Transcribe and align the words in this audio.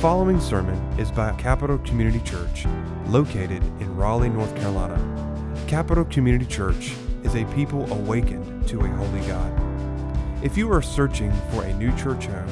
following 0.00 0.40
sermon 0.40 0.76
is 0.98 1.10
by 1.10 1.30
Capital 1.32 1.76
Community 1.80 2.20
Church, 2.20 2.64
located 3.08 3.62
in 3.82 3.94
Raleigh, 3.94 4.30
North 4.30 4.56
Carolina. 4.56 4.98
Capital 5.68 6.06
Community 6.06 6.46
Church 6.46 6.94
is 7.22 7.34
a 7.34 7.44
people 7.54 7.84
awakened 7.92 8.66
to 8.66 8.80
a 8.80 8.88
holy 8.88 9.20
God. 9.26 9.52
If 10.42 10.56
you 10.56 10.72
are 10.72 10.80
searching 10.80 11.30
for 11.50 11.64
a 11.64 11.74
new 11.74 11.94
church 11.98 12.24
home, 12.24 12.48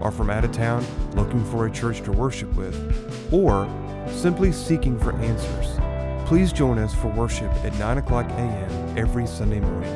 or 0.00 0.10
from 0.10 0.28
out 0.28 0.44
of 0.44 0.50
town 0.50 0.84
looking 1.14 1.44
for 1.44 1.66
a 1.66 1.70
church 1.70 2.02
to 2.02 2.10
worship 2.10 2.52
with, 2.56 2.74
or 3.32 3.68
simply 4.08 4.50
seeking 4.50 4.98
for 4.98 5.12
answers, 5.18 5.78
please 6.26 6.52
join 6.52 6.78
us 6.78 6.96
for 6.96 7.12
worship 7.12 7.52
at 7.64 7.78
9 7.78 7.98
o'clock 7.98 8.28
a.m. 8.30 8.98
every 8.98 9.28
Sunday 9.28 9.60
morning. 9.60 9.94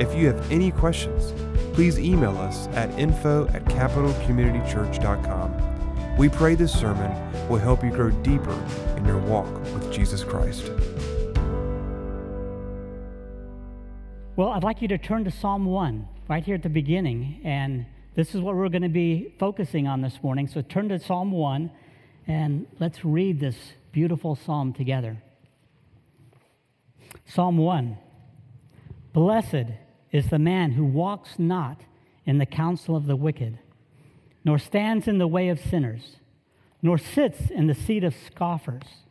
If 0.00 0.14
you 0.14 0.26
have 0.28 0.50
any 0.50 0.70
questions, 0.70 1.34
please 1.74 1.98
email 1.98 2.38
us 2.38 2.66
at 2.68 2.88
info 2.98 3.46
at 3.48 3.62
capitalcommunitychurch.com. 3.66 5.69
We 6.16 6.28
pray 6.28 6.54
this 6.54 6.72
sermon 6.72 7.10
will 7.48 7.58
help 7.58 7.82
you 7.82 7.90
grow 7.90 8.10
deeper 8.10 8.52
in 8.96 9.04
your 9.04 9.18
walk 9.18 9.52
with 9.74 9.92
Jesus 9.92 10.22
Christ. 10.22 10.70
Well, 14.36 14.48
I'd 14.50 14.62
like 14.62 14.80
you 14.80 14.88
to 14.88 14.98
turn 14.98 15.24
to 15.24 15.30
Psalm 15.30 15.64
1 15.64 16.08
right 16.28 16.44
here 16.44 16.54
at 16.54 16.62
the 16.62 16.68
beginning, 16.68 17.40
and 17.44 17.86
this 18.14 18.34
is 18.34 18.40
what 18.40 18.54
we're 18.54 18.68
going 18.68 18.82
to 18.82 18.88
be 18.88 19.34
focusing 19.38 19.86
on 19.86 20.00
this 20.00 20.22
morning. 20.22 20.46
So 20.46 20.62
turn 20.62 20.88
to 20.88 20.98
Psalm 20.98 21.30
1 21.32 21.70
and 22.26 22.66
let's 22.78 23.04
read 23.04 23.40
this 23.40 23.56
beautiful 23.92 24.36
psalm 24.36 24.72
together. 24.72 25.22
Psalm 27.24 27.56
1 27.56 27.98
Blessed 29.12 29.72
is 30.12 30.28
the 30.28 30.38
man 30.38 30.72
who 30.72 30.84
walks 30.84 31.38
not 31.38 31.80
in 32.24 32.38
the 32.38 32.46
counsel 32.46 32.94
of 32.94 33.06
the 33.06 33.16
wicked 33.16 33.58
nor 34.44 34.58
stands 34.58 35.06
in 35.06 35.18
the 35.18 35.28
way 35.28 35.48
of 35.48 35.60
sinners, 35.60 36.16
nor 36.82 36.98
sits 36.98 37.50
in 37.50 37.66
the 37.66 37.74
seat 37.74 38.04
of 38.04 38.14
scoffers. 38.14 39.04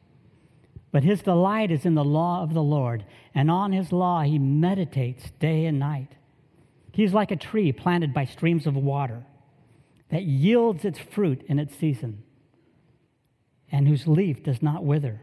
But 0.91 1.03
his 1.03 1.21
delight 1.21 1.71
is 1.71 1.85
in 1.85 1.93
the 1.95 2.03
law 2.03 2.41
of 2.41 2.53
the 2.53 2.63
Lord, 2.63 3.05
and 3.35 3.51
on 3.51 3.71
his 3.71 3.91
law 3.91 4.23
he 4.23 4.39
meditates 4.39 5.31
day 5.39 5.65
and 5.65 5.77
night. 5.77 6.15
He 6.91 7.03
is 7.03 7.13
like 7.13 7.31
a 7.31 7.35
tree 7.35 7.71
planted 7.71 8.13
by 8.13 8.25
streams 8.25 8.65
of 8.65 8.75
water 8.75 9.23
that 10.09 10.23
yields 10.23 10.83
its 10.83 10.97
fruit 10.97 11.43
in 11.47 11.59
its 11.59 11.75
season, 11.75 12.23
and 13.71 13.87
whose 13.87 14.07
leaf 14.07 14.43
does 14.43 14.63
not 14.63 14.83
wither. 14.83 15.21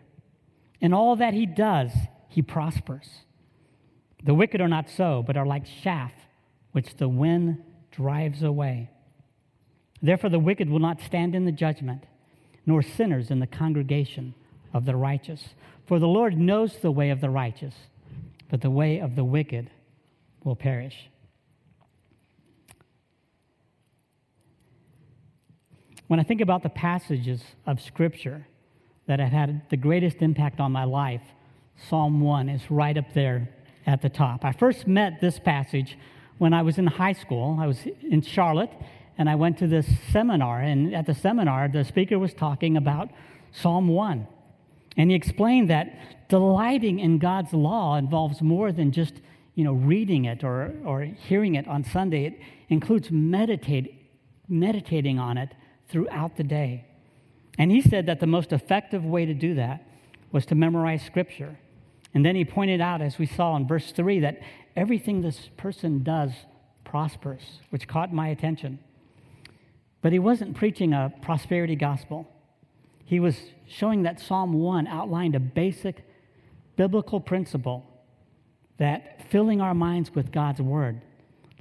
In 0.80 0.92
all 0.92 1.16
that 1.16 1.34
he 1.34 1.46
does, 1.46 1.90
he 2.28 2.42
prospers. 2.42 3.22
The 4.22 4.34
wicked 4.34 4.60
are 4.60 4.68
not 4.68 4.88
so, 4.88 5.24
but 5.26 5.36
are 5.36 5.46
like 5.46 5.64
chaff 5.82 6.12
which 6.72 6.96
the 6.96 7.08
wind 7.08 7.62
drives 7.90 8.42
away. 8.42 8.90
Therefore, 10.02 10.30
the 10.30 10.38
wicked 10.38 10.68
will 10.68 10.78
not 10.78 11.00
stand 11.00 11.34
in 11.34 11.44
the 11.44 11.52
judgment, 11.52 12.04
nor 12.64 12.82
sinners 12.82 13.30
in 13.30 13.40
the 13.40 13.46
congregation 13.46 14.34
of 14.72 14.84
the 14.84 14.96
righteous. 14.96 15.48
For 15.86 15.98
the 15.98 16.08
Lord 16.08 16.36
knows 16.36 16.76
the 16.76 16.90
way 16.90 17.10
of 17.10 17.20
the 17.20 17.30
righteous, 17.30 17.74
but 18.50 18.60
the 18.60 18.70
way 18.70 18.98
of 18.98 19.16
the 19.16 19.24
wicked 19.24 19.70
will 20.44 20.56
perish. 20.56 21.08
When 26.08 26.20
I 26.20 26.22
think 26.22 26.40
about 26.40 26.62
the 26.62 26.68
passages 26.68 27.42
of 27.66 27.80
Scripture 27.80 28.46
that 29.06 29.18
have 29.18 29.32
had 29.32 29.62
the 29.70 29.76
greatest 29.76 30.18
impact 30.22 30.60
on 30.60 30.70
my 30.70 30.84
life, 30.84 31.22
Psalm 31.88 32.20
1 32.20 32.48
is 32.48 32.70
right 32.70 32.96
up 32.96 33.12
there 33.12 33.48
at 33.86 34.02
the 34.02 34.08
top. 34.08 34.44
I 34.44 34.52
first 34.52 34.86
met 34.86 35.20
this 35.20 35.38
passage 35.38 35.98
when 36.38 36.52
I 36.52 36.62
was 36.62 36.78
in 36.78 36.86
high 36.86 37.12
school. 37.12 37.58
I 37.60 37.66
was 37.66 37.78
in 38.02 38.22
Charlotte, 38.22 38.70
and 39.18 39.28
I 39.28 39.34
went 39.34 39.58
to 39.58 39.66
this 39.66 39.86
seminar. 40.12 40.60
And 40.60 40.94
at 40.94 41.06
the 41.06 41.14
seminar, 41.14 41.68
the 41.68 41.84
speaker 41.84 42.18
was 42.18 42.34
talking 42.34 42.76
about 42.76 43.10
Psalm 43.52 43.88
1. 43.88 44.26
And 44.96 45.10
he 45.10 45.16
explained 45.16 45.70
that 45.70 46.28
delighting 46.28 46.98
in 46.98 47.18
God's 47.18 47.52
law 47.52 47.96
involves 47.96 48.42
more 48.42 48.72
than 48.72 48.92
just 48.92 49.14
you 49.54 49.64
know, 49.64 49.72
reading 49.72 50.26
it 50.26 50.44
or, 50.44 50.74
or 50.84 51.02
hearing 51.02 51.54
it 51.54 51.66
on 51.66 51.82
Sunday. 51.82 52.26
It 52.26 52.40
includes 52.68 53.10
meditate, 53.10 54.10
meditating 54.48 55.18
on 55.18 55.38
it 55.38 55.54
throughout 55.88 56.36
the 56.36 56.44
day. 56.44 56.84
And 57.58 57.70
he 57.70 57.80
said 57.80 58.06
that 58.06 58.20
the 58.20 58.26
most 58.26 58.52
effective 58.52 59.04
way 59.04 59.24
to 59.24 59.32
do 59.32 59.54
that 59.54 59.86
was 60.30 60.44
to 60.46 60.54
memorize 60.54 61.02
Scripture. 61.02 61.58
And 62.12 62.24
then 62.24 62.36
he 62.36 62.44
pointed 62.44 62.82
out, 62.82 63.00
as 63.00 63.18
we 63.18 63.26
saw 63.26 63.56
in 63.56 63.66
verse 63.66 63.92
3, 63.92 64.20
that 64.20 64.40
everything 64.74 65.22
this 65.22 65.48
person 65.56 66.02
does 66.02 66.32
prospers, 66.84 67.60
which 67.70 67.88
caught 67.88 68.12
my 68.12 68.28
attention. 68.28 68.78
But 70.02 70.12
he 70.12 70.18
wasn't 70.18 70.56
preaching 70.56 70.92
a 70.92 71.12
prosperity 71.22 71.76
gospel. 71.76 72.28
He 73.04 73.20
was 73.20 73.36
showing 73.66 74.02
that 74.02 74.20
Psalm 74.20 74.52
1 74.52 74.86
outlined 74.86 75.34
a 75.34 75.40
basic 75.40 76.04
biblical 76.76 77.20
principle 77.20 77.84
that 78.78 79.30
filling 79.30 79.60
our 79.60 79.74
minds 79.74 80.14
with 80.14 80.30
God's 80.30 80.60
word 80.60 81.00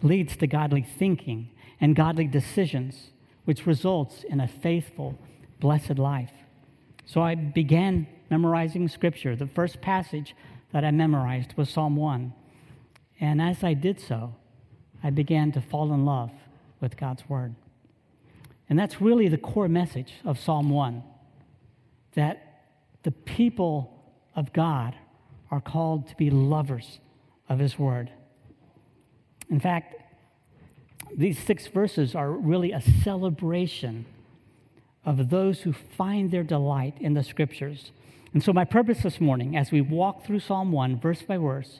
leads 0.02 0.36
to 0.38 0.48
godly 0.48 0.82
thinking 0.82 1.50
and 1.80 1.96
godly 1.96 2.28
decisions, 2.28 3.12
which 3.46 3.66
results 3.66 4.24
in 4.24 4.40
a 4.40 4.48
faithful, 4.48 5.18
blessed 5.60 5.98
life. 5.98 6.32
So 7.06 7.22
I 7.22 7.36
began 7.36 8.08
memorizing 8.30 8.88
scripture. 8.88 9.36
The 9.36 9.48
first 9.48 9.82
passage 9.82 10.36
that 10.74 10.84
I 10.84 10.92
memorized 10.92 11.54
was 11.56 11.70
Psalm 11.70 11.96
1. 11.96 12.34
And 13.20 13.42
as 13.42 13.64
I 13.64 13.74
did 13.74 14.00
so, 14.00 14.36
I 15.04 15.10
began 15.10 15.52
to 15.54 15.62
fall 15.62 15.94
in 15.94 16.06
love 16.06 16.32
with 16.82 16.98
God's 16.98 17.30
word. 17.30 17.56
And 18.70 18.78
that's 18.80 19.02
really 19.02 19.28
the 19.28 19.38
core 19.38 19.68
message 19.68 20.14
of 20.24 20.40
Psalm 20.40 20.70
1 20.70 21.04
that 22.16 22.64
the 23.04 23.12
people 23.12 23.92
of 24.36 24.52
God 24.54 24.96
are 25.52 25.62
called 25.62 26.08
to 26.08 26.16
be 26.16 26.30
lovers 26.30 27.00
of 27.48 27.60
His 27.60 27.78
Word. 27.78 28.10
In 29.50 29.60
fact, 29.60 29.96
these 31.16 31.38
six 31.38 31.68
verses 31.68 32.16
are 32.16 32.32
really 32.32 32.72
a 32.72 32.82
celebration 32.82 34.06
of 35.06 35.30
those 35.30 35.62
who 35.62 35.72
find 35.72 36.32
their 36.32 36.44
delight 36.44 36.96
in 37.00 37.14
the 37.14 37.24
Scriptures. 37.24 37.92
And 38.34 38.44
so, 38.44 38.52
my 38.52 38.66
purpose 38.66 39.04
this 39.04 39.22
morning, 39.22 39.56
as 39.56 39.72
we 39.72 39.82
walk 39.82 40.26
through 40.26 40.40
Psalm 40.40 40.72
1, 40.72 41.00
verse 41.00 41.22
by 41.22 41.38
verse, 41.38 41.80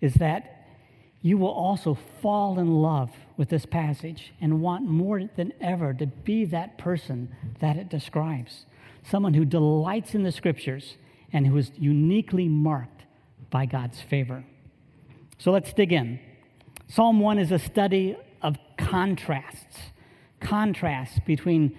is 0.00 0.14
that 0.14 0.66
you 1.22 1.38
will 1.38 1.48
also 1.48 1.96
fall 2.20 2.58
in 2.58 2.82
love 2.82 3.10
with 3.38 3.48
this 3.48 3.64
passage 3.64 4.34
and 4.40 4.60
want 4.60 4.84
more 4.84 5.22
than 5.36 5.54
ever 5.60 5.94
to 5.94 6.06
be 6.06 6.44
that 6.44 6.76
person 6.76 7.34
that 7.60 7.76
it 7.76 7.88
describes 7.88 8.66
someone 9.04 9.32
who 9.32 9.44
delights 9.44 10.14
in 10.14 10.22
the 10.22 10.32
scriptures 10.32 10.96
and 11.32 11.46
who 11.46 11.56
is 11.56 11.70
uniquely 11.78 12.48
marked 12.48 13.04
by 13.50 13.64
God's 13.64 14.00
favor. 14.00 14.44
So 15.38 15.50
let's 15.50 15.72
dig 15.72 15.92
in. 15.92 16.20
Psalm 16.88 17.20
1 17.20 17.38
is 17.38 17.52
a 17.52 17.58
study 17.58 18.16
of 18.42 18.56
contrasts, 18.76 19.76
contrasts 20.40 21.18
between 21.26 21.76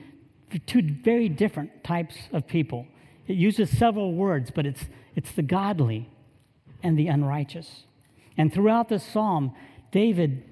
two 0.66 0.82
very 0.82 1.30
different 1.30 1.84
types 1.84 2.16
of 2.32 2.48
people. 2.48 2.88
It 3.28 3.36
uses 3.36 3.70
several 3.70 4.14
words, 4.14 4.52
but 4.54 4.66
it's, 4.66 4.86
it's 5.16 5.32
the 5.32 5.44
godly 5.44 6.10
and 6.82 6.98
the 6.98 7.08
unrighteous. 7.08 7.84
And 8.38 8.54
throughout 8.54 8.90
the 8.90 9.00
psalm, 9.00 9.54
David 9.92 10.44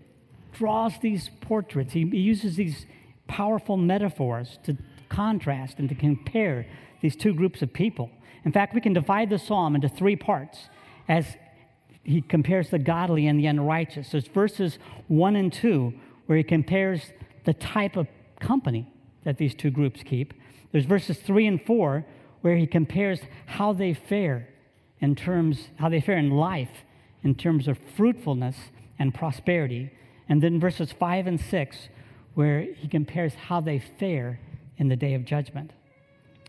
draws 0.57 0.93
these 0.99 1.29
portraits. 1.41 1.93
He, 1.93 2.07
he 2.09 2.19
uses 2.19 2.55
these 2.55 2.85
powerful 3.27 3.77
metaphors 3.77 4.59
to 4.63 4.77
contrast 5.09 5.79
and 5.79 5.89
to 5.89 5.95
compare 5.95 6.65
these 7.01 7.15
two 7.15 7.33
groups 7.33 7.61
of 7.61 7.71
people. 7.73 8.09
In 8.45 8.51
fact, 8.51 8.73
we 8.73 8.81
can 8.81 8.93
divide 8.93 9.29
the 9.29 9.39
psalm 9.39 9.75
into 9.75 9.89
three 9.89 10.15
parts 10.15 10.69
as 11.07 11.25
he 12.03 12.21
compares 12.21 12.69
the 12.69 12.79
godly 12.79 13.27
and 13.27 13.39
the 13.39 13.47
unrighteous. 13.47 14.11
There's 14.11 14.27
verses 14.27 14.79
1 15.07 15.35
and 15.35 15.51
2 15.51 15.93
where 16.25 16.37
he 16.37 16.43
compares 16.43 17.11
the 17.43 17.53
type 17.53 17.97
of 17.97 18.07
company 18.39 18.91
that 19.23 19.37
these 19.37 19.53
two 19.53 19.71
groups 19.71 20.03
keep. 20.03 20.33
There's 20.71 20.85
verses 20.85 21.17
3 21.19 21.47
and 21.47 21.61
4 21.61 22.05
where 22.41 22.55
he 22.55 22.67
compares 22.67 23.19
how 23.45 23.73
they 23.73 23.93
fare 23.93 24.47
in 24.99 25.15
terms 25.15 25.69
how 25.77 25.89
they 25.89 26.01
fare 26.01 26.17
in 26.17 26.31
life 26.31 26.85
in 27.23 27.35
terms 27.35 27.67
of 27.67 27.77
fruitfulness 27.95 28.55
and 28.99 29.13
prosperity. 29.13 29.91
And 30.29 30.41
then 30.41 30.59
verses 30.59 30.91
5 30.91 31.27
and 31.27 31.39
6, 31.39 31.89
where 32.33 32.61
he 32.61 32.87
compares 32.87 33.33
how 33.33 33.61
they 33.61 33.79
fare 33.79 34.39
in 34.77 34.89
the 34.89 34.95
day 34.95 35.13
of 35.13 35.25
judgment. 35.25 35.71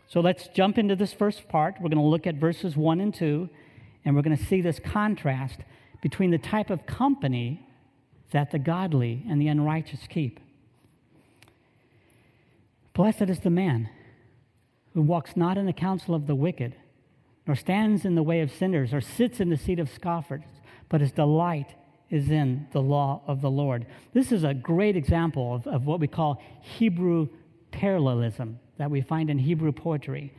So 0.09 0.21
let's 0.21 0.49
jump 0.49 0.79
into 0.79 0.97
this 0.97 1.13
first 1.13 1.49
part. 1.49 1.75
We're 1.77 1.91
going 1.91 2.03
to 2.03 2.09
look 2.09 2.27
at 2.27 2.37
verses 2.37 2.77
1 2.77 3.01
and 3.01 3.15
2, 3.15 3.49
and 4.05 4.17
we're 4.17 4.23
going 4.23 4.37
to 4.37 4.45
see 4.45 4.61
this 4.61 4.79
contrast 4.79 5.61
between 6.03 6.31
the 6.31 6.39
type 6.39 6.71
of 6.71 6.87
company 6.87 7.67
that 8.31 8.51
the 8.51 8.59
godly 8.59 9.25
and 9.29 9.41
the 9.41 9.49
unrighteous 9.49 10.07
keep. 10.09 10.41
Blessed 12.95 13.23
is 13.23 13.41
the 13.41 13.51
man 13.51 13.89
who 14.95 15.03
walks 15.03 15.37
not 15.37 15.57
in 15.57 15.67
the 15.67 15.73
counsel 15.73 16.15
of 16.15 16.27
the 16.27 16.35
wicked, 16.35 16.75
nor 17.47 17.55
stands 17.55 18.05
in 18.05 18.15
the 18.15 18.23
way 18.23 18.41
of 18.41 18.51
sinners, 18.51 18.93
or 18.93 19.01
sits 19.01 19.41
in 19.41 19.49
the 19.49 19.57
seat 19.57 19.79
of 19.79 19.89
scoffers 19.89 20.43
but 20.89 21.01
his 21.01 21.13
delight 21.13 21.75
is 22.11 22.31
in 22.31 22.67
the 22.73 22.81
law 22.81 23.23
of 23.27 23.41
the 23.41 23.51
Lord. 23.51 23.87
This 24.15 24.33
is 24.33 24.45
a 24.45 24.55
great 24.55 24.97
example 24.97 25.55
of, 25.55 25.67
of 25.67 25.87
what 25.87 26.01
we 26.01 26.07
call 26.07 26.43
Hebrew 26.61 27.29
parallelism. 27.71 28.59
that 28.79 28.91
we 28.91 29.01
find 29.01 29.29
in 29.29 29.39
Hebrew 29.39 29.73
poetry. 29.73 30.33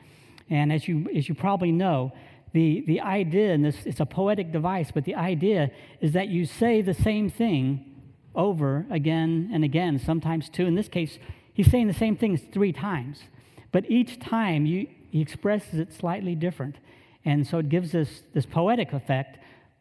And 0.50 0.72
as 0.74 0.88
you, 0.88 1.08
as 1.16 1.30
you 1.30 1.36
probably 1.36 1.72
know, 1.72 2.12
the, 2.54 2.84
the 2.88 3.02
idea, 3.02 3.54
and 3.54 3.64
this 3.64 3.86
it's 3.86 4.00
a 4.00 4.06
poetic 4.06 4.52
device, 4.52 4.92
but 4.92 5.06
the 5.06 5.16
idea 5.16 5.70
is 6.02 6.14
that 6.14 6.30
you 6.30 6.46
say 6.46 6.82
the 6.82 6.94
same 6.94 7.30
thing 7.30 7.86
over 8.34 8.86
again 8.90 9.50
and 9.54 9.64
again, 9.64 10.00
sometimes 10.00 10.50
two. 10.50 10.66
In 10.66 10.76
this 10.76 10.88
case, 10.88 11.20
he's 11.54 11.70
saying 11.70 11.88
the 11.88 11.94
same 11.94 12.16
thing 12.16 12.38
three 12.38 12.72
times. 12.74 13.24
But 13.72 13.90
each 13.90 14.20
time 14.20 14.66
you, 14.66 14.88
he 15.12 15.22
expresses 15.22 15.80
it 15.80 15.94
slightly 15.94 16.34
different. 16.34 16.78
And 17.26 17.46
so 17.46 17.60
it 17.60 17.70
gives 17.70 17.94
us 17.94 18.24
this 18.34 18.46
poetic 18.46 18.94
effect, 18.94 19.38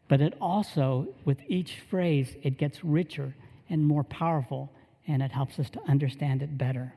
but 0.09 0.19
it 0.19 0.33
also, 0.41 1.07
with 1.23 1.37
each 1.47 1.79
phrase, 1.89 2.35
it 2.41 2.57
gets 2.57 2.83
richer 2.83 3.35
and 3.69 3.85
more 3.85 4.03
powerful, 4.03 4.73
and 5.07 5.21
it 5.21 5.31
helps 5.31 5.59
us 5.59 5.69
to 5.69 5.79
understand 5.87 6.41
it 6.41 6.57
better. 6.57 6.93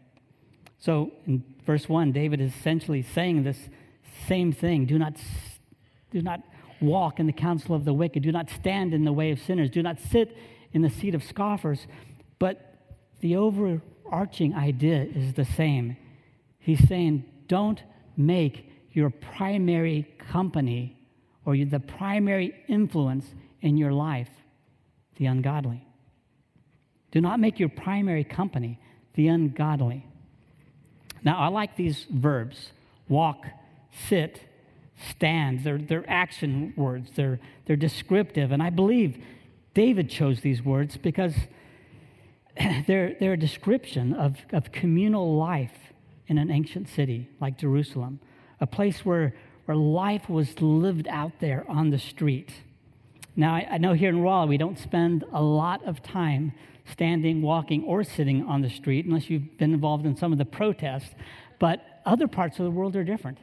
So 0.79 1.12
in 1.26 1.44
verse 1.64 1.88
1, 1.88 2.11
David 2.12 2.41
is 2.41 2.53
essentially 2.55 3.03
saying 3.03 3.44
this 3.44 3.69
same 4.26 4.50
thing 4.53 4.87
do 4.87 4.99
not, 4.99 5.17
do 6.11 6.23
not 6.23 6.41
walk 6.81 7.20
in 7.20 7.26
the 7.26 7.32
counsel 7.32 7.75
of 7.75 7.85
the 7.85 7.93
wicked, 7.93 8.23
do 8.23 8.32
not 8.32 8.49
stand 8.49 8.94
in 8.94 9.05
the 9.05 9.12
way 9.12 9.31
of 9.31 9.38
sinners, 9.38 9.70
do 9.70 9.82
not 9.82 10.00
sit 10.00 10.37
in 10.73 10.81
the 10.81 10.91
seat 10.91 11.14
of 11.14 11.23
scoffers. 11.23 11.87
But 12.38 12.97
the 13.20 13.37
overarching 13.37 14.55
idea 14.55 15.03
is 15.03 15.35
the 15.35 15.44
same. 15.44 15.99
He's 16.59 16.87
saying, 16.88 17.25
don't 17.47 17.82
make 18.17 18.70
your 18.93 19.11
primary 19.11 20.09
company 20.19 20.97
or 21.44 21.56
the 21.56 21.81
primary 21.81 22.55
influence 22.69 23.27
in 23.61 23.77
your 23.77 23.93
life 23.93 24.29
the 25.17 25.27
ungodly. 25.27 25.87
Do 27.11 27.21
not 27.21 27.39
make 27.39 27.61
your 27.61 27.69
primary 27.69 28.25
company 28.25 28.81
the 29.15 29.29
ungodly. 29.29 30.06
Now, 31.23 31.39
I 31.39 31.49
like 31.49 31.77
these 31.77 32.06
verbs 32.11 32.73
walk, 33.09 33.47
sit, 34.09 34.41
stand. 35.11 35.62
They're, 35.65 35.79
they're 35.79 36.09
action 36.09 36.73
words, 36.77 37.11
they're, 37.15 37.39
they're 37.67 37.77
descriptive. 37.77 38.53
And 38.53 38.62
I 38.62 38.71
believe 38.71 39.23
David 39.75 40.09
chose 40.11 40.41
these 40.41 40.62
words 40.62 40.97
because 40.97 41.35
they're, 42.87 43.15
they're 43.19 43.35
a 43.35 43.38
description 43.38 44.15
of, 44.15 44.38
of 44.53 44.73
communal 44.73 45.37
life 45.37 45.93
in 46.27 46.38
an 46.38 46.50
ancient 46.50 46.88
city 46.88 47.29
like 47.41 47.59
Jerusalem, 47.59 48.21
a 48.61 48.67
place 48.67 49.05
where, 49.05 49.35
where 49.64 49.76
life 49.76 50.29
was 50.29 50.61
lived 50.61 51.06
out 51.09 51.32
there 51.41 51.64
on 51.69 51.91
the 51.91 51.99
street. 51.99 52.50
Now, 53.37 53.55
I, 53.55 53.79
know 53.79 53.94
here 53.94 54.11
in 54.11 54.20
Raleigh, 54.20 54.49
we 54.49 54.56
don't 54.59 54.79
spend 54.79 55.25
a 55.32 55.43
lot 55.43 55.82
of 55.85 56.03
time 56.03 56.53
standing, 56.91 57.41
walking, 57.41 57.85
or 57.85 58.05
sitting 58.05 58.44
on 58.44 58.61
the 58.61 58.69
street 58.69 59.06
unless 59.06 59.31
you've 59.31 59.56
been 59.56 59.73
involved 59.73 60.05
in 60.05 60.17
some 60.17 60.32
of 60.32 60.38
the 60.38 60.44
protests. 60.44 61.14
But 61.59 62.00
other 62.05 62.26
parts 62.26 62.59
of 62.59 62.64
the 62.64 62.70
world 62.70 62.97
are 62.97 63.05
different. 63.05 63.38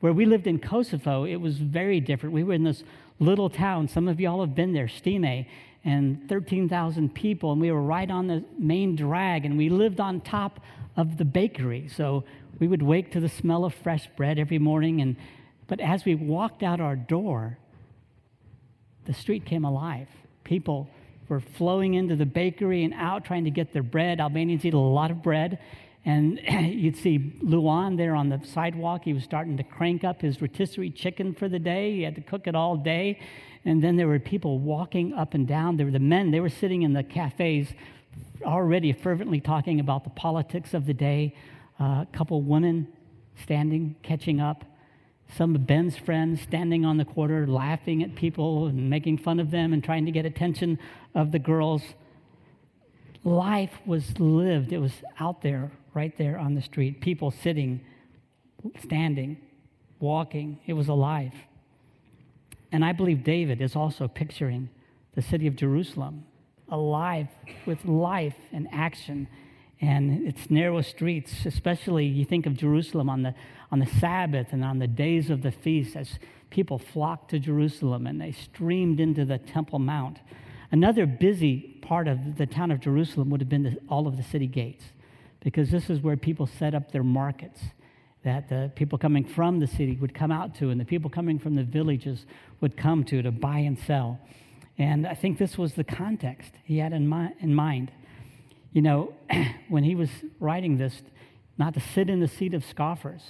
Where 0.00 0.12
we 0.12 0.26
lived 0.26 0.46
in 0.46 0.58
Kosovo, 0.58 1.24
it 1.24 1.36
was 1.36 1.58
very 1.58 2.00
different. 2.00 2.34
We 2.34 2.42
were 2.42 2.54
in 2.54 2.64
this 2.64 2.82
little 3.20 3.50
town. 3.50 3.88
Some 3.88 4.08
of 4.08 4.20
y'all 4.20 4.40
have 4.40 4.54
been 4.54 4.72
there, 4.72 4.86
Shtime, 4.86 5.46
and 5.84 6.28
13,000 6.28 7.14
people, 7.14 7.52
and 7.52 7.60
we 7.60 7.70
were 7.70 7.82
right 7.82 8.10
on 8.10 8.26
the 8.26 8.44
main 8.58 8.96
drag, 8.96 9.44
and 9.44 9.56
we 9.56 9.68
lived 9.68 10.00
on 10.00 10.20
top 10.20 10.60
of 10.96 11.16
the 11.18 11.24
bakery. 11.24 11.88
So 11.88 12.24
we 12.58 12.66
would 12.66 12.82
wake 12.82 13.12
to 13.12 13.20
the 13.20 13.28
smell 13.28 13.64
of 13.64 13.74
fresh 13.74 14.08
bread 14.16 14.38
every 14.38 14.58
morning. 14.58 15.00
And, 15.00 15.16
but 15.68 15.80
as 15.80 16.04
we 16.04 16.14
walked 16.14 16.62
out 16.62 16.80
our 16.80 16.96
door, 16.96 17.58
the 19.04 19.14
street 19.14 19.44
came 19.44 19.64
alive. 19.64 20.08
People 20.42 20.88
were 21.28 21.40
flowing 21.40 21.94
into 21.94 22.16
the 22.16 22.26
bakery 22.26 22.84
and 22.84 22.94
out 22.94 23.24
trying 23.24 23.44
to 23.44 23.50
get 23.50 23.72
their 23.72 23.82
bread. 23.82 24.18
Albanians 24.18 24.64
eat 24.64 24.74
a 24.74 24.78
lot 24.78 25.10
of 25.10 25.22
bread. 25.22 25.58
And 26.04 26.40
you'd 26.48 26.96
see 26.96 27.34
Luan 27.42 27.96
there 27.96 28.14
on 28.14 28.30
the 28.30 28.40
sidewalk. 28.44 29.04
He 29.04 29.12
was 29.12 29.24
starting 29.24 29.56
to 29.58 29.62
crank 29.62 30.04
up 30.04 30.22
his 30.22 30.40
rotisserie 30.40 30.90
chicken 30.90 31.34
for 31.34 31.48
the 31.48 31.58
day. 31.58 31.96
He 31.96 32.02
had 32.02 32.14
to 32.14 32.22
cook 32.22 32.46
it 32.46 32.54
all 32.54 32.76
day. 32.76 33.20
And 33.64 33.82
then 33.82 33.96
there 33.96 34.08
were 34.08 34.18
people 34.18 34.58
walking 34.58 35.12
up 35.12 35.34
and 35.34 35.46
down. 35.46 35.76
There 35.76 35.86
were 35.86 35.92
the 35.92 35.98
men, 35.98 36.30
they 36.30 36.40
were 36.40 36.48
sitting 36.48 36.82
in 36.82 36.94
the 36.94 37.02
cafes 37.02 37.68
already 38.42 38.92
fervently 38.92 39.40
talking 39.40 39.80
about 39.80 40.04
the 40.04 40.10
politics 40.10 40.72
of 40.72 40.86
the 40.86 40.94
day. 40.94 41.34
Uh, 41.78 41.84
a 42.02 42.08
couple 42.12 42.40
women 42.40 42.88
standing, 43.36 43.96
catching 44.02 44.40
up. 44.40 44.64
Some 45.36 45.54
of 45.54 45.66
Ben's 45.66 45.96
friends 45.96 46.40
standing 46.40 46.84
on 46.84 46.96
the 46.96 47.04
corner, 47.04 47.46
laughing 47.46 48.02
at 48.02 48.14
people 48.14 48.66
and 48.66 48.88
making 48.88 49.18
fun 49.18 49.38
of 49.40 49.50
them 49.50 49.72
and 49.72 49.84
trying 49.84 50.06
to 50.06 50.10
get 50.10 50.24
attention 50.24 50.78
of 51.14 51.32
the 51.32 51.38
girls. 51.38 51.82
Life 53.24 53.72
was 53.84 54.18
lived, 54.18 54.72
it 54.72 54.78
was 54.78 55.02
out 55.20 55.42
there, 55.42 55.70
right 55.94 56.16
there 56.16 56.38
on 56.38 56.54
the 56.54 56.62
street. 56.62 57.00
People 57.00 57.30
sitting, 57.30 57.80
standing, 58.82 59.36
walking. 60.00 60.60
It 60.66 60.72
was 60.72 60.88
alive. 60.88 61.34
And 62.72 62.84
I 62.84 62.92
believe 62.92 63.24
David 63.24 63.60
is 63.60 63.76
also 63.76 64.08
picturing 64.08 64.70
the 65.14 65.22
city 65.22 65.46
of 65.46 65.56
Jerusalem 65.56 66.24
alive 66.70 67.28
with 67.66 67.84
life 67.84 68.36
and 68.52 68.68
action 68.72 69.26
and 69.80 70.26
its 70.26 70.50
narrow 70.50 70.80
streets, 70.82 71.46
especially 71.46 72.04
you 72.04 72.24
think 72.24 72.46
of 72.46 72.54
Jerusalem 72.54 73.08
on 73.08 73.22
the, 73.22 73.34
on 73.70 73.78
the 73.78 73.86
Sabbath 73.86 74.48
and 74.52 74.64
on 74.64 74.78
the 74.78 74.86
days 74.86 75.30
of 75.30 75.42
the 75.42 75.50
feast 75.50 75.96
as 75.96 76.18
people 76.50 76.78
flocked 76.78 77.30
to 77.30 77.38
Jerusalem 77.38 78.06
and 78.06 78.20
they 78.20 78.32
streamed 78.32 79.00
into 79.00 79.24
the 79.24 79.38
Temple 79.38 79.78
Mount. 79.78 80.18
Another 80.70 81.06
busy 81.06 81.78
part 81.82 82.08
of 82.08 82.36
the 82.36 82.46
town 82.46 82.70
of 82.70 82.80
Jerusalem 82.80 83.30
would 83.30 83.40
have 83.40 83.48
been 83.48 83.62
the, 83.62 83.78
all 83.88 84.06
of 84.06 84.16
the 84.16 84.22
city 84.22 84.46
gates 84.46 84.84
because 85.40 85.70
this 85.70 85.88
is 85.88 86.00
where 86.00 86.16
people 86.16 86.46
set 86.46 86.74
up 86.74 86.92
their 86.92 87.02
markets 87.02 87.60
that 88.24 88.48
the 88.48 88.70
people 88.74 88.98
coming 88.98 89.24
from 89.24 89.60
the 89.60 89.66
city 89.66 89.96
would 90.00 90.14
come 90.14 90.32
out 90.32 90.54
to 90.56 90.70
and 90.70 90.80
the 90.80 90.84
people 90.84 91.08
coming 91.08 91.38
from 91.38 91.54
the 91.54 91.62
villages 91.62 92.26
would 92.60 92.76
come 92.76 93.04
to 93.04 93.22
to 93.22 93.30
buy 93.30 93.58
and 93.58 93.78
sell. 93.78 94.18
And 94.76 95.06
I 95.06 95.14
think 95.14 95.38
this 95.38 95.56
was 95.56 95.74
the 95.74 95.84
context 95.84 96.52
he 96.64 96.78
had 96.78 96.92
in, 96.92 97.32
in 97.40 97.54
mind. 97.54 97.90
You 98.72 98.82
know, 98.82 99.14
when 99.68 99.84
he 99.84 99.94
was 99.94 100.10
writing 100.40 100.78
this, 100.78 101.02
not 101.56 101.74
to 101.74 101.80
sit 101.80 102.10
in 102.10 102.20
the 102.20 102.28
seat 102.28 102.54
of 102.54 102.64
scoffers. 102.64 103.22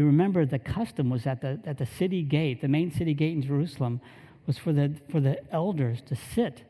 You 0.00 0.06
remember 0.06 0.46
the 0.46 0.58
custom 0.58 1.10
was 1.10 1.26
at 1.26 1.42
the, 1.42 1.60
at 1.66 1.76
the 1.76 1.84
city 1.84 2.22
gate, 2.22 2.62
the 2.62 2.68
main 2.68 2.90
city 2.90 3.12
gate 3.12 3.34
in 3.34 3.42
Jerusalem, 3.42 4.00
was 4.46 4.56
for 4.56 4.72
the, 4.72 4.94
for 5.10 5.20
the 5.20 5.36
elders 5.52 6.00
to 6.06 6.16
sit 6.16 6.62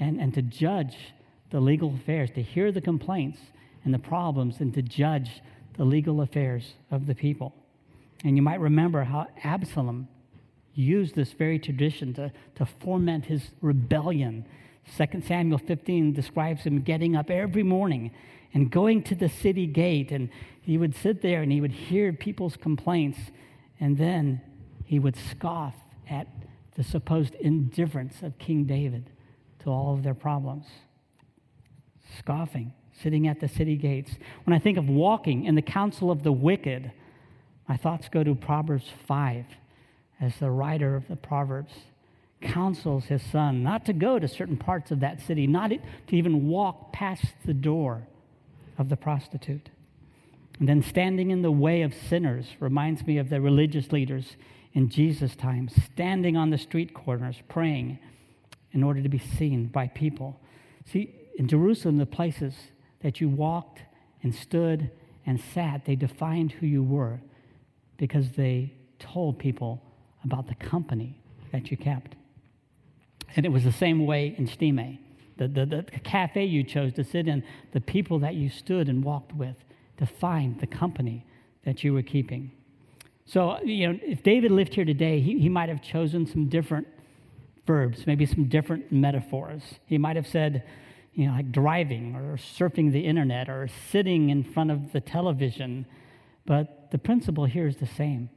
and, 0.00 0.20
and 0.20 0.34
to 0.34 0.42
judge 0.42 0.96
the 1.50 1.60
legal 1.60 1.94
affairs, 1.94 2.30
to 2.34 2.42
hear 2.42 2.72
the 2.72 2.80
complaints 2.80 3.38
and 3.84 3.94
the 3.94 3.98
problems, 4.00 4.56
and 4.58 4.74
to 4.74 4.82
judge 4.82 5.40
the 5.76 5.84
legal 5.84 6.20
affairs 6.20 6.74
of 6.90 7.06
the 7.06 7.14
people. 7.14 7.54
And 8.24 8.34
you 8.34 8.42
might 8.42 8.58
remember 8.58 9.04
how 9.04 9.28
Absalom 9.44 10.08
used 10.74 11.14
this 11.14 11.30
very 11.30 11.60
tradition 11.60 12.12
to, 12.14 12.32
to 12.56 12.66
foment 12.66 13.26
his 13.26 13.52
rebellion. 13.60 14.44
2 14.98 15.22
Samuel 15.28 15.58
15 15.58 16.12
describes 16.12 16.64
him 16.64 16.80
getting 16.80 17.14
up 17.14 17.30
every 17.30 17.62
morning 17.62 18.10
and 18.54 18.70
going 18.70 19.02
to 19.02 19.16
the 19.16 19.28
city 19.28 19.66
gate, 19.66 20.12
and 20.12 20.30
he 20.62 20.78
would 20.78 20.94
sit 20.94 21.20
there 21.20 21.42
and 21.42 21.50
he 21.50 21.60
would 21.60 21.72
hear 21.72 22.12
people's 22.12 22.56
complaints, 22.56 23.18
and 23.80 23.98
then 23.98 24.40
he 24.84 24.98
would 24.98 25.16
scoff 25.16 25.74
at 26.08 26.28
the 26.76 26.84
supposed 26.84 27.34
indifference 27.34 28.22
of 28.22 28.38
King 28.38 28.64
David 28.64 29.10
to 29.58 29.70
all 29.70 29.92
of 29.92 30.04
their 30.04 30.14
problems. 30.14 30.66
Scoffing, 32.18 32.72
sitting 33.02 33.26
at 33.26 33.40
the 33.40 33.48
city 33.48 33.76
gates. 33.76 34.12
When 34.44 34.54
I 34.54 34.60
think 34.60 34.78
of 34.78 34.88
walking 34.88 35.44
in 35.44 35.56
the 35.56 35.62
counsel 35.62 36.10
of 36.10 36.22
the 36.22 36.32
wicked, 36.32 36.92
my 37.68 37.76
thoughts 37.76 38.08
go 38.08 38.22
to 38.22 38.34
Proverbs 38.36 38.88
5 39.06 39.46
as 40.20 40.36
the 40.36 40.50
writer 40.50 40.94
of 40.94 41.08
the 41.08 41.16
Proverbs 41.16 41.72
counsels 42.40 43.06
his 43.06 43.22
son 43.22 43.62
not 43.62 43.86
to 43.86 43.92
go 43.92 44.18
to 44.18 44.28
certain 44.28 44.56
parts 44.56 44.90
of 44.90 45.00
that 45.00 45.20
city, 45.20 45.46
not 45.46 45.70
to 45.70 46.16
even 46.16 46.46
walk 46.46 46.92
past 46.92 47.24
the 47.46 47.54
door 47.54 48.06
of 48.78 48.88
the 48.88 48.96
prostitute. 48.96 49.70
And 50.58 50.68
then 50.68 50.82
standing 50.82 51.30
in 51.30 51.42
the 51.42 51.50
way 51.50 51.82
of 51.82 51.94
sinners 51.94 52.46
reminds 52.60 53.06
me 53.06 53.18
of 53.18 53.28
the 53.28 53.40
religious 53.40 53.92
leaders 53.92 54.36
in 54.72 54.88
Jesus' 54.88 55.36
time, 55.36 55.68
standing 55.68 56.36
on 56.36 56.50
the 56.50 56.58
street 56.58 56.94
corners 56.94 57.36
praying 57.48 57.98
in 58.72 58.82
order 58.82 59.02
to 59.02 59.08
be 59.08 59.18
seen 59.18 59.66
by 59.66 59.86
people. 59.88 60.40
See, 60.84 61.14
in 61.36 61.48
Jerusalem, 61.48 61.98
the 61.98 62.06
places 62.06 62.54
that 63.02 63.20
you 63.20 63.28
walked 63.28 63.82
and 64.22 64.34
stood 64.34 64.90
and 65.26 65.40
sat, 65.40 65.84
they 65.84 65.96
defined 65.96 66.52
who 66.52 66.66
you 66.66 66.82
were 66.82 67.20
because 67.96 68.32
they 68.32 68.74
told 68.98 69.38
people 69.38 69.82
about 70.24 70.48
the 70.48 70.54
company 70.54 71.20
that 71.52 71.70
you 71.70 71.76
kept. 71.76 72.16
And 73.36 73.46
it 73.46 73.50
was 73.50 73.64
the 73.64 73.72
same 73.72 74.06
way 74.06 74.34
in 74.36 74.46
Shtime. 74.46 74.98
The, 75.36 75.48
the, 75.48 75.66
the 75.66 75.82
cafe 76.00 76.44
you 76.44 76.62
chose 76.62 76.92
to 76.94 77.04
sit 77.04 77.26
in, 77.26 77.42
the 77.72 77.80
people 77.80 78.18
that 78.20 78.34
you 78.34 78.48
stood 78.48 78.88
and 78.88 79.02
walked 79.02 79.34
with, 79.34 79.56
defined 79.96 80.60
the 80.60 80.66
company 80.66 81.26
that 81.64 81.82
you 81.82 81.92
were 81.92 82.02
keeping. 82.02 82.52
So, 83.26 83.58
you 83.62 83.88
know, 83.88 83.98
if 84.02 84.22
David 84.22 84.50
lived 84.50 84.74
here 84.74 84.84
today, 84.84 85.20
he, 85.20 85.38
he 85.38 85.48
might 85.48 85.68
have 85.68 85.82
chosen 85.82 86.26
some 86.26 86.48
different 86.48 86.86
verbs, 87.66 88.06
maybe 88.06 88.26
some 88.26 88.44
different 88.44 88.92
metaphors. 88.92 89.62
He 89.86 89.98
might 89.98 90.16
have 90.16 90.26
said, 90.26 90.64
you 91.14 91.26
know, 91.26 91.32
like 91.32 91.50
driving 91.50 92.14
or 92.14 92.36
surfing 92.36 92.92
the 92.92 93.00
internet 93.00 93.48
or 93.48 93.68
sitting 93.90 94.30
in 94.30 94.44
front 94.44 94.70
of 94.70 94.92
the 94.92 95.00
television 95.00 95.86
But 96.46 96.90
the 96.90 96.98
principle 96.98 97.46
here 97.46 97.66
is 97.66 97.76
the 97.76 97.86
same. 97.86 98.28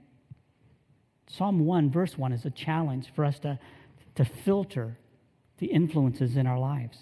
Psalm 1.27 1.65
1, 1.65 1.91
verse 1.91 2.17
1 2.17 2.31
is 2.31 2.45
a 2.45 2.49
challenge 2.49 3.11
for 3.13 3.25
us 3.25 3.39
to, 3.39 3.59
to 4.15 4.23
filter 4.23 4.97
the 5.59 5.67
influences 5.67 6.37
in 6.37 6.47
our 6.47 6.59
lives, 6.59 6.97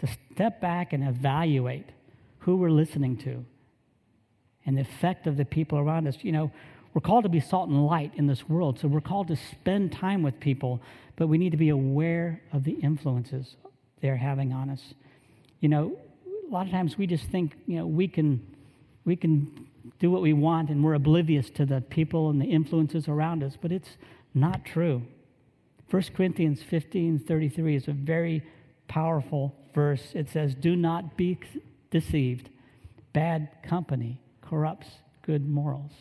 to 0.00 0.08
step 0.32 0.60
back 0.60 0.92
and 0.92 1.06
evaluate 1.06 1.86
who 2.40 2.56
we're 2.56 2.70
listening 2.70 3.16
to 3.18 3.44
and 4.66 4.76
the 4.76 4.82
effect 4.82 5.26
of 5.26 5.36
the 5.36 5.44
people 5.44 5.78
around 5.78 6.06
us. 6.06 6.16
You 6.22 6.32
know, 6.32 6.52
we're 6.94 7.00
called 7.00 7.24
to 7.24 7.28
be 7.28 7.40
salt 7.40 7.68
and 7.68 7.86
light 7.86 8.12
in 8.16 8.26
this 8.26 8.48
world, 8.48 8.78
so 8.78 8.88
we're 8.88 9.00
called 9.00 9.28
to 9.28 9.36
spend 9.36 9.92
time 9.92 10.22
with 10.22 10.40
people, 10.40 10.80
but 11.16 11.26
we 11.26 11.38
need 11.38 11.50
to 11.50 11.56
be 11.56 11.68
aware 11.68 12.42
of 12.52 12.64
the 12.64 12.72
influences 12.72 13.56
they're 14.00 14.16
having 14.16 14.52
on 14.52 14.70
us. 14.70 14.94
You 15.60 15.68
know, 15.68 15.96
a 16.48 16.52
lot 16.52 16.66
of 16.66 16.72
times 16.72 16.96
we 16.96 17.06
just 17.06 17.24
think, 17.26 17.54
you 17.66 17.76
know, 17.76 17.86
we 17.86 18.08
can 18.08 18.54
we 19.04 19.16
can 19.16 19.66
do 19.98 20.10
what 20.10 20.22
we 20.22 20.32
want 20.32 20.68
and 20.70 20.84
we're 20.84 20.94
oblivious 20.94 21.50
to 21.50 21.64
the 21.64 21.80
people 21.80 22.30
and 22.30 22.40
the 22.40 22.46
influences 22.46 23.08
around 23.08 23.42
us, 23.42 23.56
but 23.60 23.72
it's 23.72 23.96
not 24.34 24.64
true. 24.64 25.02
1 25.90 26.02
Corinthians 26.14 26.62
15 26.62 27.20
33 27.20 27.76
is 27.76 27.88
a 27.88 27.92
very 27.92 28.42
powerful 28.88 29.54
verse. 29.74 30.12
It 30.14 30.28
says, 30.28 30.54
Do 30.54 30.76
not 30.76 31.16
be 31.16 31.38
deceived. 31.90 32.50
Bad 33.12 33.48
company 33.62 34.20
corrupts 34.42 34.88
good 35.22 35.48
morals. 35.48 35.92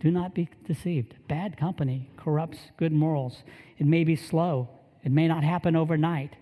Do 0.00 0.10
not 0.10 0.34
be 0.34 0.48
deceived. 0.64 1.14
Bad 1.28 1.56
company 1.56 2.08
corrupts 2.16 2.58
good 2.76 2.92
morals. 2.92 3.42
It 3.78 3.86
may 3.86 4.04
be 4.04 4.16
slow, 4.16 4.68
it 5.04 5.12
may 5.12 5.28
not 5.28 5.44
happen 5.44 5.76
overnight, 5.76 6.36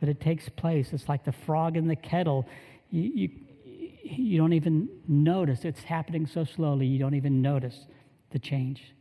but 0.00 0.08
it 0.08 0.20
takes 0.20 0.48
place. 0.48 0.92
It's 0.92 1.08
like 1.08 1.24
the 1.24 1.32
frog 1.32 1.76
in 1.76 1.88
the 1.88 1.96
kettle. 1.96 2.46
You, 2.90 3.02
you, 3.14 3.30
you 4.02 4.38
don't 4.38 4.52
even 4.52 4.88
notice. 5.06 5.64
It's 5.64 5.82
happening 5.82 6.26
so 6.26 6.44
slowly, 6.44 6.86
you 6.86 6.98
don't 6.98 7.14
even 7.14 7.42
notice 7.42 7.86
the 8.30 8.38
change. 8.38 8.92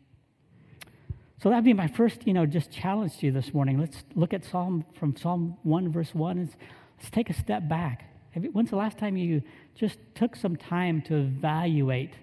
So 1.42 1.50
that'd 1.50 1.66
be 1.66 1.74
my 1.74 1.88
first, 1.88 2.26
you 2.26 2.34
know, 2.34 2.46
just 2.46 2.72
challenge 2.72 3.18
to 3.18 3.26
you 3.28 3.32
this 3.32 3.54
morning. 3.54 3.78
Let's 3.78 4.04
look 4.16 4.34
at 4.34 4.46
Psalm 4.46 4.86
from 4.98 5.16
Psalm 5.16 5.58
1, 5.64 5.92
verse 5.92 6.16
1. 6.16 6.38
And 6.38 6.50
let's 6.98 7.10
take 7.10 7.30
a 7.30 7.34
step 7.34 7.68
back. 7.68 8.10
You, 8.36 8.50
when's 8.52 8.70
the 8.70 8.78
last 8.78 8.98
time 8.98 9.18
you 9.18 9.42
just 9.76 10.00
took 10.14 10.36
some 10.36 10.56
time 10.56 11.02
to 11.04 11.16
evaluate 11.16 12.14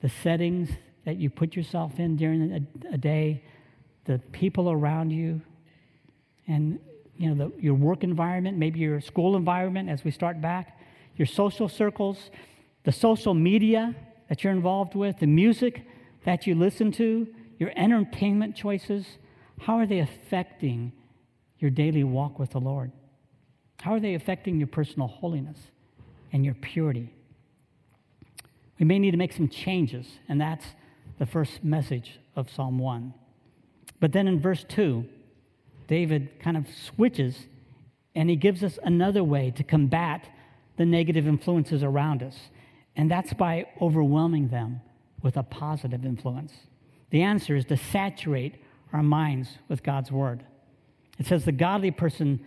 the 0.00 0.08
settings 0.08 0.70
that 1.04 1.16
you 1.16 1.30
put 1.30 1.54
yourself 1.54 1.98
in 1.98 2.16
during 2.16 2.52
a, 2.52 2.94
a 2.94 2.98
day, 2.98 3.42
the 4.04 4.18
people 4.32 4.70
around 4.70 5.10
you, 5.10 5.40
and 6.48 6.78
you 7.16 7.34
know 7.34 7.48
the, 7.48 7.62
your 7.62 7.74
work 7.74 8.02
environment, 8.02 8.56
maybe 8.56 8.80
your 8.80 9.00
school 9.00 9.36
environment 9.36 9.88
as 9.88 10.04
we 10.04 10.10
start 10.10 10.40
back, 10.40 10.78
your 11.16 11.26
social 11.26 11.68
circles, 11.68 12.30
the 12.84 12.92
social 12.92 13.34
media 13.34 13.94
that 14.28 14.42
you're 14.42 14.52
involved 14.52 14.94
with, 14.94 15.18
the 15.18 15.26
music 15.26 15.86
that 16.24 16.46
you 16.46 16.54
listen 16.54 16.90
to, 16.92 17.26
your 17.58 17.72
entertainment 17.76 18.56
choices. 18.56 19.06
How 19.60 19.78
are 19.78 19.86
they 19.86 20.00
affecting 20.00 20.92
your 21.58 21.70
daily 21.70 22.04
walk 22.04 22.38
with 22.38 22.50
the 22.50 22.60
Lord? 22.60 22.92
How 23.80 23.94
are 23.94 24.00
they 24.00 24.14
affecting 24.14 24.58
your 24.58 24.66
personal 24.66 25.08
holiness 25.08 25.58
and 26.32 26.44
your 26.44 26.54
purity? 26.54 27.12
We 28.78 28.86
may 28.86 28.98
need 28.98 29.12
to 29.12 29.16
make 29.16 29.32
some 29.32 29.48
changes, 29.48 30.06
and 30.28 30.40
that's 30.40 30.66
the 31.18 31.26
first 31.26 31.64
message 31.64 32.18
of 32.34 32.50
Psalm 32.50 32.78
1. 32.78 33.14
But 34.00 34.12
then 34.12 34.28
in 34.28 34.40
verse 34.40 34.64
2, 34.68 35.04
David 35.88 36.40
kind 36.40 36.56
of 36.56 36.66
switches 36.68 37.46
and 38.16 38.30
he 38.30 38.36
gives 38.36 38.64
us 38.64 38.78
another 38.82 39.22
way 39.22 39.52
to 39.52 39.62
combat 39.62 40.26
the 40.78 40.86
negative 40.86 41.28
influences 41.28 41.82
around 41.82 42.22
us, 42.22 42.34
and 42.96 43.10
that's 43.10 43.34
by 43.34 43.66
overwhelming 43.80 44.48
them 44.48 44.80
with 45.22 45.36
a 45.36 45.42
positive 45.42 46.04
influence. 46.04 46.52
The 47.10 47.22
answer 47.22 47.56
is 47.56 47.64
to 47.66 47.76
saturate 47.76 48.56
our 48.92 49.02
minds 49.02 49.58
with 49.68 49.82
God's 49.82 50.10
word. 50.10 50.44
It 51.18 51.26
says, 51.26 51.44
The 51.44 51.52
godly 51.52 51.90
person 51.90 52.44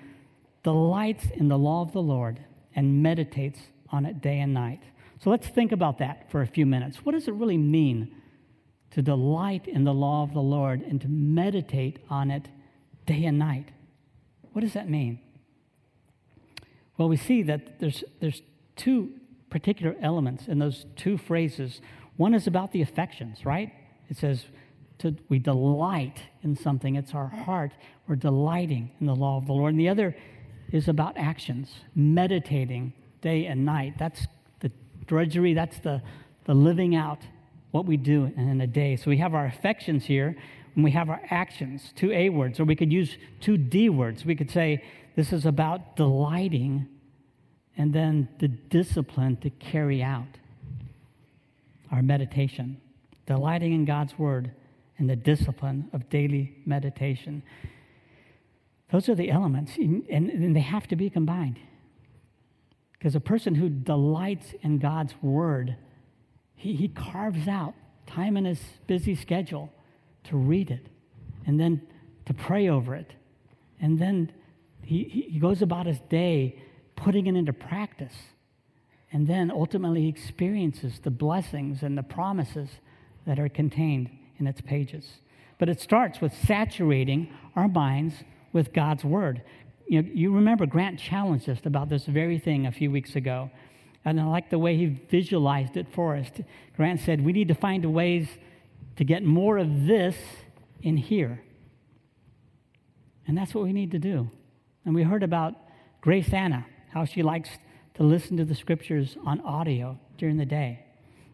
delights 0.64 1.28
in 1.34 1.48
the 1.48 1.58
law 1.58 1.82
of 1.82 1.94
the 1.94 2.02
Lord 2.02 2.40
and 2.76 3.02
meditates 3.02 3.60
on 3.92 4.06
it 4.06 4.22
day 4.22 4.40
and 4.40 4.54
night. 4.54 4.82
So 5.22 5.30
let's 5.30 5.48
think 5.48 5.72
about 5.72 5.98
that 6.00 6.30
for 6.32 6.42
a 6.42 6.48
few 6.48 6.66
minutes. 6.66 6.98
What 7.04 7.14
does 7.14 7.28
it 7.28 7.34
really 7.34 7.58
mean 7.58 8.16
to 8.92 9.02
delight 9.02 9.68
in 9.68 9.84
the 9.84 9.94
law 9.94 10.24
of 10.24 10.34
the 10.34 10.42
Lord 10.42 10.82
and 10.82 11.00
to 11.02 11.08
meditate 11.08 12.00
on 12.10 12.32
it 12.32 12.48
day 13.06 13.26
and 13.26 13.38
night? 13.38 13.70
What 14.54 14.62
does 14.62 14.74
that 14.74 14.90
mean? 14.90 15.20
Well, 16.98 17.10
we 17.10 17.18
see 17.18 17.44
that 17.44 17.80
there's, 17.80 18.04
there's 18.20 18.42
two 18.76 19.12
particular 19.50 19.96
elements 20.02 20.48
in 20.48 20.60
those 20.60 20.86
two 20.96 21.18
phrases. 21.18 21.82
One 22.18 22.34
is 22.34 22.48
about 22.48 22.72
the 22.72 22.82
affections, 22.82 23.46
right? 23.46 23.72
It 24.10 24.18
says, 24.18 24.46
to, 25.00 25.16
we 25.30 25.40
delight 25.40 26.22
in 26.44 26.56
something. 26.56 26.96
It's 26.96 27.14
our 27.14 27.28
heart. 27.28 27.72
We're 28.08 28.16
delighting 28.16 28.92
in 29.00 29.06
the 29.06 29.16
law 29.16 29.38
of 29.38 29.46
the 29.46 29.54
Lord. 29.54 29.74
And 29.74 29.80
the 29.80 29.90
other 29.90 30.16
is 30.72 30.88
about 30.88 31.18
actions, 31.18 31.72
meditating 31.96 32.94
day 33.22 33.46
and 33.46 33.66
night. 33.66 33.94
That's 33.98 34.28
the 34.60 34.72
drudgery, 35.06 35.54
that's 35.54 35.80
the, 35.80 36.02
the 36.46 36.54
living 36.54 36.96
out 36.96 37.20
what 37.72 37.86
we 37.86 37.98
do 37.98 38.32
in 38.36 38.62
a 38.62 38.68
day. 38.68 38.96
So 38.96 39.10
we 39.10 39.18
have 39.18 39.34
our 39.34 39.46
affections 39.46 40.06
here, 40.06 40.36
and 40.76 40.84
we 40.84 40.92
have 40.92 41.10
our 41.10 41.22
actions, 41.30 41.94
two 41.96 42.12
A 42.12 42.30
words, 42.30 42.60
or 42.60 42.66
we 42.66 42.76
could 42.76 42.92
use 42.92 43.16
two 43.40 43.58
D 43.58 43.90
words. 43.90 44.26
We 44.26 44.36
could 44.36 44.50
say 44.52 44.84
this 45.16 45.32
is 45.34 45.46
about 45.46 45.96
delighting 45.96 46.88
and 47.78 47.94
then 47.94 48.28
the 48.40 48.48
discipline 48.48 49.38
to 49.38 49.50
carry 49.50 50.02
out 50.04 50.28
our 51.92 52.02
meditation. 52.02 52.82
Delighting 53.30 53.74
in 53.74 53.86
God's 53.86 54.18
word 54.18 54.50
and 54.98 55.08
the 55.08 55.16
discipline 55.16 55.88
of 55.94 56.10
daily 56.10 56.58
meditation. 56.66 57.44
Those 58.92 59.08
are 59.08 59.14
the 59.14 59.30
elements, 59.30 59.78
and, 59.78 60.04
and 60.10 60.56
they 60.56 60.62
have 60.62 60.88
to 60.88 60.96
be 60.96 61.12
combined. 61.12 61.60
Because 62.94 63.14
a 63.14 63.20
person 63.20 63.54
who 63.54 63.70
delights 63.70 64.56
in 64.64 64.80
God's 64.80 65.14
word, 65.22 65.76
he, 66.56 66.74
he 66.76 66.88
carves 66.88 67.48
out 67.48 67.76
time 68.08 68.36
in 68.36 68.46
his 68.46 68.60
busy 68.88 69.14
schedule 69.14 69.72
to 70.24 70.36
read 70.36 70.72
it 70.72 70.88
and 71.46 71.60
then 71.60 71.84
to 72.26 72.34
pray 72.34 72.68
over 72.68 72.96
it. 72.96 73.14
And 73.80 74.00
then 74.00 74.32
he, 74.82 75.30
he 75.30 75.38
goes 75.38 75.62
about 75.62 75.86
his 75.86 76.00
day 76.10 76.60
putting 76.96 77.28
it 77.28 77.36
into 77.36 77.54
practice. 77.54 78.16
And 79.14 79.28
then 79.28 79.52
ultimately 79.52 80.08
experiences 80.08 81.00
the 81.04 81.12
blessings 81.12 81.84
and 81.84 81.96
the 81.96 82.02
promises 82.04 82.70
that 83.26 83.40
are 83.40 83.50
contained 83.50 84.10
in 84.38 84.48
its 84.48 84.62
pages. 84.62 85.20
But 85.58 85.70
it 85.70 85.82
starts 85.82 86.22
with 86.22 86.34
saturating 86.34 87.34
our 87.56 87.68
minds 87.68 88.16
with 88.54 88.74
God's 88.74 89.04
word 89.04 89.44
you, 89.90 90.04
know, 90.04 90.10
you 90.14 90.32
remember 90.34 90.68
Grant 90.68 91.00
challenged 91.00 91.50
us 91.50 91.60
about 91.66 91.90
this 91.90 92.06
very 92.06 92.38
thing 92.38 92.68
a 92.68 92.72
few 92.72 92.92
weeks 92.92 93.16
ago. 93.16 93.50
And 94.06 94.22
I 94.22 94.26
like 94.26 94.50
the 94.50 94.60
way 94.60 94.78
he 94.78 94.86
visualized 94.86 95.76
it 95.76 95.88
for 95.92 96.16
us. 96.16 96.28
Grant 96.78 97.02
said, 97.02 97.26
We 97.26 97.34
need 97.34 97.48
to 97.50 97.56
find 97.56 97.84
ways 97.94 98.30
to 98.98 99.04
get 99.04 99.24
more 99.24 99.58
of 99.58 99.88
this 99.88 100.16
in 100.82 100.96
here. 100.96 101.42
And 103.28 103.36
that's 103.38 103.54
what 103.54 103.64
we 103.64 103.74
need 103.74 103.92
to 103.92 104.00
do. 104.00 104.30
And 104.86 104.94
we 104.94 105.04
heard 105.04 105.24
about 105.24 105.56
Grace 106.02 106.32
Anna, 106.32 106.66
how 106.94 107.06
she 107.06 107.24
likes 107.24 107.50
to 107.96 108.04
listen 108.04 108.38
to 108.38 108.46
the 108.46 108.56
scriptures 108.56 109.18
on 109.26 109.42
audio 109.42 110.00
during 110.18 110.38
the 110.38 110.46
day. 110.46 110.86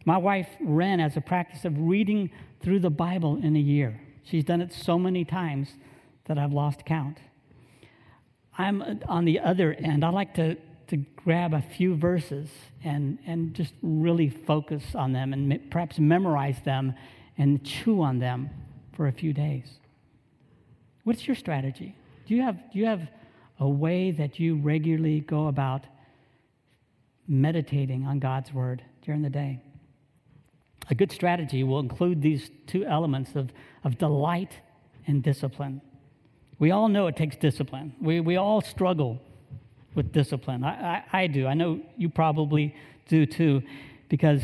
My 0.06 0.18
wife, 0.18 0.48
Ren, 0.62 1.00
has 1.00 1.18
a 1.18 1.22
practice 1.22 1.66
of 1.66 1.78
reading 1.80 2.30
through 2.62 2.80
the 2.80 2.92
Bible 2.92 3.40
in 3.42 3.56
a 3.56 3.60
year. 3.60 4.00
She's 4.24 4.44
done 4.44 4.62
it 4.62 4.72
so 4.72 5.00
many 5.00 5.26
times 5.26 5.70
that 6.26 6.38
I've 6.38 6.54
lost 6.54 6.86
count. 6.86 7.18
I'm 8.58 9.02
on 9.08 9.26
the 9.26 9.40
other 9.40 9.74
end. 9.74 10.06
I 10.06 10.10
like 10.10 10.36
to, 10.36 10.56
to 10.88 10.98
grab 10.98 11.54
a 11.54 11.62
few 11.62 11.96
verses 11.96 12.50
and, 12.84 13.18
and 13.26 13.54
just 13.54 13.74
really 13.82 14.30
focus 14.30 14.84
on 14.94 15.12
them 15.12 15.34
and 15.34 15.72
perhaps 15.72 16.00
memorize 16.00 16.58
them 16.64 16.94
and 17.38 17.64
chew 17.66 18.02
on 18.02 18.20
them 18.20 18.50
for 18.94 19.08
a 19.08 19.12
few 19.12 19.34
days. 19.34 19.68
What's 21.04 21.28
your 21.28 21.36
strategy? 21.36 21.96
Do 22.28 22.36
you 22.36 22.44
have, 22.44 22.58
do 22.72 22.80
you 22.80 22.86
have 22.86 23.08
a 23.60 23.68
way 23.68 24.12
that 24.12 24.40
you 24.40 24.56
regularly 24.58 25.20
go 25.22 25.48
about 25.48 25.86
meditating 27.28 28.06
on 28.06 28.20
God's 28.20 28.54
word 28.54 28.84
during 29.02 29.22
the 29.22 29.30
day? 29.30 29.65
A 30.90 30.96
good 30.96 31.12
strategy 31.12 31.64
will 31.64 31.80
include 31.80 32.22
these 32.22 32.52
two 32.68 32.86
elements 32.86 33.36
of, 33.36 33.52
of 33.84 33.98
delight 33.98 34.52
and 35.08 35.24
discipline. 35.24 35.82
We 36.60 36.72
all 36.72 36.88
know 36.88 37.08
it 37.08 37.16
takes 37.16 37.36
discipline. 37.36 37.94
We, 38.00 38.20
we 38.20 38.38
all 38.38 38.62
struggle 38.62 39.22
with 39.94 40.12
discipline. 40.12 40.64
I, 40.64 41.04
I, 41.12 41.22
I 41.22 41.28
do. 41.28 41.48
I 41.48 41.54
know 41.54 41.82
you 41.98 42.10
probably 42.10 42.76
do 43.08 43.26
too, 43.26 43.64
because 44.10 44.44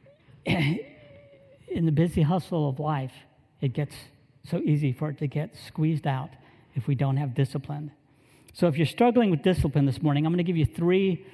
in 0.44 1.86
the 1.86 1.92
busy 1.92 2.22
hustle 2.22 2.68
of 2.68 2.78
life, 2.78 3.12
it 3.60 3.72
gets 3.72 3.94
so 4.44 4.58
easy 4.58 4.92
for 4.92 5.10
it 5.10 5.18
to 5.18 5.26
get 5.26 5.56
squeezed 5.56 6.06
out 6.06 6.30
if 6.74 6.86
we 6.86 6.94
don't 6.94 7.16
have 7.16 7.34
discipline. 7.34 7.90
So 8.52 8.66
if 8.66 8.76
you're 8.76 8.86
struggling 8.86 9.30
with 9.30 9.42
discipline 9.42 9.86
this 9.86 10.02
morning, 10.02 10.26
I'm 10.26 10.32
going 10.32 10.38
to 10.38 10.44
give 10.44 10.56
you 10.56 10.66
three 10.66 11.24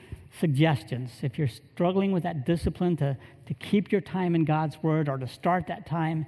suggestions. 0.41 1.11
If 1.23 1.39
you're 1.39 1.49
struggling 1.49 2.13
with 2.13 2.23
that 2.25 2.45
discipline 2.47 2.97
to, 2.99 3.17
to 3.47 3.55
keep 3.55 3.93
your 3.93 4.01
time 4.01 4.35
in 4.35 4.45
God's 4.45 4.83
Word 4.83 5.09
or 5.09 5.19
to 5.19 5.27
start 5.27 5.67
that 5.69 5.87
time 5.87 6.27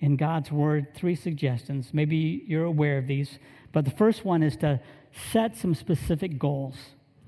in 0.00 0.16
God's 0.16 0.52
Word, 0.52 0.94
three 0.94 1.14
suggestions. 1.14 1.90
Maybe 1.92 2.44
you're 2.46 2.64
aware 2.64 2.98
of 2.98 3.06
these, 3.06 3.38
but 3.72 3.84
the 3.84 3.90
first 3.90 4.24
one 4.24 4.42
is 4.42 4.56
to 4.58 4.80
set 5.32 5.56
some 5.56 5.74
specific 5.74 6.38
goals 6.38 6.76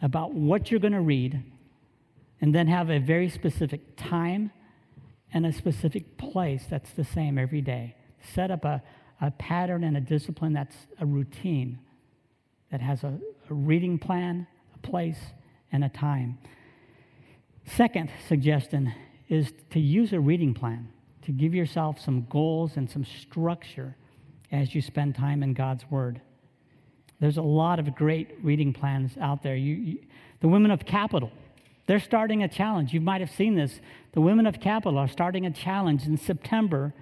about 0.03 0.33
what 0.35 0.71
you're 0.71 0.81
going 0.81 0.93
to 0.93 1.01
read 1.01 1.43
and 2.41 2.55
then 2.55 2.67
have 2.69 2.91
a 2.91 2.99
very 2.99 3.29
specific 3.29 3.97
time 3.97 4.51
and 5.33 5.47
a 5.47 5.53
specific 5.53 6.17
place 6.17 6.65
that's 6.69 6.91
the 6.93 7.05
same 7.05 7.39
every 7.39 7.61
day. 7.61 7.95
Set 8.35 8.51
up 8.51 8.65
a, 8.65 8.83
a 9.21 9.31
pattern 9.33 9.85
and 9.85 9.97
a 9.97 10.01
discipline 10.01 10.53
that's 10.53 10.77
a 11.01 11.07
routine 11.07 11.79
that 12.71 12.81
has 12.81 13.05
a, 13.05 13.19
a 13.49 13.55
reading 13.55 13.99
plan, 13.99 14.47
a 14.75 14.79
place, 14.87 15.19
and 15.73 15.85
a 15.85 15.89
time. 15.89 16.39
Second 17.67 18.11
suggestion 18.29 18.93
is 19.29 19.53
to 19.71 19.81
use 19.81 20.13
a 20.13 20.21
reading 20.21 20.55
plan, 20.55 20.89
to 21.23 21.33
give 21.33 21.55
yourself 21.55 22.01
some 22.01 22.27
goals 22.29 22.77
and 22.77 22.91
some 22.91 23.05
structure 23.05 23.97
as 24.51 24.75
you 24.75 24.83
spend 24.83 25.15
time 25.15 25.43
in 25.43 25.55
God's 25.55 25.85
Word. 25.91 26.21
There's 27.21 27.37
a 27.37 27.43
lot 27.43 27.79
of 27.79 27.95
great 27.95 28.39
reading 28.43 28.73
plans 28.73 29.13
out 29.21 29.43
there. 29.43 29.55
You, 29.55 29.75
you, 29.75 29.99
the 30.41 30.49
Women 30.49 30.71
of 30.71 30.85
Capital, 30.85 31.31
they're 31.87 32.01
starting 32.01 32.43
a 32.43 32.49
challenge. 32.49 32.93
You 32.93 33.01
might 33.01 33.21
have 33.21 33.31
seen 33.31 33.55
this. 33.55 33.81
The 34.13 34.21
Women 34.21 34.47
of 34.47 34.59
Capital 34.59 34.99
are 34.99 35.09
starting 35.09 35.47
a 35.47 35.51
challenge 35.51 36.07
in 36.07 36.17
September 36.17 36.95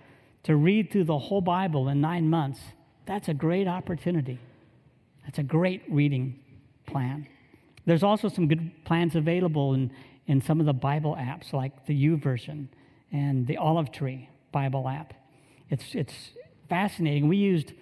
to 0.43 0.57
read 0.57 0.91
through 0.91 1.05
the 1.05 1.19
whole 1.19 1.41
Bible 1.41 1.89
in 1.89 2.01
nine 2.01 2.29
months. 2.29 2.61
That's 3.07 3.29
a 3.29 3.35
great 3.35 3.69
opportunity. 3.69 4.39
That's 5.25 5.39
a 5.39 5.43
great 5.43 5.83
reading 5.89 6.41
plan. 6.87 7.27
There's 7.89 8.03
also 8.03 8.29
some 8.29 8.49
good 8.49 8.85
plans 8.85 9.17
available 9.17 9.73
in, 9.73 9.91
in 10.27 10.43
some 10.43 10.61
of 10.61 10.67
the 10.67 10.75
Bible 10.75 11.17
apps, 11.19 11.55
like 11.55 11.87
the 11.87 11.95
YouVersion 11.95 12.69
and 13.13 13.47
the 13.47 13.57
Olive 13.57 13.91
Tree 13.93 14.29
Bible 14.53 14.87
app. 14.87 15.15
It's, 15.71 15.95
it's 15.95 16.13
fascinating. 16.69 17.29
We 17.29 17.39
used 17.39 17.73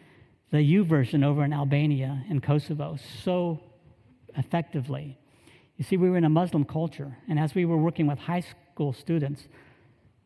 the 0.53 0.59
YouVersion 0.59 1.25
over 1.25 1.43
in 1.43 1.53
Albania 1.53 2.23
and 2.31 2.41
Kosovo 2.41 2.99
so 3.25 3.61
effectively. 4.37 5.19
You 5.77 5.85
see, 5.85 5.97
we 5.97 6.09
were 6.09 6.19
in 6.19 6.25
a 6.25 6.29
Muslim 6.29 6.65
culture, 6.65 7.17
and 7.29 7.37
as 7.37 7.57
we 7.57 7.65
were 7.65 7.77
working 7.77 8.07
with 8.07 8.21
high 8.21 8.45
school 8.75 8.93
students, 8.93 9.49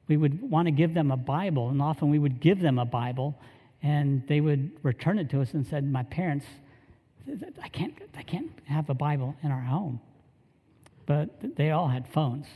we 0.09 0.19
would 0.19 0.43
want 0.43 0.67
to 0.67 0.73
give 0.73 0.93
them 0.93 1.11
a 1.11 1.17
Bible, 1.17 1.71
and 1.71 1.81
often 1.81 2.11
we 2.11 2.19
would 2.19 2.39
give 2.39 2.61
them 2.61 2.79
a 2.79 2.85
Bible, 2.85 3.35
and 3.83 4.29
they 4.29 4.43
would 4.43 4.73
return 4.83 5.19
it 5.19 5.31
to 5.31 5.41
us 5.41 5.55
and 5.55 5.67
said, 5.67 5.91
"My 5.91 6.03
parents, 6.03 6.45
I 7.63 7.69
can't, 7.69 7.95
I 8.17 8.23
can't 8.23 8.51
have 8.67 8.91
a 8.91 8.95
Bible 8.95 9.37
in 9.43 9.51
our 9.51 9.61
home." 9.61 10.01
But 11.07 11.57
they 11.57 11.71
all 11.71 11.89
had 11.89 12.07
phones, 12.09 12.47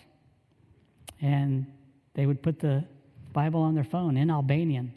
and 1.20 1.66
they 2.14 2.26
would 2.26 2.42
put 2.42 2.60
the 2.60 2.84
Bible 3.32 3.60
on 3.60 3.74
their 3.74 3.84
phone 3.84 4.16
in 4.16 4.30
Albanian 4.30 4.92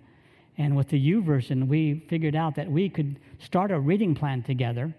and 0.57 0.75
with 0.75 0.89
the 0.89 1.00
YouVersion, 1.00 1.67
we 1.67 2.03
figured 2.09 2.36
out 2.36 2.55
that 2.55 2.69
we 2.69 2.89
could 2.89 3.19
start 3.39 3.71
a 3.71 3.79
reading 3.79 4.15
plan 4.15 4.41
together. 4.41 4.93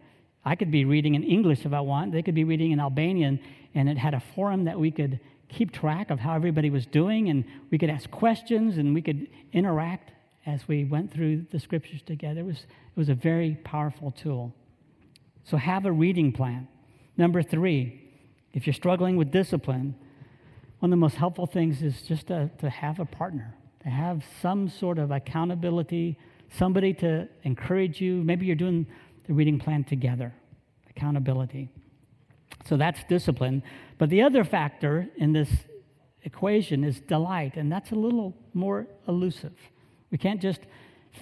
I 0.44 0.54
could 0.54 0.70
be 0.70 0.84
reading 0.84 1.16
in 1.16 1.24
English 1.24 1.66
if 1.66 1.72
I 1.72 1.80
want. 1.80 2.12
They 2.12 2.22
could 2.22 2.34
be 2.34 2.44
reading 2.44 2.70
in 2.70 2.78
Albanian, 2.78 3.40
and 3.74 3.88
it 3.88 3.98
had 3.98 4.14
a 4.14 4.22
forum 4.34 4.64
that 4.64 4.78
we 4.78 4.90
could 4.90 5.18
keep 5.48 5.72
track 5.72 6.10
of 6.10 6.20
how 6.20 6.34
everybody 6.34 6.70
was 6.70 6.86
doing, 6.86 7.28
and 7.28 7.44
we 7.70 7.78
could 7.78 7.90
ask 7.90 8.08
questions, 8.10 8.78
and 8.78 8.94
we 8.94 9.02
could 9.02 9.26
interact 9.52 10.12
as 10.48 10.66
we 10.66 10.84
went 10.84 11.12
through 11.12 11.46
the 11.52 11.60
scriptures 11.60 12.02
together. 12.02 12.40
It 12.40 12.46
was, 12.46 12.58
it 12.58 12.96
was 12.96 13.08
a 13.08 13.14
very 13.14 13.58
powerful 13.64 14.10
tool. 14.10 14.54
So 15.44 15.56
have 15.56 15.86
a 15.86 15.92
reading 15.92 16.32
plan. 16.32 16.68
Number 17.16 17.42
three, 17.42 18.00
if 18.52 18.66
you're 18.66 18.74
struggling 18.74 19.16
with 19.16 19.30
discipline, 19.30 19.94
one 20.78 20.90
of 20.90 20.96
the 20.96 21.00
most 21.00 21.16
helpful 21.16 21.46
things 21.46 21.82
is 21.82 22.02
just 22.02 22.28
to, 22.28 22.50
to 22.60 22.70
have 22.70 22.98
a 22.98 23.04
partner 23.04 23.54
to 23.82 23.88
have 23.88 24.22
some 24.42 24.68
sort 24.68 24.98
of 24.98 25.10
accountability, 25.10 26.18
somebody 26.50 26.92
to 26.92 27.28
encourage 27.44 28.00
you. 28.00 28.22
Maybe 28.22 28.46
you're 28.46 28.56
doing 28.56 28.86
the 29.26 29.32
reading 29.32 29.58
plan 29.58 29.84
together, 29.84 30.32
accountability. 30.90 31.68
So 32.66 32.76
that's 32.76 33.02
discipline. 33.08 33.62
But 33.98 34.10
the 34.10 34.22
other 34.22 34.44
factor 34.44 35.08
in 35.16 35.32
this 35.32 35.48
equation 36.24 36.84
is 36.84 37.00
delight, 37.00 37.56
and 37.56 37.70
that's 37.70 37.92
a 37.92 37.94
little 37.94 38.34
more 38.52 38.86
elusive. 39.06 39.56
We 40.10 40.18
can't 40.18 40.40
just 40.40 40.60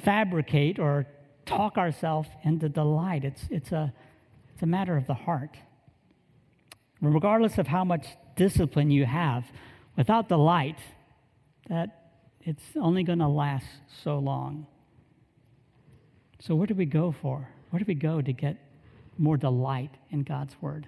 fabricate 0.05 0.79
or 0.79 1.07
talk 1.45 1.79
ourselves 1.79 2.29
into 2.45 2.69
delight. 2.69 3.25
It's, 3.25 3.43
it's, 3.51 3.73
a, 3.73 3.93
it's 4.53 4.63
a 4.63 4.67
matter 4.67 4.97
of 4.97 5.07
the 5.07 5.15
heart. 5.15 5.57
Regardless 7.01 7.59
of 7.59 7.67
how 7.67 7.85
much 7.85 8.07
discipline 8.37 8.91
you 8.91 9.05
have, 9.05 9.45
without 9.97 10.29
delight, 10.29 10.79
that 11.69 12.11
it's 12.43 12.65
only 12.77 13.03
going 13.03 13.19
to 13.19 13.29
last 13.29 13.67
so 14.03 14.19
long. 14.19 14.67
So, 16.41 16.55
where 16.55 16.67
do 16.67 16.75
we 16.75 16.85
go 16.85 17.13
for? 17.13 17.49
Where 17.71 17.81
do 17.81 17.85
we 17.87 17.95
go 17.95 18.21
to 18.21 18.33
get 18.33 18.57
more 19.19 19.37
delight 19.37 19.91
in 20.11 20.23
God's 20.23 20.55
Word? 20.61 20.87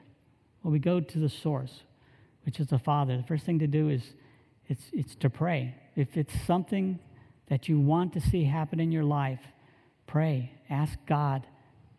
Well, 0.62 0.72
we 0.72 0.78
go 0.78 1.00
to 1.00 1.18
the 1.18 1.28
source, 1.28 1.82
which 2.44 2.60
is 2.60 2.68
the 2.68 2.78
Father. 2.78 3.16
The 3.16 3.22
first 3.22 3.44
thing 3.44 3.58
to 3.58 3.66
do 3.66 3.88
is 3.88 4.14
it's, 4.68 4.84
it's 4.92 5.14
to 5.16 5.30
pray. 5.30 5.74
If 5.96 6.16
it's 6.16 6.34
something 6.46 6.98
that 7.48 7.68
you 7.68 7.80
want 7.80 8.12
to 8.12 8.20
see 8.20 8.44
happen 8.44 8.80
in 8.80 8.92
your 8.92 9.04
life, 9.04 9.40
pray. 10.06 10.52
Ask 10.68 10.98
God 11.06 11.46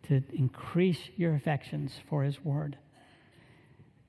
to 0.04 0.22
increase 0.32 1.00
your 1.16 1.34
affections 1.34 1.92
for 2.08 2.22
His 2.22 2.44
Word. 2.44 2.76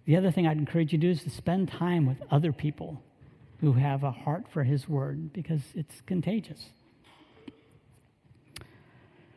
The 0.06 0.17
other 0.17 0.32
thing 0.32 0.47
I'd 0.47 0.58
encourage 0.58 0.93
you 0.93 0.99
to 0.99 1.08
do 1.08 1.12
is 1.12 1.23
to 1.23 1.30
spend 1.30 1.69
time 1.69 2.06
with 2.06 2.17
other 2.32 2.51
people 2.51 3.01
who 3.62 3.73
have 3.73 4.04
a 4.04 4.12
heart 4.12 4.45
for 4.49 4.63
his 4.63 4.89
word 4.89 5.32
because 5.32 5.62
it's 5.75 6.01
contagious. 6.01 6.65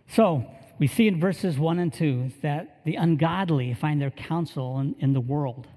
So, 0.08 0.46
we 0.78 0.86
see 0.88 1.06
in 1.06 1.20
verses 1.20 1.58
1 1.58 1.78
and 1.78 1.92
2 1.92 2.32
that 2.42 2.80
the 2.84 2.96
ungodly 2.96 3.74
find 3.74 4.00
their 4.00 4.10
counsel 4.10 4.80
in, 4.80 4.96
in 4.98 5.12
the 5.12 5.20
world, 5.20 5.68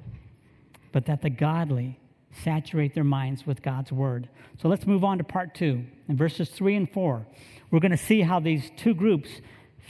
but 0.92 1.06
that 1.06 1.22
the 1.22 1.30
godly 1.30 2.00
saturate 2.44 2.94
their 2.94 3.04
minds 3.04 3.46
with 3.46 3.62
God's 3.62 3.92
word. 3.92 4.30
So 4.62 4.68
let's 4.68 4.86
move 4.86 5.04
on 5.04 5.18
to 5.18 5.24
part 5.24 5.56
2. 5.56 5.84
In 6.08 6.18
verses 6.18 6.50
3 6.50 6.76
and 6.76 6.92
4, 6.92 7.26
we're 7.72 7.80
going 7.80 7.92
to 7.92 7.98
see 7.98 8.22
how 8.22 8.40
these 8.40 8.72
two 8.78 8.94
groups 8.94 9.30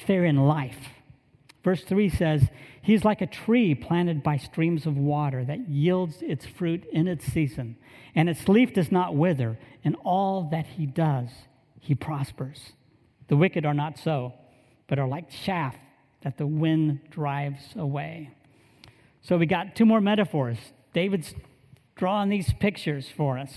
fare 0.06 0.26
in 0.26 0.38
life. 0.38 0.78
Verse 1.64 1.84
3 1.84 2.10
says, 2.10 2.48
He's 2.82 3.04
like 3.04 3.22
a 3.22 3.28
tree 3.28 3.76
planted 3.76 4.24
by 4.24 4.38
streams 4.38 4.86
of 4.86 4.98
water 4.98 5.44
that 5.44 5.68
yields 5.68 6.22
its 6.22 6.46
fruit 6.46 6.86
in 6.94 7.08
its 7.08 7.26
season, 7.26 7.76
and 8.16 8.30
its 8.30 8.48
leaf 8.48 8.74
does 8.74 8.92
not 8.92 9.16
wither. 9.16 9.60
In 9.84 9.96
all 9.96 10.50
that 10.52 10.66
he 10.66 10.86
does, 10.86 11.30
he 11.80 11.96
prospers. 11.96 12.72
The 13.28 13.36
wicked 13.36 13.66
are 13.66 13.74
not 13.74 14.00
so, 14.00 14.34
but 14.88 15.00
are 15.00 15.08
like 15.08 15.30
chaff 15.30 15.76
that 16.22 16.38
the 16.38 16.48
wind 16.48 17.02
drives 17.10 17.76
away. 17.76 18.32
So 19.22 19.38
we 19.38 19.46
got 19.46 19.76
two 19.76 19.86
more 19.86 20.00
metaphors. 20.00 20.58
David's 20.94 21.34
drawing 21.98 22.30
these 22.30 22.54
pictures 22.54 23.10
for 23.16 23.38
us. 23.38 23.54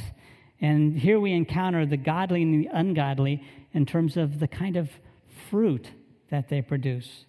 And 0.60 0.96
here 0.96 1.20
we 1.20 1.32
encounter 1.32 1.86
the 1.86 1.96
godly 1.96 2.42
and 2.42 2.54
the 2.54 2.68
ungodly 2.72 3.42
in 3.72 3.86
terms 3.86 4.16
of 4.16 4.40
the 4.40 4.48
kind 4.48 4.76
of 4.76 4.90
fruit 5.48 5.88
that 6.30 6.48
they 6.48 6.60
produce. 6.60 7.24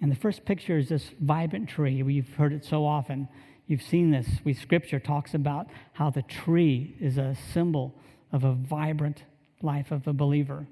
And 0.00 0.10
the 0.10 0.16
first 0.16 0.44
picture 0.44 0.78
is 0.78 0.88
this 0.88 1.10
vibrant 1.20 1.68
tree. 1.68 2.02
We've 2.02 2.32
heard 2.34 2.52
it 2.52 2.64
so 2.64 2.86
often. 2.86 3.28
You've 3.66 3.82
seen 3.82 4.10
this. 4.10 4.28
We 4.44 4.52
scripture 4.52 5.00
talks 5.00 5.34
about 5.34 5.68
how 5.92 6.10
the 6.10 6.22
tree 6.22 6.96
is 7.00 7.18
a 7.18 7.36
symbol 7.52 7.94
of 8.32 8.44
a 8.44 8.52
vibrant 8.52 9.24
life 9.62 9.90
of 9.90 10.06
a 10.06 10.12
believer. 10.12 10.66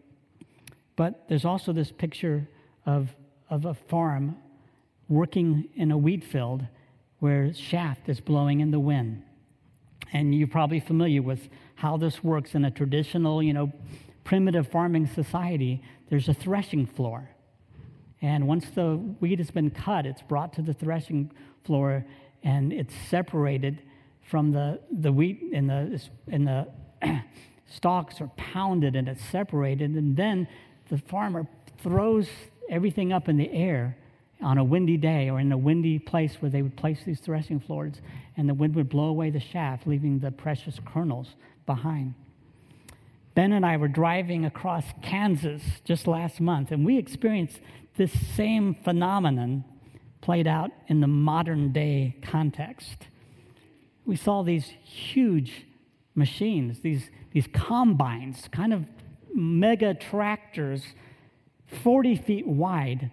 But 0.96 1.24
there's 1.28 1.44
also 1.44 1.72
this 1.72 1.90
picture 1.90 2.48
of, 2.84 3.08
of 3.48 3.64
a 3.64 3.74
farm 3.74 4.36
working 5.08 5.68
in 5.74 5.90
a 5.90 5.96
wheat 5.96 6.24
field 6.24 6.66
where 7.22 7.54
shaft 7.54 8.08
is 8.08 8.18
blowing 8.18 8.58
in 8.58 8.72
the 8.72 8.80
wind. 8.80 9.22
And 10.12 10.34
you're 10.34 10.48
probably 10.48 10.80
familiar 10.80 11.22
with 11.22 11.48
how 11.76 11.96
this 11.96 12.24
works 12.24 12.56
in 12.56 12.64
a 12.64 12.70
traditional, 12.72 13.40
you 13.40 13.52
know, 13.52 13.72
primitive 14.24 14.66
farming 14.66 15.06
society. 15.06 15.84
There's 16.10 16.28
a 16.28 16.34
threshing 16.34 16.84
floor. 16.84 17.30
And 18.22 18.48
once 18.48 18.66
the 18.70 18.96
wheat 19.20 19.38
has 19.38 19.52
been 19.52 19.70
cut, 19.70 20.04
it's 20.04 20.20
brought 20.20 20.52
to 20.54 20.62
the 20.62 20.74
threshing 20.74 21.30
floor 21.62 22.04
and 22.42 22.72
it's 22.72 22.92
separated 23.08 23.82
from 24.22 24.50
the, 24.50 24.80
the 24.90 25.12
wheat 25.12 25.44
and 25.54 25.70
the, 25.70 26.02
and 26.26 26.44
the 26.44 26.66
stalks 27.68 28.20
are 28.20 28.32
pounded 28.36 28.96
and 28.96 29.08
it's 29.08 29.24
separated. 29.26 29.92
And 29.92 30.16
then 30.16 30.48
the 30.88 30.98
farmer 30.98 31.46
throws 31.78 32.28
everything 32.68 33.12
up 33.12 33.28
in 33.28 33.36
the 33.36 33.52
air 33.52 33.96
on 34.42 34.58
a 34.58 34.64
windy 34.64 34.96
day 34.96 35.30
or 35.30 35.40
in 35.40 35.52
a 35.52 35.56
windy 35.56 35.98
place 35.98 36.36
where 36.40 36.50
they 36.50 36.62
would 36.62 36.76
place 36.76 37.04
these 37.04 37.20
threshing 37.20 37.60
floors, 37.60 37.94
and 38.36 38.48
the 38.48 38.54
wind 38.54 38.74
would 38.74 38.88
blow 38.88 39.06
away 39.06 39.30
the 39.30 39.40
shaft, 39.40 39.86
leaving 39.86 40.18
the 40.18 40.30
precious 40.30 40.78
kernels 40.84 41.34
behind. 41.66 42.14
Ben 43.34 43.52
and 43.52 43.64
I 43.64 43.76
were 43.76 43.88
driving 43.88 44.44
across 44.44 44.84
Kansas 45.02 45.62
just 45.84 46.06
last 46.06 46.40
month, 46.40 46.70
and 46.70 46.84
we 46.84 46.98
experienced 46.98 47.60
this 47.96 48.12
same 48.36 48.74
phenomenon 48.74 49.64
played 50.20 50.46
out 50.46 50.70
in 50.88 51.00
the 51.00 51.06
modern 51.06 51.72
day 51.72 52.16
context. 52.22 53.08
We 54.04 54.16
saw 54.16 54.42
these 54.42 54.66
huge 54.82 55.66
machines, 56.14 56.80
these, 56.80 57.10
these 57.32 57.46
combines, 57.52 58.48
kind 58.50 58.72
of 58.72 58.86
mega 59.34 59.94
tractors, 59.94 60.84
40 61.82 62.16
feet 62.16 62.46
wide, 62.46 63.10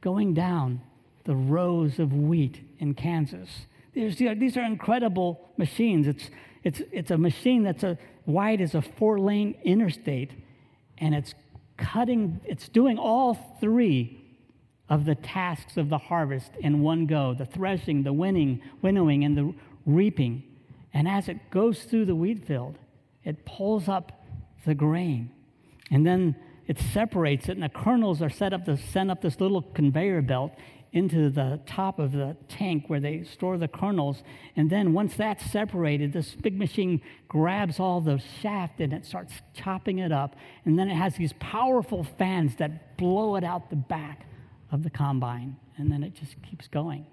going 0.00 0.34
down 0.34 0.80
the 1.24 1.34
rows 1.34 1.98
of 1.98 2.12
wheat 2.12 2.60
in 2.78 2.94
Kansas. 2.94 3.48
There's, 3.94 4.16
these 4.16 4.56
are 4.56 4.64
incredible 4.64 5.50
machines. 5.56 6.06
It's, 6.06 6.30
it's, 6.64 6.82
it's 6.92 7.10
a 7.10 7.18
machine 7.18 7.62
that's 7.62 7.82
a, 7.82 7.98
wide 8.26 8.60
as 8.60 8.74
a 8.74 8.82
four 8.82 9.18
lane 9.18 9.56
interstate, 9.64 10.30
and 10.98 11.14
it's 11.14 11.34
cutting, 11.76 12.40
it's 12.44 12.68
doing 12.68 12.98
all 12.98 13.56
three 13.60 14.20
of 14.88 15.04
the 15.04 15.14
tasks 15.14 15.76
of 15.76 15.88
the 15.88 15.98
harvest 15.98 16.50
in 16.60 16.80
one 16.80 17.06
go 17.06 17.32
the 17.34 17.46
threshing, 17.46 18.02
the 18.02 18.12
winning, 18.12 18.60
winnowing, 18.82 19.24
and 19.24 19.36
the 19.36 19.54
reaping. 19.86 20.42
And 20.92 21.06
as 21.08 21.28
it 21.28 21.50
goes 21.50 21.84
through 21.84 22.06
the 22.06 22.14
wheat 22.14 22.44
field, 22.44 22.76
it 23.24 23.44
pulls 23.44 23.88
up 23.88 24.24
the 24.66 24.74
grain. 24.74 25.30
And 25.90 26.04
then 26.06 26.34
it 26.70 26.78
separates 26.78 27.48
it, 27.48 27.56
and 27.56 27.64
the 27.64 27.68
kernels 27.68 28.22
are 28.22 28.30
set 28.30 28.52
up 28.52 28.64
to 28.66 28.76
send 28.76 29.10
up 29.10 29.20
this 29.20 29.40
little 29.40 29.60
conveyor 29.60 30.22
belt 30.22 30.52
into 30.92 31.28
the 31.28 31.58
top 31.66 31.98
of 31.98 32.12
the 32.12 32.36
tank 32.46 32.84
where 32.86 33.00
they 33.00 33.24
store 33.24 33.58
the 33.58 33.66
kernels. 33.66 34.22
And 34.54 34.70
then 34.70 34.92
once 34.92 35.16
that's 35.16 35.44
separated, 35.50 36.12
this 36.12 36.36
big 36.36 36.56
machine 36.56 37.00
grabs 37.26 37.80
all 37.80 38.00
the 38.00 38.22
shaft 38.40 38.78
and 38.78 38.92
it 38.92 39.04
starts 39.04 39.32
chopping 39.52 39.98
it 39.98 40.12
up. 40.12 40.36
And 40.64 40.78
then 40.78 40.88
it 40.88 40.94
has 40.94 41.16
these 41.16 41.32
powerful 41.40 42.04
fans 42.04 42.54
that 42.58 42.96
blow 42.96 43.34
it 43.34 43.42
out 43.42 43.68
the 43.68 43.74
back 43.74 44.26
of 44.70 44.84
the 44.84 44.90
combine. 44.90 45.56
And 45.76 45.90
then 45.90 46.04
it 46.04 46.14
just 46.14 46.40
keeps 46.48 46.68
going. 46.68 47.04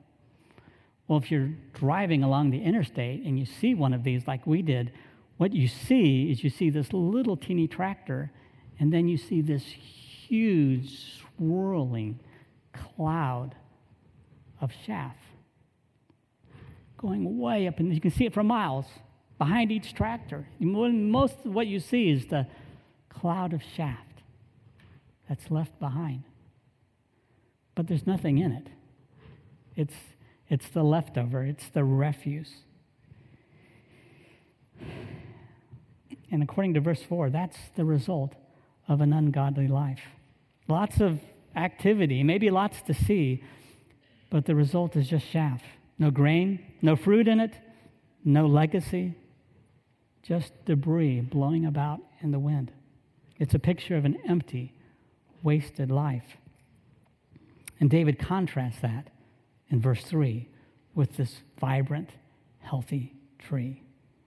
Well, 1.07 1.17
if 1.17 1.31
you're 1.31 1.49
driving 1.73 2.21
along 2.21 2.51
the 2.51 2.61
interstate 2.61 3.23
and 3.23 3.39
you 3.39 3.45
see 3.47 3.73
one 3.73 3.95
of 3.95 4.03
these 4.03 4.27
like 4.27 4.45
we 4.45 4.61
did, 4.61 4.91
what 5.37 5.51
you 5.51 5.67
see 5.67 6.29
is 6.29 6.43
you 6.43 6.51
see 6.51 6.69
this 6.69 6.93
little 6.93 7.37
teeny 7.37 7.67
tractor, 7.67 8.31
and 8.79 8.91
then 8.91 9.07
you 9.07 9.17
see 9.17 9.41
this 9.41 9.63
huge 9.63 11.21
swirling 11.37 12.19
cloud 12.73 13.55
of 14.61 14.71
chaff 14.85 15.15
going 16.97 17.37
way 17.37 17.67
up, 17.67 17.79
and 17.79 17.93
you 17.93 18.01
can 18.01 18.11
see 18.11 18.25
it 18.25 18.33
for 18.33 18.43
miles 18.43 18.85
behind 19.37 19.71
each 19.71 19.93
tractor. 19.93 20.47
Most 20.59 21.45
of 21.45 21.53
what 21.53 21.67
you 21.67 21.79
see 21.79 22.09
is 22.09 22.25
the 22.25 22.47
cloud 23.09 23.53
of 23.53 23.61
shaft 23.61 24.23
that's 25.29 25.51
left 25.51 25.79
behind. 25.79 26.23
But 27.75 27.87
there's 27.87 28.07
nothing 28.07 28.39
in 28.39 28.51
it. 28.51 28.67
It's, 29.75 29.93
it's 30.49 30.67
the 30.69 30.83
leftover, 30.83 31.43
it's 31.43 31.69
the 31.69 31.83
refuse. 31.83 32.51
And 36.31 36.41
according 36.43 36.73
to 36.73 36.81
verse 36.81 37.03
4, 37.03 37.29
that's 37.29 37.57
the 37.75 37.85
result 37.85 38.33
of 38.87 39.01
an 39.01 39.13
ungodly 39.13 39.67
life. 39.67 40.01
Lots 40.67 40.99
of 41.01 41.19
activity, 41.55 42.23
maybe 42.23 42.49
lots 42.49 42.81
to 42.83 42.93
see, 42.93 43.43
but 44.29 44.45
the 44.45 44.55
result 44.55 44.95
is 44.95 45.07
just 45.07 45.29
chaff. 45.29 45.61
No 45.97 46.11
grain, 46.11 46.63
no 46.81 46.95
fruit 46.95 47.27
in 47.27 47.39
it, 47.39 47.53
no 48.23 48.45
legacy, 48.45 49.15
just 50.21 50.53
debris 50.65 51.21
blowing 51.21 51.65
about 51.65 51.99
in 52.21 52.31
the 52.31 52.39
wind. 52.39 52.71
It's 53.37 53.53
a 53.53 53.59
picture 53.59 53.95
of 53.95 54.05
an 54.05 54.17
empty, 54.27 54.73
wasted 55.41 55.89
life. 55.89 56.37
And 57.79 57.89
David 57.89 58.19
contrasts 58.19 58.79
that 58.79 59.09
in 59.69 59.79
verse 59.79 60.03
3 60.03 60.47
with 60.95 61.15
this 61.15 61.41
vibrant, 61.59 62.09
healthy 62.59 63.13
tree, 63.39 63.83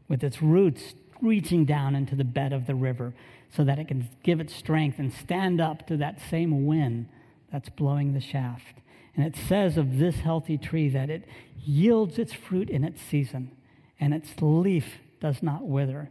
with 0.09 0.23
its 0.23 0.41
roots 0.41 0.95
reaching 1.23 1.65
down 1.65 1.95
into 1.95 2.15
the 2.15 2.25
bed 2.25 2.53
of 2.53 2.67
the 2.67 2.75
river 2.75 3.15
so 3.55 3.65
that 3.65 3.79
it 3.79 3.89
can 3.89 4.09
give 4.23 4.41
it 4.41 4.51
strength 4.51 4.99
and 4.99 5.13
stand 5.13 5.61
up 5.61 5.87
to 5.87 5.97
that 5.97 6.21
same 6.31 6.67
wind 6.67 7.09
that's 7.53 7.69
blowing 7.69 8.13
the 8.13 8.21
shaft. 8.21 8.81
And 9.17 9.27
it 9.27 9.37
says 9.37 9.77
of 9.77 9.99
this 9.99 10.17
healthy 10.17 10.57
tree 10.57 10.89
that 10.91 11.11
it 11.11 11.27
yields 11.63 12.19
its 12.19 12.33
fruit 12.33 12.71
in 12.71 12.85
its 12.85 13.03
season, 13.03 13.51
and 13.99 14.15
its 14.15 14.31
leaf 14.41 14.99
does 15.21 15.43
not 15.43 15.67
wither. 15.67 16.11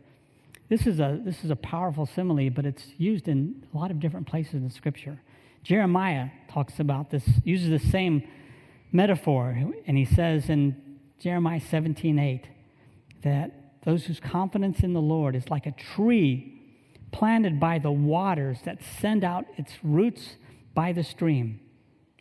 This 0.67 0.85
is 0.85 0.99
a, 0.99 1.19
this 1.23 1.43
is 1.43 1.49
a 1.49 1.55
powerful 1.55 2.05
simile, 2.05 2.49
but 2.49 2.65
it's 2.65 2.87
used 2.97 3.27
in 3.27 3.65
a 3.73 3.77
lot 3.77 3.89
of 3.89 3.99
different 3.99 4.27
places 4.27 4.55
in 4.55 4.69
Scripture. 4.69 5.19
Jeremiah 5.63 6.29
talks 6.49 6.79
about 6.79 7.09
this, 7.09 7.27
uses 7.43 7.69
the 7.69 7.89
same 7.89 8.27
metaphor, 8.91 9.57
and 9.87 9.97
he 9.97 10.05
says 10.05 10.49
in 10.49 10.99
Jeremiah 11.19 11.59
17 11.59 12.19
8 12.19 12.47
that 13.23 13.58
those 13.83 14.05
whose 14.05 14.19
confidence 14.19 14.81
in 14.81 14.93
the 14.93 15.01
Lord 15.01 15.35
is 15.35 15.49
like 15.49 15.65
a 15.65 15.71
tree 15.71 16.59
planted 17.11 17.59
by 17.59 17.79
the 17.79 17.91
waters 17.91 18.59
that 18.65 18.79
send 19.01 19.23
out 19.23 19.45
its 19.57 19.73
roots 19.83 20.35
by 20.73 20.91
the 20.91 21.03
stream. 21.03 21.59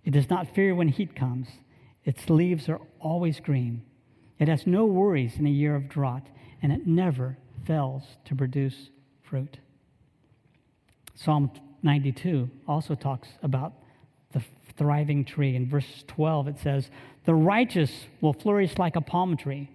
It 0.05 0.13
does 0.13 0.31
not 0.31 0.55
fear 0.55 0.75
when 0.75 0.89
heat 0.89 1.15
comes. 1.15 1.49
Its 2.05 2.31
leaves 2.31 2.69
are 2.69 2.81
always 3.01 3.41
green. 3.41 3.83
It 4.39 4.49
has 4.49 4.67
no 4.67 4.87
worries 4.87 5.37
in 5.37 5.47
a 5.47 5.51
year 5.51 5.75
of 5.75 5.89
drought, 5.89 6.27
and 6.63 6.73
it 6.73 6.87
never 6.87 7.37
fails 7.67 8.05
to 8.25 8.35
produce 8.35 8.91
fruit. 9.23 9.59
Psalm 11.15 11.51
92 11.83 12.49
also 12.67 12.95
talks 12.95 13.29
about 13.43 13.73
the 14.33 14.43
thriving 14.77 15.25
tree. 15.25 15.57
In 15.57 15.69
verse 15.69 16.05
12, 16.07 16.49
it 16.49 16.59
says, 16.61 16.91
The 17.25 17.35
righteous 17.35 17.91
will 18.21 18.33
flourish 18.33 18.79
like 18.79 18.97
a 18.97 19.01
palm 19.01 19.37
tree. 19.37 19.69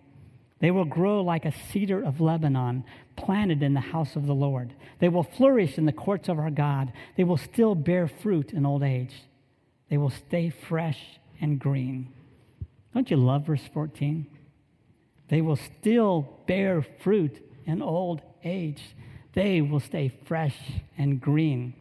They 0.64 0.72
will 0.72 0.86
grow 0.86 1.22
like 1.22 1.44
a 1.44 1.52
cedar 1.74 2.02
of 2.02 2.22
Lebanon, 2.22 2.86
planted 3.18 3.62
in 3.62 3.74
the 3.74 3.82
house 3.82 4.16
of 4.16 4.26
the 4.26 4.34
Lord. 4.34 4.74
They 5.00 5.10
will 5.10 5.24
flourish 5.24 5.78
in 5.78 5.86
the 5.86 5.92
courts 5.92 6.30
of 6.30 6.40
our 6.40 6.50
God. 6.50 6.94
They 7.18 7.26
will 7.26 7.36
still 7.36 7.76
bear 7.76 8.08
fruit 8.08 8.54
in 8.54 8.66
old 8.66 8.82
age. 8.82 9.14
They 9.90 9.98
will 9.98 10.10
stay 10.10 10.52
fresh 10.70 11.20
and 11.42 11.60
green. 11.60 12.14
Don't 12.94 13.12
you 13.12 13.18
love 13.18 13.46
verse 13.46 13.68
14? 13.74 14.26
They 15.28 15.42
will 15.42 15.58
still 15.58 16.40
bear 16.48 16.82
fruit 17.04 17.46
in 17.66 17.82
old 17.82 18.22
age. 18.46 18.82
They 19.34 19.60
will 19.60 19.82
stay 19.82 20.14
fresh 20.26 20.56
and 20.98 21.20
green. 21.20 21.74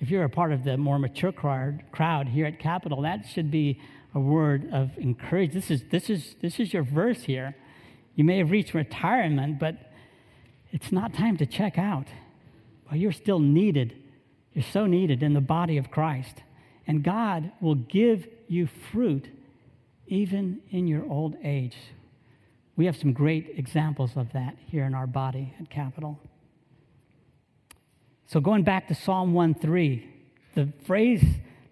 If 0.00 0.10
you're 0.10 0.24
a 0.24 0.28
part 0.28 0.50
of 0.50 0.64
the 0.64 0.76
more 0.76 0.98
mature 0.98 1.30
crowd 1.30 2.26
here 2.26 2.46
at 2.46 2.58
Capital, 2.58 3.02
that 3.02 3.24
should 3.32 3.52
be 3.52 3.80
a 4.14 4.20
word 4.20 4.68
of 4.72 4.96
encouragement. 4.98 5.54
This 5.54 5.70
is, 5.70 5.88
this, 5.90 6.10
is, 6.10 6.36
this 6.40 6.58
is 6.60 6.72
your 6.72 6.82
verse 6.82 7.24
here. 7.24 7.56
You 8.14 8.24
may 8.24 8.38
have 8.38 8.50
reached 8.50 8.74
retirement, 8.74 9.58
but 9.58 9.92
it's 10.72 10.90
not 10.90 11.12
time 11.12 11.36
to 11.38 11.46
check 11.46 11.78
out. 11.78 12.06
Well, 12.86 12.96
you're 12.96 13.12
still 13.12 13.40
needed. 13.40 13.94
You're 14.52 14.64
so 14.64 14.86
needed 14.86 15.22
in 15.22 15.34
the 15.34 15.40
body 15.40 15.76
of 15.76 15.90
Christ 15.90 16.42
and 16.86 17.02
God 17.02 17.52
will 17.60 17.74
give 17.74 18.26
you 18.48 18.68
fruit 18.92 19.28
even 20.06 20.60
in 20.70 20.86
your 20.86 21.04
old 21.10 21.36
age. 21.42 21.76
We 22.76 22.86
have 22.86 22.96
some 22.96 23.12
great 23.12 23.54
examples 23.56 24.12
of 24.16 24.32
that 24.32 24.56
here 24.66 24.84
in 24.84 24.94
our 24.94 25.06
body 25.06 25.54
at 25.60 25.68
Capital. 25.68 26.20
So, 28.26 28.40
going 28.40 28.62
back 28.62 28.88
to 28.88 28.94
Psalm 28.94 29.32
1 29.34 29.54
3, 29.54 30.08
the 30.54 30.72
phrase 30.84 31.24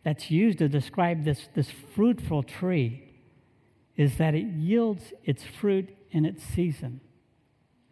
that's 0.04 0.30
used 0.30 0.58
to 0.58 0.68
describe 0.68 1.24
this, 1.24 1.48
this 1.54 1.70
fruitful 1.94 2.42
tree 2.42 3.02
is 3.96 4.18
that 4.18 4.34
it 4.34 4.44
yields 4.44 5.12
its 5.24 5.42
fruit 5.42 5.88
in 6.10 6.24
its 6.24 6.42
season 6.42 7.00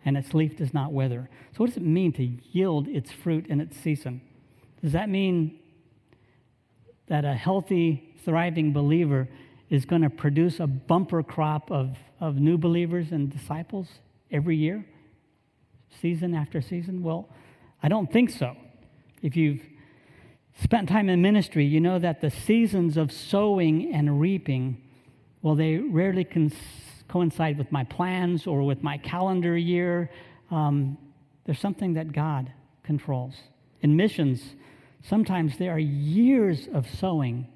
and 0.05 0.17
its 0.17 0.35
leaf 0.35 0.57
does 0.57 0.75
not 0.75 0.93
wither. 0.93 1.29
So, 1.53 1.59
what 1.59 1.69
does 1.69 1.77
it 1.77 1.85
mean 1.85 2.13
to 2.15 2.25
yield 2.25 2.89
its 2.89 3.11
fruit 3.11 3.47
in 3.47 3.61
its 3.61 3.77
season? 3.77 4.21
Does 4.83 4.93
that 4.93 5.09
mean 5.09 5.59
that 7.09 7.25
a 7.25 7.35
healthy, 7.35 8.15
thriving 8.25 8.73
believer 8.73 9.29
is 9.71 9.85
going 9.85 10.03
to 10.03 10.11
produce 10.11 10.61
a 10.61 10.67
bumper 10.67 11.23
crop 11.23 11.71
of, 11.71 11.97
of 12.21 12.37
new 12.37 12.59
believers 12.59 13.13
and 13.13 13.31
disciples 13.31 13.89
every 14.31 14.57
year, 14.57 14.85
season 16.01 16.35
after 16.35 16.61
season? 16.61 17.03
Well, 17.03 17.29
I 17.83 17.89
don't 17.89 18.13
think 18.13 18.31
so. 18.31 18.57
If 19.23 19.37
you've 19.37 19.63
spent 20.55 20.89
time 20.89 21.09
in 21.09 21.23
ministry, 21.23 21.65
you 21.65 21.81
know 21.81 21.99
that 21.99 22.21
the 22.21 22.31
seasons 22.31 22.97
of 22.97 23.13
sowing 23.13 23.93
and 23.93 24.21
reaping, 24.21 24.81
well, 25.43 25.55
they 25.55 25.77
rarely 25.77 26.25
cons- 26.25 26.55
coincide 27.09 27.59
with 27.59 27.71
my 27.73 27.85
plans 27.85 28.47
or 28.47 28.63
with 28.63 28.83
my 28.83 28.99
calendar 28.99 29.57
year. 29.57 30.11
Um, 30.51 30.99
there's 31.45 31.59
something 31.61 31.95
that 31.95 32.13
God 32.13 32.53
controls. 32.85 33.35
In 33.81 33.97
missions, 33.97 34.55
Sometimes 35.03 35.59
there 35.59 35.73
are 35.73 35.79
years 35.79 36.69
of 36.73 36.89
sowing 36.89 37.49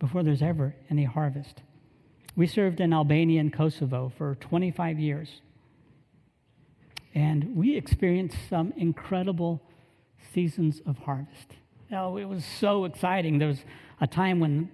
before 0.00 0.24
there's 0.24 0.42
ever 0.42 0.74
any 0.90 1.04
harvest. 1.04 1.62
We 2.34 2.46
served 2.46 2.80
in 2.80 2.92
Albania 2.92 3.40
and 3.40 3.52
Kosovo 3.52 4.12
for 4.16 4.34
25 4.36 4.98
years. 4.98 5.40
And 7.14 7.54
we 7.54 7.76
experienced 7.76 8.36
some 8.48 8.72
incredible 8.76 9.62
seasons 10.32 10.80
of 10.86 10.98
harvest. 10.98 11.56
Oh, 11.94 12.16
it 12.16 12.24
was 12.24 12.42
so 12.58 12.86
exciting. 12.86 13.38
There 13.38 13.48
was 13.48 13.62
a 14.00 14.06
time 14.06 14.40
when 14.40 14.70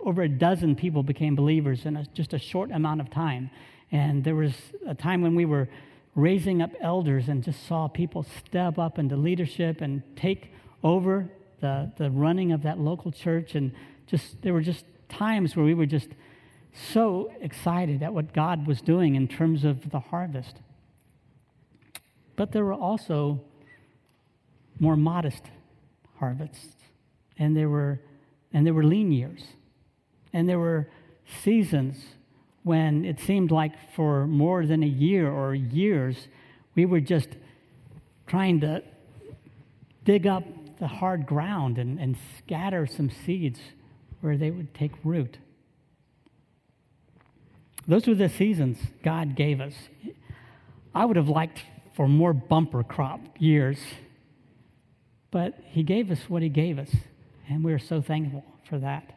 over 0.00 0.22
a 0.22 0.28
dozen 0.28 0.74
people 0.74 1.04
became 1.04 1.36
believers 1.36 1.86
in 1.86 1.96
a, 1.96 2.04
just 2.12 2.32
a 2.32 2.40
short 2.40 2.72
amount 2.72 3.00
of 3.00 3.08
time. 3.08 3.50
And 3.92 4.24
there 4.24 4.34
was 4.34 4.54
a 4.84 4.94
time 4.94 5.22
when 5.22 5.36
we 5.36 5.44
were 5.44 5.68
raising 6.16 6.60
up 6.60 6.72
elders 6.80 7.28
and 7.28 7.44
just 7.44 7.68
saw 7.68 7.86
people 7.86 8.24
step 8.24 8.80
up 8.80 8.98
into 8.98 9.16
leadership 9.16 9.80
and 9.80 10.02
take 10.16 10.52
over 10.82 11.30
the, 11.60 11.92
the 11.98 12.10
running 12.10 12.50
of 12.50 12.64
that 12.64 12.80
local 12.80 13.12
church. 13.12 13.54
And 13.54 13.70
just 14.08 14.42
there 14.42 14.52
were 14.52 14.60
just 14.60 14.84
times 15.08 15.54
where 15.54 15.64
we 15.64 15.74
were 15.74 15.86
just 15.86 16.08
so 16.92 17.30
excited 17.40 18.02
at 18.02 18.12
what 18.12 18.32
God 18.32 18.66
was 18.66 18.82
doing 18.82 19.14
in 19.14 19.28
terms 19.28 19.64
of 19.64 19.90
the 19.90 20.00
harvest. 20.00 20.56
But 22.34 22.50
there 22.50 22.64
were 22.64 22.74
also 22.74 23.40
more 24.80 24.96
modest 24.96 25.44
harvests, 26.20 26.76
and 27.36 27.56
there 27.56 27.68
were 27.68 28.00
and 28.52 28.66
there 28.66 28.74
were 28.74 28.84
lean 28.84 29.10
years, 29.12 29.42
and 30.32 30.48
there 30.48 30.58
were 30.58 30.88
seasons 31.42 31.96
when 32.62 33.04
it 33.04 33.18
seemed 33.20 33.50
like 33.50 33.72
for 33.94 34.26
more 34.26 34.66
than 34.66 34.82
a 34.82 34.86
year 34.86 35.30
or 35.30 35.54
years 35.54 36.28
we 36.74 36.84
were 36.84 37.00
just 37.00 37.28
trying 38.26 38.60
to 38.60 38.82
dig 40.04 40.26
up 40.26 40.44
the 40.78 40.86
hard 40.86 41.26
ground 41.26 41.78
and, 41.78 41.98
and 41.98 42.16
scatter 42.38 42.86
some 42.86 43.10
seeds 43.10 43.60
where 44.20 44.36
they 44.36 44.50
would 44.50 44.74
take 44.74 44.92
root. 45.04 45.38
Those 47.86 48.06
were 48.06 48.14
the 48.14 48.28
seasons 48.28 48.78
God 49.02 49.34
gave 49.34 49.60
us. 49.60 49.74
I 50.94 51.04
would 51.04 51.16
have 51.16 51.28
liked 51.28 51.62
for 51.96 52.08
more 52.08 52.32
bumper 52.32 52.82
crop 52.82 53.20
years, 53.38 53.78
but 55.30 55.54
He 55.64 55.82
gave 55.82 56.10
us 56.10 56.28
what 56.28 56.42
He 56.42 56.48
gave 56.48 56.78
us, 56.78 56.90
and 57.48 57.64
we're 57.64 57.78
so 57.78 58.00
thankful 58.00 58.44
for 58.68 58.78
that. 58.78 59.12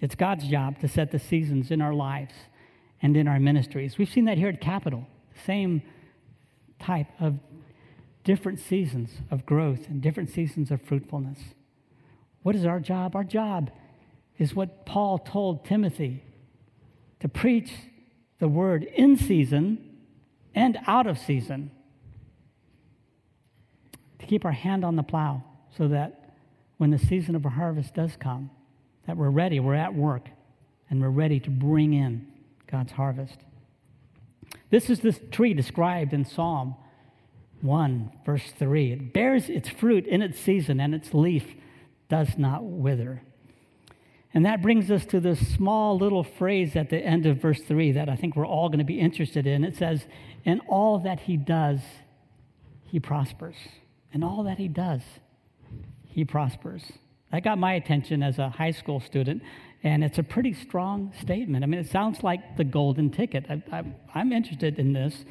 It's 0.00 0.14
God's 0.14 0.46
job 0.46 0.78
to 0.80 0.88
set 0.88 1.10
the 1.10 1.18
seasons 1.18 1.70
in 1.70 1.80
our 1.80 1.94
lives 1.94 2.34
and 3.00 3.16
in 3.16 3.28
our 3.28 3.40
ministries. 3.40 3.98
We've 3.98 4.08
seen 4.08 4.26
that 4.26 4.38
here 4.38 4.48
at 4.48 4.60
Capital, 4.60 5.06
same 5.44 5.82
type 6.78 7.08
of 7.20 7.38
different 8.24 8.58
seasons 8.58 9.10
of 9.30 9.46
growth 9.46 9.88
and 9.88 10.02
different 10.02 10.30
seasons 10.30 10.70
of 10.70 10.82
fruitfulness. 10.82 11.38
What 12.42 12.54
is 12.54 12.66
our 12.66 12.80
job? 12.80 13.16
Our 13.16 13.24
job 13.24 13.70
is 14.38 14.54
what 14.54 14.84
Paul 14.84 15.18
told 15.18 15.64
Timothy 15.64 16.22
to 17.20 17.28
preach 17.28 17.72
the 18.38 18.48
word 18.48 18.84
in 18.84 19.16
season 19.16 19.96
and 20.54 20.78
out 20.86 21.06
of 21.06 21.18
season, 21.18 21.70
keep 24.26 24.44
our 24.44 24.52
hand 24.52 24.84
on 24.84 24.96
the 24.96 25.02
plow 25.02 25.42
so 25.76 25.88
that 25.88 26.34
when 26.78 26.90
the 26.90 26.98
season 26.98 27.34
of 27.34 27.44
our 27.44 27.52
harvest 27.52 27.94
does 27.94 28.16
come, 28.16 28.50
that 29.06 29.16
we're 29.16 29.30
ready, 29.30 29.60
we're 29.60 29.74
at 29.74 29.94
work, 29.94 30.28
and 30.90 31.00
we're 31.00 31.08
ready 31.08 31.40
to 31.40 31.50
bring 31.50 31.92
in 31.94 32.26
God's 32.70 32.92
harvest. 32.92 33.38
This 34.70 34.90
is 34.90 35.00
the 35.00 35.12
tree 35.12 35.54
described 35.54 36.12
in 36.12 36.24
Psalm 36.24 36.74
1, 37.62 38.12
verse 38.24 38.52
3. 38.58 38.92
It 38.92 39.12
bears 39.12 39.48
its 39.48 39.68
fruit 39.68 40.06
in 40.06 40.22
its 40.22 40.38
season, 40.38 40.80
and 40.80 40.94
its 40.94 41.14
leaf 41.14 41.54
does 42.08 42.36
not 42.36 42.64
wither. 42.64 43.22
And 44.34 44.44
that 44.44 44.60
brings 44.60 44.90
us 44.90 45.06
to 45.06 45.20
this 45.20 45.54
small 45.54 45.96
little 45.96 46.22
phrase 46.22 46.76
at 46.76 46.90
the 46.90 46.98
end 46.98 47.24
of 47.26 47.38
verse 47.38 47.60
3 47.62 47.92
that 47.92 48.08
I 48.08 48.16
think 48.16 48.36
we're 48.36 48.46
all 48.46 48.68
going 48.68 48.80
to 48.80 48.84
be 48.84 49.00
interested 49.00 49.46
in. 49.46 49.64
It 49.64 49.76
says, 49.76 50.06
In 50.44 50.60
all 50.68 50.98
that 50.98 51.20
he 51.20 51.36
does, 51.36 51.80
he 52.84 53.00
prospers. 53.00 53.56
In 54.12 54.22
all 54.22 54.42
that 54.44 54.58
he 54.58 54.68
does, 54.68 55.02
he 56.04 56.24
prospers. 56.24 56.82
That 57.32 57.42
got 57.42 57.58
my 57.58 57.74
attention 57.74 58.22
as 58.22 58.38
a 58.38 58.48
high 58.48 58.70
school 58.70 59.00
student, 59.00 59.42
and 59.82 60.04
it's 60.04 60.18
a 60.18 60.22
pretty 60.22 60.54
strong 60.54 61.12
statement. 61.20 61.64
I 61.64 61.66
mean, 61.66 61.80
it 61.80 61.90
sounds 61.90 62.22
like 62.22 62.56
the 62.56 62.64
golden 62.64 63.10
ticket. 63.10 63.44
I, 63.50 63.84
am 64.14 64.32
interested 64.32 64.78
in 64.78 64.92
this. 64.92 65.24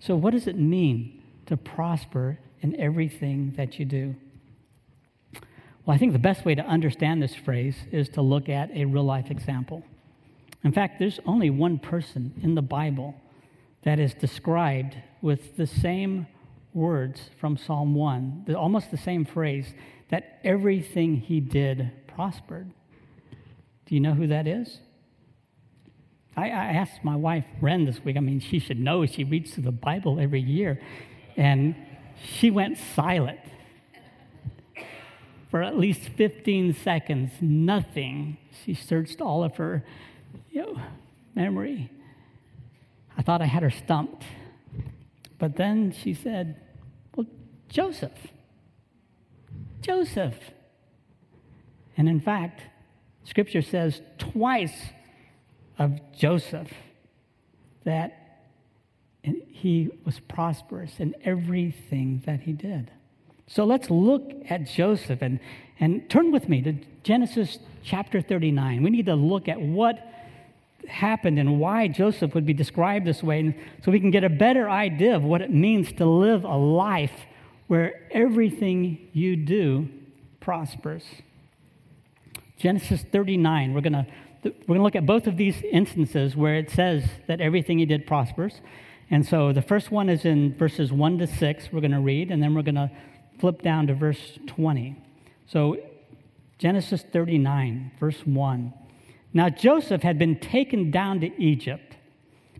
So, 0.00 0.16
what 0.16 0.32
does 0.32 0.46
it 0.46 0.58
mean 0.58 1.22
to 1.46 1.56
prosper 1.56 2.38
in 2.60 2.78
everything 2.80 3.52
that 3.56 3.78
you 3.78 3.84
do? 3.84 4.14
Well, 5.84 5.94
I 5.94 5.98
think 5.98 6.12
the 6.12 6.18
best 6.18 6.44
way 6.44 6.54
to 6.54 6.62
understand 6.62 7.22
this 7.22 7.34
phrase 7.34 7.76
is 7.90 8.08
to 8.10 8.22
look 8.22 8.48
at 8.48 8.70
a 8.72 8.84
real 8.84 9.04
life 9.04 9.30
example. 9.30 9.84
In 10.64 10.72
fact, 10.72 10.98
there's 10.98 11.18
only 11.26 11.50
one 11.50 11.78
person 11.78 12.32
in 12.42 12.54
the 12.54 12.62
Bible 12.62 13.14
that 13.82 13.98
is 13.98 14.14
described 14.14 14.96
with 15.20 15.56
the 15.56 15.66
same 15.66 16.26
words 16.74 17.30
from 17.40 17.56
Psalm 17.56 17.94
1, 17.94 18.54
almost 18.56 18.90
the 18.90 18.96
same 18.96 19.24
phrase, 19.24 19.74
that 20.10 20.40
everything 20.44 21.16
he 21.16 21.40
did 21.40 21.90
prospered. 22.06 22.70
Do 23.86 23.94
you 23.94 24.00
know 24.00 24.14
who 24.14 24.26
that 24.28 24.46
is? 24.46 24.78
I, 26.36 26.46
I 26.46 26.64
asked 26.72 27.04
my 27.04 27.16
wife, 27.16 27.44
Ren, 27.60 27.84
this 27.84 28.02
week. 28.04 28.16
I 28.16 28.20
mean, 28.20 28.40
she 28.40 28.58
should 28.58 28.80
know. 28.80 29.04
She 29.04 29.24
reads 29.24 29.52
through 29.52 29.64
the 29.64 29.72
Bible 29.72 30.18
every 30.18 30.40
year. 30.40 30.80
And 31.36 31.74
she 32.24 32.50
went 32.50 32.78
silent. 32.94 33.40
For 35.50 35.62
at 35.62 35.76
least 35.76 36.08
15 36.16 36.74
seconds, 36.74 37.32
nothing. 37.42 38.38
She 38.64 38.72
searched 38.72 39.20
all 39.20 39.44
of 39.44 39.56
her 39.56 39.84
you 40.50 40.62
know, 40.62 40.80
memory. 41.34 41.90
I 43.18 43.22
thought 43.22 43.42
I 43.42 43.46
had 43.46 43.62
her 43.62 43.70
stumped. 43.70 44.24
But 45.38 45.56
then 45.56 45.92
she 45.92 46.14
said, 46.14 46.61
Joseph. 47.72 48.12
Joseph. 49.80 50.34
And 51.96 52.06
in 52.06 52.20
fact, 52.20 52.60
Scripture 53.24 53.62
says 53.62 54.02
twice 54.18 54.90
of 55.78 55.98
Joseph 56.12 56.70
that 57.84 58.44
he 59.22 59.88
was 60.04 60.20
prosperous 60.20 60.92
in 60.98 61.14
everything 61.24 62.22
that 62.26 62.40
he 62.40 62.52
did. 62.52 62.90
So 63.46 63.64
let's 63.64 63.88
look 63.88 64.30
at 64.50 64.66
Joseph 64.66 65.22
and, 65.22 65.40
and 65.80 66.08
turn 66.10 66.30
with 66.30 66.50
me 66.50 66.60
to 66.62 66.74
Genesis 67.04 67.58
chapter 67.82 68.20
39. 68.20 68.82
We 68.82 68.90
need 68.90 69.06
to 69.06 69.14
look 69.14 69.48
at 69.48 69.60
what 69.60 69.98
happened 70.88 71.38
and 71.38 71.58
why 71.58 71.88
Joseph 71.88 72.34
would 72.34 72.44
be 72.44 72.52
described 72.52 73.06
this 73.06 73.22
way 73.22 73.56
so 73.82 73.90
we 73.90 74.00
can 74.00 74.10
get 74.10 74.24
a 74.24 74.28
better 74.28 74.68
idea 74.68 75.16
of 75.16 75.24
what 75.24 75.40
it 75.40 75.50
means 75.50 75.90
to 75.94 76.04
live 76.04 76.44
a 76.44 76.56
life 76.56 77.12
where 77.72 78.06
everything 78.10 79.08
you 79.14 79.34
do 79.34 79.88
prospers. 80.40 81.02
Genesis 82.58 83.02
39, 83.10 83.72
we're 83.72 83.80
going 83.80 83.94
to 83.94 84.06
we're 84.44 84.50
going 84.66 84.80
to 84.80 84.82
look 84.82 84.94
at 84.94 85.06
both 85.06 85.26
of 85.26 85.38
these 85.38 85.62
instances 85.62 86.36
where 86.36 86.56
it 86.56 86.68
says 86.68 87.02
that 87.28 87.40
everything 87.40 87.78
he 87.78 87.86
did 87.86 88.06
prospers. 88.06 88.60
And 89.08 89.24
so 89.24 89.54
the 89.54 89.62
first 89.62 89.90
one 89.90 90.10
is 90.10 90.26
in 90.26 90.54
verses 90.54 90.92
1 90.92 91.16
to 91.20 91.26
6, 91.26 91.70
we're 91.72 91.80
going 91.80 91.92
to 91.92 92.00
read, 92.00 92.30
and 92.30 92.42
then 92.42 92.54
we're 92.54 92.60
going 92.60 92.74
to 92.74 92.90
flip 93.40 93.62
down 93.62 93.86
to 93.86 93.94
verse 93.94 94.38
20. 94.48 94.94
So 95.46 95.78
Genesis 96.58 97.02
39, 97.10 97.92
verse 97.98 98.20
1. 98.26 98.74
Now 99.32 99.48
Joseph 99.48 100.02
had 100.02 100.18
been 100.18 100.38
taken 100.38 100.90
down 100.90 101.20
to 101.20 101.42
Egypt. 101.42 101.96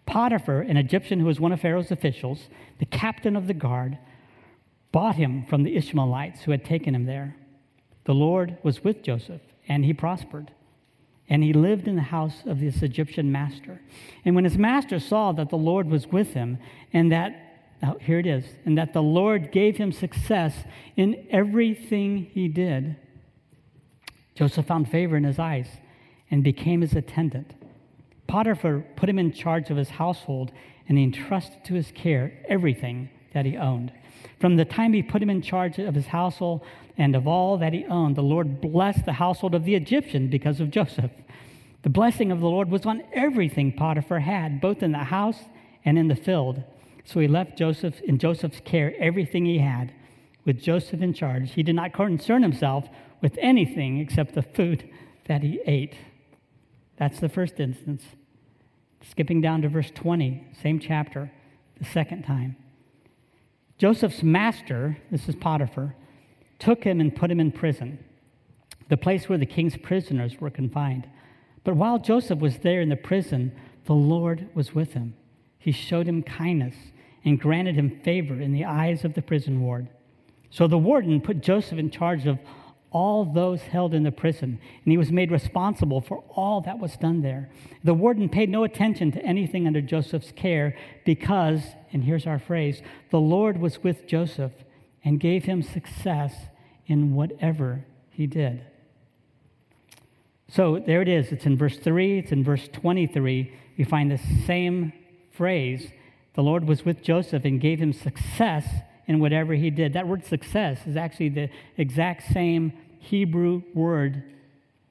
Potiphar, 0.07 0.63
an 0.63 0.79
Egyptian 0.79 1.21
who 1.21 1.27
was 1.27 1.39
one 1.39 1.53
of 1.53 1.61
Pharaoh's 1.61 1.91
officials, 1.91 2.49
the 2.79 2.87
captain 2.87 3.37
of 3.37 3.47
the 3.47 3.53
guard, 3.53 3.99
bought 4.93 5.17
him 5.17 5.45
from 5.47 5.63
the 5.63 5.77
Ishmaelites 5.77 6.43
who 6.43 6.51
had 6.51 6.65
taken 6.65 6.95
him 6.95 7.07
there. 7.07 7.35
The 8.05 8.15
Lord 8.15 8.59
was 8.63 8.85
with 8.85 9.03
Joseph, 9.03 9.41
and 9.69 9.85
he 9.85 9.93
prospered. 9.93 10.53
And 11.29 11.43
he 11.43 11.53
lived 11.53 11.89
in 11.89 11.97
the 11.97 12.03
house 12.03 12.43
of 12.45 12.61
this 12.61 12.83
Egyptian 12.83 13.33
master. 13.33 13.81
And 14.25 14.35
when 14.35 14.45
his 14.45 14.59
master 14.59 14.99
saw 14.99 15.33
that 15.33 15.49
the 15.49 15.57
Lord 15.57 15.89
was 15.89 16.09
with 16.09 16.35
him, 16.35 16.59
and 16.93 17.11
that, 17.11 17.77
now 17.81 17.97
here 18.01 18.19
it 18.19 18.27
is, 18.27 18.45
and 18.65 18.77
that 18.77 18.93
the 18.93 19.03
Lord 19.03 19.51
gave 19.51 19.79
him 19.79 19.93
success 19.93 20.65
in 20.97 21.27
everything 21.31 22.29
he 22.33 22.49
did, 22.49 22.97
Joseph 24.35 24.67
found 24.67 24.91
favor 24.91 25.17
in 25.17 25.25
his 25.25 25.39
eyes 25.39 25.69
and 26.31 26.43
became 26.43 26.81
his 26.81 26.95
attendant. 26.95 27.55
Potiphar 28.27 28.85
put 28.97 29.09
him 29.09 29.19
in 29.19 29.33
charge 29.33 29.71
of 29.71 29.77
his 29.77 29.91
household, 29.91 30.53
and 30.89 30.99
he 30.99 31.05
entrusted 31.05 31.65
to 31.65 31.75
his 31.75 31.93
care 31.93 32.43
everything 32.49 33.11
that 33.33 33.47
he 33.47 33.57
owned. 33.57 33.93
From 34.43 34.57
the 34.57 34.65
time 34.65 34.93
he 34.93 35.05
put 35.05 35.23
him 35.23 35.31
in 35.31 35.41
charge 35.41 35.79
of 35.79 35.95
his 35.95 36.09
household 36.09 36.63
and 36.99 37.15
of 37.15 37.29
all 37.29 37.57
that 37.59 37.73
he 37.73 37.85
owned, 37.85 38.17
the 38.17 38.25
Lord 38.25 38.61
blessed 38.61 39.05
the 39.05 39.13
household 39.13 39.55
of 39.55 39.65
the 39.65 39.77
Egyptian 39.77 40.27
because 40.27 40.59
of 40.59 40.73
Joseph. 40.73 41.13
The 41.83 41.91
blessing 41.91 42.33
of 42.33 42.41
the 42.41 42.49
Lord 42.49 42.69
was 42.69 42.85
on 42.85 43.05
everything 43.13 43.73
Potiphar 43.73 44.19
had, 44.19 44.61
both 44.61 44.83
in 44.83 44.91
the 44.91 44.99
house 44.99 45.39
and 45.85 45.97
in 45.97 46.09
the 46.09 46.17
field. 46.17 46.65
So 47.05 47.21
he 47.21 47.29
left 47.29 47.57
Joseph 47.57 48.01
in 48.01 48.19
Joseph's 48.19 48.61
care 48.65 48.93
everything 48.99 49.47
he 49.47 49.59
had. 49.59 49.93
With 50.45 50.61
Joseph 50.61 51.03
in 51.03 51.15
charge, 51.15 51.53
he 51.53 51.63
did 51.63 51.77
not 51.77 51.93
concern 51.93 52.43
himself 52.43 52.89
with 53.21 53.39
anything 53.41 54.01
except 54.01 54.35
the 54.35 54.43
food 54.43 54.91
that 55.29 55.45
he 55.45 55.61
ate. 55.69 55.95
That's 56.97 57.21
the 57.21 57.29
first 57.29 57.61
instance. 57.61 58.03
Skipping 59.09 59.41
down 59.41 59.63
to 59.63 59.69
verse 59.69 59.93
20, 59.95 60.49
same 60.61 60.81
chapter, 60.81 61.31
the 61.79 61.85
second 61.85 62.25
time. 62.25 62.57
Joseph's 63.83 64.23
master, 64.23 64.97
this 65.11 65.29
is 65.29 65.35
Potiphar, 65.35 65.97
took 66.61 66.85
him 66.85 67.01
and 67.01 67.13
put 67.13 67.33
him 67.33 67.41
in 67.41 67.51
prison, 67.51 67.99
the 68.89 68.97
place 68.97 69.29
where 69.29 69.39
the 69.39 69.45
king's 69.45 69.77
prisoners 69.77 70.41
were 70.41 70.51
confined. 70.51 71.09
But 71.65 71.75
while 71.75 71.99
Joseph 71.99 72.39
was 72.39 72.59
there 72.59 72.81
in 72.81 72.91
the 72.91 72.95
prison, 72.95 73.51
the 73.87 73.93
Lord 73.93 74.49
was 74.55 74.73
with 74.73 74.93
him. 74.93 75.15
He 75.59 75.73
showed 75.73 76.07
him 76.07 76.23
kindness 76.23 76.77
and 77.25 77.41
granted 77.41 77.75
him 77.75 77.99
favor 78.05 78.41
in 78.41 78.53
the 78.53 78.67
eyes 78.67 79.05
of 79.05 79.15
the 79.15 79.21
prison 79.21 79.61
ward. 79.61 79.89
So 80.49 80.69
the 80.69 80.79
warden 80.79 81.21
put 81.21 81.41
Joseph 81.41 81.81
in 81.81 81.91
charge 81.91 82.25
of 82.25 82.39
all 82.93 83.25
those 83.25 83.63
held 83.63 83.95
in 83.95 84.03
the 84.03 84.13
prison, 84.13 84.59
and 84.85 84.93
he 84.93 84.97
was 84.97 85.11
made 85.11 85.31
responsible 85.31 86.01
for 86.01 86.23
all 86.29 86.61
that 86.61 86.79
was 86.79 86.97
done 86.97 87.23
there. 87.23 87.51
The 87.83 87.95
warden 87.95 88.29
paid 88.29 88.49
no 88.49 88.65
attention 88.65 89.11
to 89.13 89.23
anything 89.25 89.67
under 89.67 89.81
Joseph's 89.81 90.33
care 90.33 90.77
because, 91.05 91.63
and 91.93 92.05
here's 92.05 92.27
our 92.27 92.39
phrase, 92.39 92.83
the 93.11 93.21
Lord 93.21 93.59
was 93.59 93.83
with 93.83 94.07
Joseph 94.07 94.53
and 95.05 95.19
gave 95.19 95.45
him 95.45 95.63
success 95.63 96.35
in 96.87 97.15
whatever 97.15 97.85
he 98.11 98.27
did. 98.27 98.65
So 100.49 100.79
there 100.79 101.01
it 101.01 101.09
is. 101.09 101.33
It's 101.33 101.47
in 101.47 101.57
verse 101.57 101.79
3, 101.79 102.19
it's 102.19 102.33
in 102.33 102.45
verse 102.45 102.69
23. 102.73 103.53
You 103.77 103.85
find 103.87 104.11
the 104.11 104.21
same 104.47 104.93
phrase. 105.33 105.91
The 106.35 106.43
Lord 106.43 106.69
was 106.69 106.85
with 106.85 107.03
Joseph 107.03 107.45
and 107.45 107.61
gave 107.61 107.79
him 107.79 107.93
success 107.93 108.67
in 109.07 109.19
whatever 109.19 109.55
he 109.55 109.71
did. 109.71 109.95
That 109.95 110.07
word 110.07 110.25
success 110.25 110.87
is 110.87 110.97
actually 110.97 111.31
the 111.31 111.51
exact 111.77 112.33
same 112.33 112.73
Hebrew 113.03 113.63
word 113.75 114.23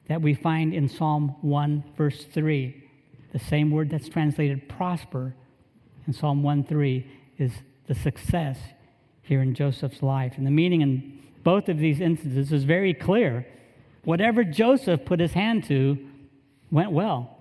that 0.07 0.21
we 0.21 0.33
find 0.33 0.73
in 0.73 0.89
Psalm 0.89 1.35
1, 1.41 1.83
verse 1.95 2.25
3. 2.25 2.83
The 3.31 3.39
same 3.39 3.71
word 3.71 3.89
that's 3.89 4.09
translated 4.09 4.67
prosper 4.67 5.33
in 6.05 6.13
Psalm 6.13 6.43
1 6.43 6.65
3 6.65 7.07
is 7.37 7.53
the 7.87 7.95
success 7.95 8.59
here 9.21 9.41
in 9.41 9.55
Joseph's 9.55 10.03
life. 10.03 10.33
And 10.35 10.45
the 10.45 10.51
meaning 10.51 10.81
in 10.81 11.19
both 11.43 11.69
of 11.69 11.77
these 11.77 12.01
instances 12.01 12.51
is 12.51 12.65
very 12.65 12.93
clear. 12.93 13.47
Whatever 14.03 14.43
Joseph 14.43 15.05
put 15.05 15.21
his 15.21 15.31
hand 15.31 15.63
to 15.65 15.97
went 16.69 16.91
well 16.91 17.37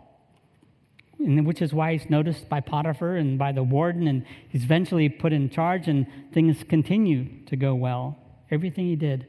and 1.18 1.46
which 1.46 1.60
is 1.60 1.74
why 1.74 1.92
he's 1.92 2.08
noticed 2.08 2.48
by 2.48 2.60
Potiphar 2.60 3.16
and 3.16 3.38
by 3.38 3.52
the 3.52 3.62
warden, 3.62 4.08
and 4.08 4.24
he's 4.48 4.64
eventually 4.64 5.08
put 5.08 5.32
in 5.32 5.50
charge, 5.50 5.86
and 5.86 6.06
things 6.32 6.64
continue 6.64 7.44
to 7.44 7.56
go 7.56 7.74
well. 7.74 8.16
Everything 8.50 8.86
he 8.86 8.96
did 8.96 9.26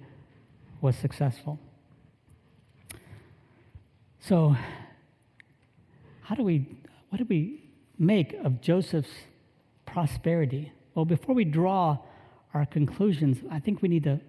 was 0.82 0.96
successful. 0.96 1.60
So, 4.20 4.56
how 6.22 6.36
do 6.36 6.44
we, 6.44 6.66
what 7.10 7.18
do 7.20 7.26
we 7.30 7.70
make 7.98 8.34
of 8.44 8.62
Joseph's 8.62 9.12
prosperity? 9.86 10.72
Well, 10.96 11.06
before 11.06 11.36
we 11.36 11.46
draw 11.46 12.00
our 12.54 12.66
conclusions, 12.66 13.38
I 13.50 13.60
think 13.60 13.82
we 13.82 13.90
need 13.90 14.04
to 14.04 14.20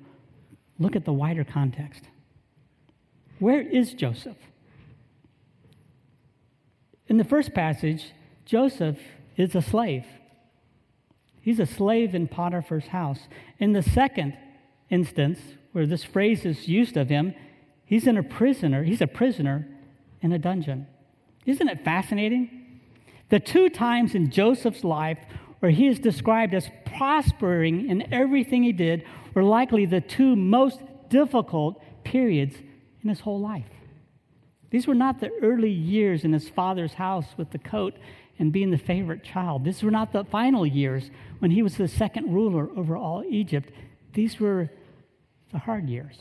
look 0.78 0.96
at 0.96 1.04
the 1.04 1.12
wider 1.12 1.44
context. 1.44 2.04
Where 3.38 3.60
is 3.60 3.94
Joseph? 3.94 4.36
In 7.08 7.16
the 7.18 7.24
first 7.24 7.52
passage, 7.52 8.12
Joseph 8.44 8.98
is 9.36 9.54
a 9.54 9.62
slave. 9.62 10.06
He's 11.40 11.58
a 11.58 11.66
slave 11.66 12.14
in 12.14 12.28
Potiphar's 12.28 12.86
house. 12.86 13.20
In 13.58 13.72
the 13.72 13.82
second 13.82 14.36
instance, 14.90 15.40
where 15.72 15.86
this 15.86 16.04
phrase 16.04 16.44
is 16.44 16.68
used 16.68 16.96
of 16.96 17.08
him, 17.08 17.34
he's 17.84 18.06
in 18.06 18.16
a 18.16 18.22
prisoner, 18.22 18.84
he's 18.84 19.00
a 19.00 19.06
prisoner 19.06 19.66
in 20.20 20.32
a 20.32 20.38
dungeon. 20.38 20.86
Isn't 21.46 21.68
it 21.68 21.84
fascinating? 21.84 22.80
The 23.30 23.40
two 23.40 23.68
times 23.68 24.14
in 24.14 24.30
Joseph's 24.30 24.84
life 24.84 25.18
where 25.60 25.70
he 25.70 25.88
is 25.88 25.98
described 25.98 26.54
as 26.54 26.68
prospering 26.84 27.88
in 27.88 28.12
everything 28.12 28.62
he 28.62 28.72
did 28.72 29.04
were 29.34 29.44
likely 29.44 29.86
the 29.86 30.00
two 30.00 30.36
most 30.36 30.80
difficult 31.08 31.82
periods 32.04 32.56
in 33.02 33.08
his 33.08 33.20
whole 33.20 33.40
life. 33.40 33.66
These 34.70 34.86
were 34.86 34.94
not 34.94 35.20
the 35.20 35.30
early 35.42 35.70
years 35.70 36.24
in 36.24 36.32
his 36.32 36.48
father's 36.48 36.94
house 36.94 37.26
with 37.36 37.50
the 37.50 37.58
coat 37.58 37.94
and 38.38 38.52
being 38.52 38.70
the 38.70 38.78
favorite 38.78 39.22
child. 39.22 39.64
These 39.64 39.82
were 39.82 39.90
not 39.90 40.12
the 40.12 40.24
final 40.24 40.66
years 40.66 41.10
when 41.38 41.50
he 41.50 41.62
was 41.62 41.76
the 41.76 41.88
second 41.88 42.32
ruler 42.32 42.70
over 42.76 42.96
all 42.96 43.22
Egypt. 43.28 43.70
These 44.14 44.40
were 44.40 44.70
the 45.52 45.58
hard 45.58 45.88
years. 45.88 46.18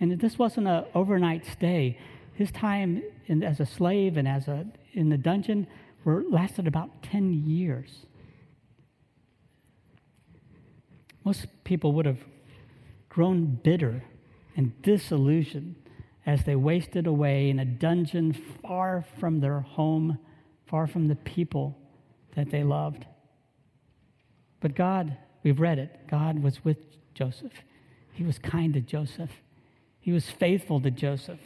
And 0.00 0.18
this 0.18 0.38
wasn't 0.38 0.66
an 0.66 0.84
overnight 0.94 1.44
stay. 1.46 1.98
His 2.34 2.50
time 2.50 3.02
in, 3.26 3.42
as 3.42 3.60
a 3.60 3.66
slave 3.66 4.16
and 4.16 4.26
as 4.26 4.48
a, 4.48 4.66
in 4.92 5.10
the 5.10 5.18
dungeon 5.18 5.66
were, 6.04 6.24
lasted 6.28 6.66
about 6.66 7.02
10 7.02 7.46
years. 7.46 8.06
Most 11.24 11.46
people 11.64 11.92
would 11.92 12.06
have 12.06 12.24
grown 13.10 13.58
bitter 13.62 14.02
and 14.56 14.80
disillusioned 14.82 15.76
as 16.24 16.44
they 16.44 16.56
wasted 16.56 17.06
away 17.06 17.50
in 17.50 17.58
a 17.58 17.64
dungeon 17.64 18.32
far 18.62 19.04
from 19.18 19.40
their 19.40 19.60
home, 19.60 20.18
far 20.66 20.86
from 20.86 21.08
the 21.08 21.16
people 21.16 21.76
that 22.36 22.50
they 22.50 22.62
loved. 22.62 23.04
But 24.60 24.74
God, 24.74 25.16
we've 25.42 25.60
read 25.60 25.78
it, 25.78 26.06
God 26.08 26.42
was 26.42 26.64
with 26.64 26.78
Joseph. 27.14 27.52
He 28.20 28.26
was 28.26 28.38
kind 28.38 28.74
to 28.74 28.82
Joseph. 28.82 29.30
He 29.98 30.12
was 30.12 30.28
faithful 30.28 30.78
to 30.82 30.90
Joseph 30.90 31.40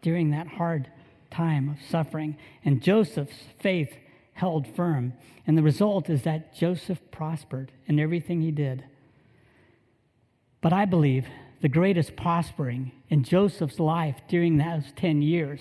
during 0.00 0.30
that 0.30 0.46
hard 0.46 0.88
time 1.28 1.68
of 1.70 1.78
suffering. 1.90 2.36
And 2.64 2.80
Joseph's 2.80 3.48
faith 3.58 3.96
held 4.34 4.68
firm. 4.76 5.14
And 5.44 5.58
the 5.58 5.62
result 5.64 6.08
is 6.08 6.22
that 6.22 6.54
Joseph 6.54 7.00
prospered 7.10 7.72
in 7.88 7.98
everything 7.98 8.42
he 8.42 8.52
did. 8.52 8.84
But 10.60 10.72
I 10.72 10.84
believe 10.84 11.26
the 11.62 11.68
greatest 11.68 12.14
prospering 12.14 12.92
in 13.08 13.24
Joseph's 13.24 13.80
life 13.80 14.20
during 14.28 14.56
those 14.56 14.84
10 14.94 15.22
years 15.22 15.60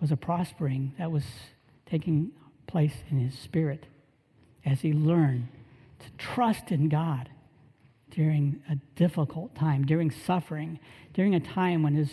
was 0.00 0.10
a 0.10 0.16
prospering 0.16 0.94
that 0.98 1.12
was 1.12 1.26
taking 1.86 2.32
place 2.66 3.04
in 3.08 3.20
his 3.20 3.38
spirit 3.38 3.86
as 4.66 4.80
he 4.80 4.92
learned 4.92 5.46
to 6.00 6.10
trust 6.18 6.72
in 6.72 6.88
God 6.88 7.28
during 8.18 8.60
a 8.68 8.74
difficult 8.96 9.54
time, 9.54 9.86
during 9.86 10.10
suffering, 10.10 10.80
during 11.14 11.36
a 11.36 11.40
time 11.40 11.84
when 11.84 11.94
his, 11.94 12.10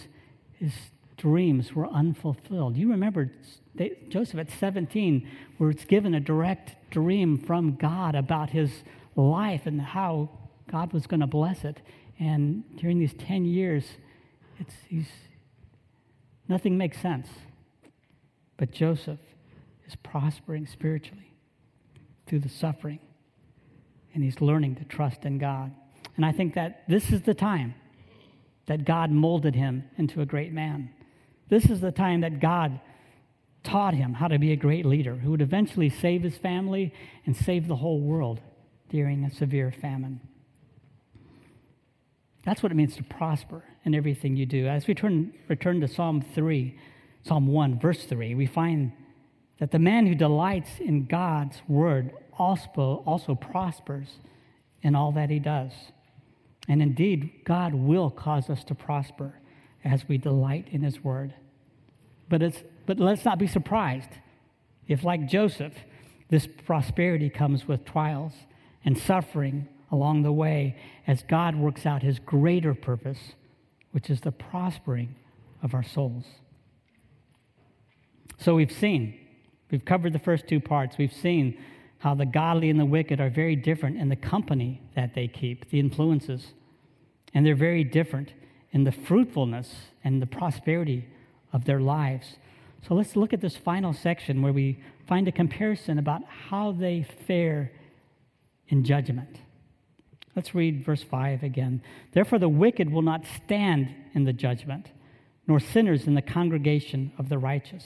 his 0.59 0.71
dreams 1.17 1.73
were 1.73 1.87
unfulfilled. 1.87 2.77
You 2.77 2.91
remember 2.91 3.31
they, 3.73 3.97
Joseph 4.09 4.39
at 4.39 4.51
17 4.51 5.27
was 5.57 5.83
given 5.85 6.13
a 6.13 6.19
direct 6.19 6.75
dream 6.91 7.39
from 7.39 7.77
God 7.77 8.13
about 8.13 8.51
his 8.51 8.83
life 9.15 9.65
and 9.65 9.81
how 9.81 10.29
God 10.69 10.93
was 10.93 11.07
going 11.07 11.21
to 11.21 11.27
bless 11.27 11.63
it. 11.63 11.81
And 12.19 12.63
during 12.77 12.99
these 12.99 13.15
10 13.15 13.45
years, 13.45 13.83
it's, 14.59 14.75
he's, 14.87 15.09
nothing 16.47 16.77
makes 16.77 17.01
sense. 17.01 17.29
But 18.57 18.69
Joseph 18.69 19.21
is 19.87 19.95
prospering 19.95 20.67
spiritually 20.67 21.33
through 22.27 22.41
the 22.41 22.49
suffering, 22.49 22.99
and 24.13 24.23
he's 24.23 24.39
learning 24.39 24.75
to 24.75 24.83
trust 24.83 25.25
in 25.25 25.39
God. 25.39 25.73
And 26.15 26.25
I 26.25 26.31
think 26.31 26.53
that 26.55 26.83
this 26.87 27.11
is 27.11 27.21
the 27.21 27.33
time 27.33 27.75
that 28.67 28.85
God 28.85 29.11
molded 29.11 29.55
him 29.55 29.83
into 29.97 30.21
a 30.21 30.25
great 30.25 30.51
man. 30.51 30.89
This 31.49 31.65
is 31.65 31.81
the 31.81 31.91
time 31.91 32.21
that 32.21 32.39
God 32.39 32.79
taught 33.63 33.93
him 33.93 34.13
how 34.13 34.27
to 34.27 34.39
be 34.39 34.51
a 34.51 34.55
great 34.55 34.85
leader 34.85 35.15
who 35.15 35.31
would 35.31 35.41
eventually 35.41 35.89
save 35.89 36.23
his 36.23 36.37
family 36.37 36.93
and 37.25 37.35
save 37.35 37.67
the 37.67 37.75
whole 37.75 37.99
world 37.99 38.39
during 38.89 39.23
a 39.23 39.33
severe 39.33 39.71
famine. 39.71 40.21
That's 42.45 42.61
what 42.61 42.71
it 42.71 42.75
means 42.75 42.95
to 42.97 43.03
prosper 43.03 43.63
in 43.83 43.95
everything 43.95 44.37
you 44.37 44.45
do. 44.45 44.67
As 44.67 44.87
we 44.87 44.93
turn, 44.93 45.33
return 45.47 45.81
to 45.81 45.87
Psalm 45.87 46.21
3, 46.21 46.77
Psalm 47.23 47.47
1, 47.47 47.79
verse 47.79 48.05
3, 48.05 48.35
we 48.35 48.45
find 48.45 48.91
that 49.59 49.71
the 49.71 49.79
man 49.79 50.05
who 50.05 50.13
delights 50.13 50.79
in 50.79 51.07
God's 51.07 51.61
word 51.67 52.11
also, 52.37 53.03
also 53.05 53.33
prospers 53.33 54.19
in 54.83 54.93
all 54.93 55.11
that 55.13 55.31
he 55.31 55.39
does. 55.39 55.71
And 56.67 56.81
indeed, 56.81 57.31
God 57.45 57.73
will 57.73 58.09
cause 58.09 58.49
us 58.49 58.63
to 58.65 58.75
prosper 58.75 59.39
as 59.83 60.07
we 60.07 60.17
delight 60.17 60.67
in 60.71 60.81
his 60.81 61.03
word. 61.03 61.33
But, 62.27 62.41
it's, 62.41 62.63
but 62.85 62.99
let's 62.99 63.23
not 63.23 63.37
be 63.37 63.47
surprised 63.47 64.09
if, 64.87 65.03
like 65.03 65.27
Joseph, 65.27 65.73
this 66.29 66.47
prosperity 66.65 67.29
comes 67.29 67.67
with 67.67 67.85
trials 67.85 68.33
and 68.83 68.97
suffering 68.97 69.67
along 69.91 70.23
the 70.23 70.33
way 70.33 70.75
as 71.05 71.23
God 71.23 71.55
works 71.55 71.85
out 71.85 72.01
his 72.01 72.19
greater 72.19 72.73
purpose, 72.73 73.33
which 73.91 74.09
is 74.09 74.21
the 74.21 74.31
prospering 74.31 75.15
of 75.61 75.73
our 75.73 75.83
souls. 75.83 76.25
So 78.37 78.55
we've 78.55 78.71
seen, 78.71 79.17
we've 79.71 79.85
covered 79.85 80.13
the 80.13 80.19
first 80.19 80.47
two 80.47 80.59
parts. 80.59 80.97
We've 80.97 81.13
seen 81.13 81.57
how 82.05 82.13
the 82.13 82.23
godly 82.23 82.69
and 82.69 82.79
the 82.79 82.85
wicked 82.85 83.19
are 83.19 83.31
very 83.31 83.55
different 83.55 83.97
in 83.97 84.09
the 84.09 84.15
company 84.15 84.79
that 84.95 85.15
they 85.15 85.27
keep, 85.27 85.67
the 85.71 85.79
influences. 85.79 86.53
And 87.33 87.43
they're 87.43 87.55
very 87.55 87.83
different 87.83 88.31
in 88.73 88.83
the 88.83 88.91
fruitfulness 88.91 89.73
and 90.03 90.21
the 90.21 90.27
prosperity 90.27 91.07
of 91.51 91.65
their 91.65 91.79
lives. 91.79 92.37
So 92.87 92.93
let's 92.93 93.15
look 93.15 93.33
at 93.33 93.41
this 93.41 93.57
final 93.57 93.91
section 93.91 94.43
where 94.43 94.53
we 94.53 94.77
find 95.07 95.27
a 95.27 95.31
comparison 95.31 95.97
about 95.97 96.21
how 96.25 96.73
they 96.73 97.07
fare 97.25 97.71
in 98.67 98.83
judgment. 98.83 99.39
Let's 100.35 100.53
read 100.53 100.85
verse 100.85 101.01
5 101.01 101.41
again. 101.41 101.81
Therefore, 102.11 102.37
the 102.37 102.47
wicked 102.47 102.91
will 102.91 103.01
not 103.01 103.25
stand 103.25 103.89
in 104.13 104.25
the 104.25 104.33
judgment, 104.33 104.91
nor 105.47 105.59
sinners 105.59 106.05
in 106.05 106.13
the 106.13 106.21
congregation 106.21 107.13
of 107.17 107.29
the 107.29 107.39
righteous. 107.39 107.83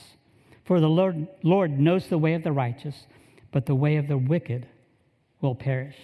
For 0.65 0.81
the 0.81 0.89
Lord, 0.89 1.25
Lord 1.41 1.79
knows 1.79 2.09
the 2.09 2.17
way 2.17 2.33
of 2.33 2.43
the 2.43 2.51
righteous, 2.51 3.05
but 3.51 3.65
the 3.65 3.75
way 3.75 3.97
of 3.97 4.07
the 4.07 4.17
wicked 4.17 4.67
will 5.41 5.55
perish. 5.55 5.95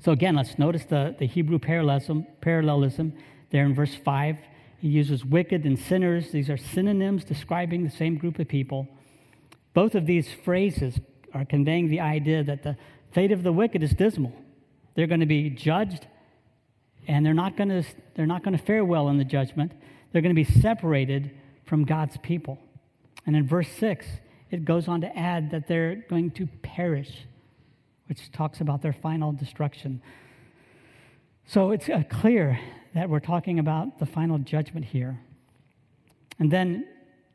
So, 0.00 0.12
again, 0.12 0.36
let's 0.36 0.58
notice 0.58 0.84
the, 0.84 1.14
the 1.18 1.26
Hebrew 1.26 1.58
parallelism, 1.58 2.26
parallelism 2.40 3.12
there 3.50 3.64
in 3.64 3.74
verse 3.74 3.94
5. 3.94 4.36
He 4.78 4.88
uses 4.88 5.24
wicked 5.24 5.64
and 5.64 5.78
sinners. 5.78 6.30
These 6.30 6.48
are 6.48 6.56
synonyms 6.56 7.24
describing 7.24 7.82
the 7.82 7.90
same 7.90 8.16
group 8.16 8.38
of 8.38 8.46
people. 8.46 8.88
Both 9.74 9.94
of 9.94 10.06
these 10.06 10.28
phrases 10.44 11.00
are 11.34 11.44
conveying 11.44 11.88
the 11.88 12.00
idea 12.00 12.44
that 12.44 12.62
the 12.62 12.76
fate 13.12 13.32
of 13.32 13.42
the 13.42 13.52
wicked 13.52 13.82
is 13.82 13.90
dismal. 13.90 14.32
They're 14.94 15.06
going 15.06 15.20
to 15.20 15.26
be 15.26 15.50
judged, 15.50 16.06
and 17.06 17.26
they're 17.26 17.34
not 17.34 17.56
going 17.56 17.68
to, 17.68 17.84
they're 18.14 18.26
not 18.26 18.44
going 18.44 18.56
to 18.56 18.64
fare 18.64 18.84
well 18.84 19.08
in 19.08 19.18
the 19.18 19.24
judgment. 19.24 19.72
They're 20.12 20.22
going 20.22 20.34
to 20.34 20.44
be 20.44 20.60
separated 20.60 21.32
from 21.66 21.84
God's 21.84 22.16
people. 22.18 22.58
And 23.26 23.36
in 23.36 23.46
verse 23.46 23.68
6, 23.78 24.06
it 24.50 24.64
goes 24.64 24.88
on 24.88 25.00
to 25.02 25.18
add 25.18 25.50
that 25.50 25.66
they're 25.68 25.96
going 26.08 26.30
to 26.32 26.46
perish, 26.62 27.26
which 28.06 28.30
talks 28.32 28.60
about 28.60 28.82
their 28.82 28.92
final 28.92 29.32
destruction. 29.32 30.00
So 31.46 31.70
it's 31.70 31.88
uh, 31.88 32.02
clear 32.08 32.58
that 32.94 33.08
we're 33.08 33.20
talking 33.20 33.58
about 33.58 33.98
the 33.98 34.06
final 34.06 34.38
judgment 34.38 34.86
here. 34.86 35.18
And 36.38 36.50
then, 36.50 36.86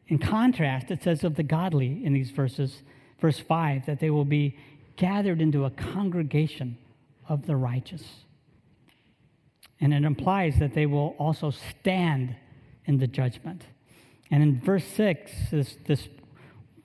in 0.07 0.17
contrast, 0.17 0.91
it 0.91 1.03
says 1.03 1.23
of 1.23 1.35
the 1.35 1.43
godly 1.43 2.03
in 2.03 2.13
these 2.13 2.31
verses, 2.31 2.83
verse 3.19 3.39
5, 3.39 3.85
that 3.85 3.99
they 3.99 4.09
will 4.09 4.25
be 4.25 4.57
gathered 4.95 5.41
into 5.41 5.65
a 5.65 5.69
congregation 5.69 6.77
of 7.27 7.45
the 7.45 7.55
righteous. 7.55 8.03
And 9.79 9.93
it 9.93 10.03
implies 10.03 10.59
that 10.59 10.73
they 10.73 10.85
will 10.85 11.15
also 11.19 11.51
stand 11.51 12.35
in 12.85 12.97
the 12.97 13.07
judgment. 13.07 13.63
And 14.31 14.41
in 14.41 14.61
verse 14.61 14.85
6, 14.85 15.31
this, 15.51 15.77
this 15.85 16.07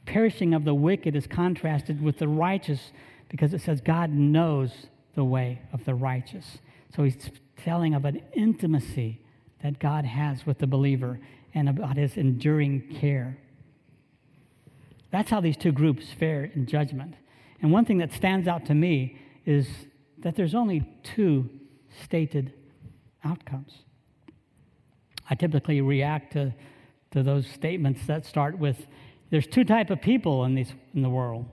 perishing 0.09 0.55
of 0.55 0.65
the 0.65 0.75
wicked 0.75 1.15
is 1.15 1.27
contrasted 1.27 2.03
with 2.03 2.19
the 2.19 2.27
righteous 2.27 2.93
because 3.29 3.53
it 3.53 3.61
says 3.61 3.83
God 3.83 4.11
knows 4.11 4.73
the 5.15 5.25
way 5.25 5.61
of 5.73 5.85
the 5.85 5.95
righteous. 5.95 6.59
So 6.97 7.05
he's 7.05 7.31
telling 7.63 7.95
of 7.95 8.07
an 8.07 8.23
intimacy 8.33 9.21
that 9.63 9.79
God 9.79 10.07
has 10.07 10.47
with 10.47 10.59
the 10.59 10.67
believer 10.67 11.21
and 11.53 11.69
about 11.69 11.99
his 11.99 12.17
enduring 12.17 12.97
care. 13.01 13.37
That's 15.11 15.29
how 15.29 15.43
these 15.43 15.59
two 15.59 15.73
groups 15.73 16.07
fare 16.19 16.45
in 16.45 16.65
judgment. 16.65 17.15
And 17.61 17.71
one 17.71 17.85
thing 17.85 17.99
that 17.99 18.13
stands 18.13 18.49
out 18.49 18.65
to 18.67 18.75
me 18.75 19.19
is 19.45 19.69
that 20.21 20.37
there's 20.37 20.55
only 20.55 20.89
two 21.03 21.51
stated 22.03 22.55
outcomes. 23.25 23.75
I 25.29 25.35
typically 25.35 25.83
react 25.83 26.33
to, 26.33 26.55
to 27.11 27.23
those 27.23 27.47
statements 27.47 28.07
that 28.07 28.25
start 28.25 28.59
with 28.59 28.87
there's 29.31 29.47
two 29.47 29.65
type 29.65 29.91
of 29.91 30.01
people 30.01 30.45
in, 30.45 30.55
these, 30.55 30.73
in 30.95 31.03
the 31.03 31.11
world. 31.11 31.47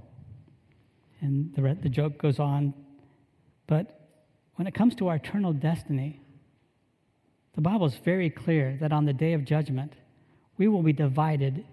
And 1.22 1.54
the, 1.56 1.78
the 1.82 1.90
joke 1.90 2.18
goes 2.18 2.40
on. 2.40 2.74
But 3.68 4.08
when 4.56 4.68
it 4.68 4.74
comes 4.74 4.96
to 4.96 5.08
our 5.08 5.16
eternal 5.16 5.54
destiny, 5.54 6.22
the 7.56 7.62
Bible 7.62 7.86
is 7.86 7.96
very 7.96 8.30
clear 8.30 8.78
that 8.82 8.92
on 8.92 9.06
the 9.06 9.14
day 9.14 9.34
of 9.34 9.44
judgment, 9.46 9.94
we 10.58 10.68
will 10.68 10.84
be 10.84 10.94
divided 10.94 11.66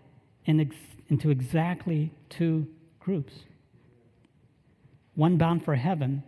in 0.44 0.60
ex- 0.60 0.76
into 1.08 1.30
exactly 1.30 2.10
two 2.30 2.66
groups 2.98 3.34
one 5.14 5.36
bound 5.36 5.62
for 5.62 5.74
heaven 5.74 6.22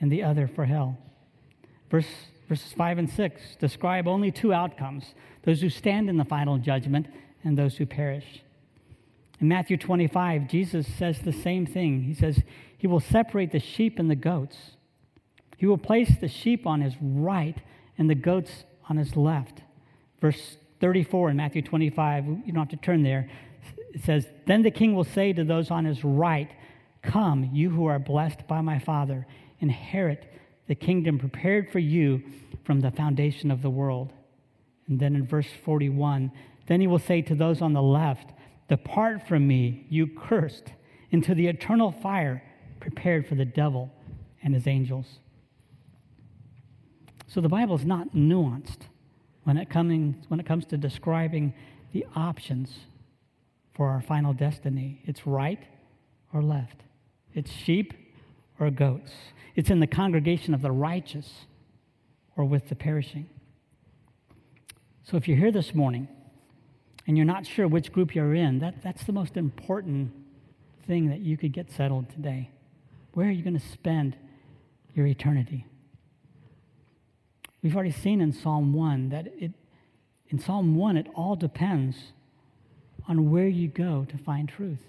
and 0.00 0.10
the 0.10 0.22
other 0.22 0.48
for 0.48 0.64
hell. 0.64 0.96
Verse, 1.90 2.06
verses 2.48 2.72
5 2.72 2.98
and 2.98 3.10
6 3.10 3.56
describe 3.60 4.08
only 4.08 4.30
two 4.30 4.54
outcomes 4.54 5.14
those 5.42 5.60
who 5.60 5.68
stand 5.68 6.08
in 6.08 6.16
the 6.16 6.24
final 6.24 6.56
judgment 6.56 7.06
and 7.44 7.58
those 7.58 7.76
who 7.76 7.84
perish. 7.84 8.41
In 9.42 9.48
Matthew 9.48 9.76
25, 9.76 10.46
Jesus 10.46 10.86
says 10.86 11.18
the 11.18 11.32
same 11.32 11.66
thing. 11.66 12.02
He 12.02 12.14
says, 12.14 12.44
He 12.78 12.86
will 12.86 13.00
separate 13.00 13.50
the 13.50 13.58
sheep 13.58 13.98
and 13.98 14.08
the 14.08 14.14
goats. 14.14 14.56
He 15.56 15.66
will 15.66 15.78
place 15.78 16.16
the 16.20 16.28
sheep 16.28 16.64
on 16.64 16.80
his 16.80 16.94
right 17.02 17.56
and 17.98 18.08
the 18.08 18.14
goats 18.14 18.64
on 18.88 18.96
his 18.96 19.16
left. 19.16 19.62
Verse 20.20 20.56
34 20.80 21.30
in 21.30 21.36
Matthew 21.36 21.60
25, 21.60 22.24
you 22.24 22.52
don't 22.52 22.56
have 22.56 22.68
to 22.68 22.76
turn 22.76 23.02
there. 23.02 23.28
It 23.92 24.04
says, 24.04 24.26
Then 24.46 24.62
the 24.62 24.70
king 24.70 24.94
will 24.94 25.04
say 25.04 25.32
to 25.32 25.42
those 25.42 25.72
on 25.72 25.86
his 25.86 26.04
right, 26.04 26.50
Come, 27.02 27.50
you 27.52 27.70
who 27.70 27.86
are 27.86 27.98
blessed 27.98 28.46
by 28.46 28.60
my 28.60 28.78
Father, 28.78 29.26
inherit 29.58 30.32
the 30.68 30.76
kingdom 30.76 31.18
prepared 31.18 31.68
for 31.68 31.80
you 31.80 32.22
from 32.62 32.78
the 32.78 32.92
foundation 32.92 33.50
of 33.50 33.60
the 33.60 33.70
world. 33.70 34.12
And 34.86 35.00
then 35.00 35.16
in 35.16 35.26
verse 35.26 35.48
41, 35.64 36.30
then 36.68 36.80
he 36.80 36.86
will 36.86 37.00
say 37.00 37.22
to 37.22 37.34
those 37.34 37.60
on 37.60 37.72
the 37.72 37.82
left, 37.82 38.30
Depart 38.72 39.28
from 39.28 39.46
me, 39.46 39.84
you 39.90 40.06
cursed, 40.06 40.72
into 41.10 41.34
the 41.34 41.46
eternal 41.46 41.92
fire 41.92 42.42
prepared 42.80 43.26
for 43.26 43.34
the 43.34 43.44
devil 43.44 43.92
and 44.42 44.54
his 44.54 44.66
angels. 44.66 45.18
So 47.26 47.42
the 47.42 47.50
Bible 47.50 47.76
is 47.76 47.84
not 47.84 48.14
nuanced 48.14 48.86
when 49.44 49.58
it, 49.58 49.68
coming, 49.68 50.24
when 50.28 50.40
it 50.40 50.46
comes 50.46 50.64
to 50.68 50.78
describing 50.78 51.52
the 51.92 52.06
options 52.16 52.72
for 53.74 53.90
our 53.90 54.00
final 54.00 54.32
destiny. 54.32 55.02
It's 55.04 55.26
right 55.26 55.60
or 56.32 56.42
left, 56.42 56.80
it's 57.34 57.50
sheep 57.50 57.92
or 58.58 58.70
goats, 58.70 59.12
it's 59.54 59.68
in 59.68 59.80
the 59.80 59.86
congregation 59.86 60.54
of 60.54 60.62
the 60.62 60.72
righteous 60.72 61.44
or 62.38 62.46
with 62.46 62.70
the 62.70 62.74
perishing. 62.74 63.28
So 65.02 65.18
if 65.18 65.28
you're 65.28 65.36
here 65.36 65.52
this 65.52 65.74
morning 65.74 66.08
and 67.06 67.16
you're 67.16 67.26
not 67.26 67.46
sure 67.46 67.66
which 67.66 67.92
group 67.92 68.14
you're 68.14 68.34
in, 68.34 68.60
that, 68.60 68.82
that's 68.82 69.04
the 69.04 69.12
most 69.12 69.36
important 69.36 70.12
thing 70.86 71.08
that 71.08 71.20
you 71.20 71.36
could 71.36 71.52
get 71.52 71.70
settled 71.70 72.08
today. 72.10 72.50
Where 73.14 73.28
are 73.28 73.32
you 73.32 73.42
going 73.42 73.58
to 73.58 73.68
spend 73.68 74.16
your 74.94 75.06
eternity? 75.06 75.66
We've 77.62 77.74
already 77.74 77.92
seen 77.92 78.20
in 78.20 78.32
Psalm 78.32 78.72
1 78.72 79.10
that 79.10 79.26
it, 79.38 79.52
in 80.28 80.38
Psalm 80.38 80.74
1, 80.74 80.96
it 80.96 81.06
all 81.14 81.36
depends 81.36 81.96
on 83.08 83.30
where 83.30 83.48
you 83.48 83.68
go 83.68 84.06
to 84.08 84.18
find 84.18 84.48
truth. 84.48 84.80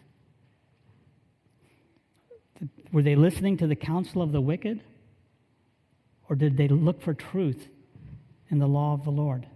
Were 2.91 3.01
they 3.01 3.15
listening 3.15 3.57
to 3.57 3.67
the 3.67 3.75
counsel 3.75 4.21
of 4.21 4.31
the 4.31 4.41
wicked? 4.41 4.81
Or 6.29 6.35
did 6.35 6.57
they 6.57 6.67
look 6.67 7.01
for 7.01 7.13
truth 7.13 7.67
in 8.49 8.59
the 8.59 8.67
law 8.67 8.93
of 8.93 9.03
the 9.03 9.11
Lord? 9.11 9.47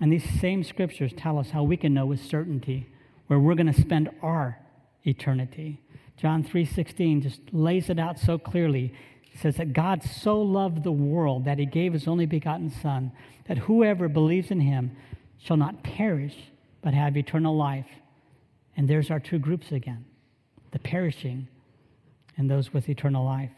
And 0.00 0.12
these 0.12 0.28
same 0.40 0.62
scriptures 0.62 1.12
tell 1.16 1.38
us 1.38 1.50
how 1.50 1.62
we 1.62 1.76
can 1.76 1.94
know 1.94 2.06
with 2.06 2.20
certainty 2.20 2.88
where 3.26 3.38
we're 3.38 3.54
going 3.54 3.72
to 3.72 3.80
spend 3.80 4.10
our 4.22 4.58
eternity. 5.04 5.80
John 6.16 6.44
3:16 6.44 7.22
just 7.22 7.40
lays 7.52 7.90
it 7.90 7.98
out 7.98 8.18
so 8.18 8.38
clearly. 8.38 8.92
It 9.32 9.38
says 9.38 9.56
that 9.56 9.72
God 9.72 10.02
so 10.02 10.40
loved 10.40 10.82
the 10.82 10.92
world 10.92 11.44
that 11.44 11.58
he 11.58 11.66
gave 11.66 11.92
his 11.92 12.08
only 12.08 12.26
begotten 12.26 12.70
son 12.70 13.12
that 13.46 13.58
whoever 13.58 14.08
believes 14.08 14.50
in 14.50 14.60
him 14.60 14.96
shall 15.38 15.56
not 15.56 15.82
perish 15.82 16.36
but 16.82 16.94
have 16.94 17.16
eternal 17.16 17.56
life. 17.56 17.88
And 18.76 18.88
there's 18.88 19.10
our 19.10 19.20
two 19.20 19.38
groups 19.38 19.72
again. 19.72 20.04
The 20.72 20.78
perishing 20.78 21.48
and 22.36 22.50
those 22.50 22.72
with 22.72 22.88
eternal 22.88 23.24
life. 23.24 23.52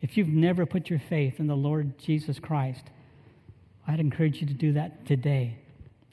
If 0.00 0.16
you've 0.16 0.28
never 0.28 0.66
put 0.66 0.90
your 0.90 0.98
faith 0.98 1.38
in 1.38 1.46
the 1.46 1.56
Lord 1.56 1.98
Jesus 1.98 2.38
Christ, 2.38 2.84
I'd 3.86 4.00
encourage 4.00 4.40
you 4.40 4.46
to 4.46 4.54
do 4.54 4.72
that 4.72 5.06
today. 5.06 5.58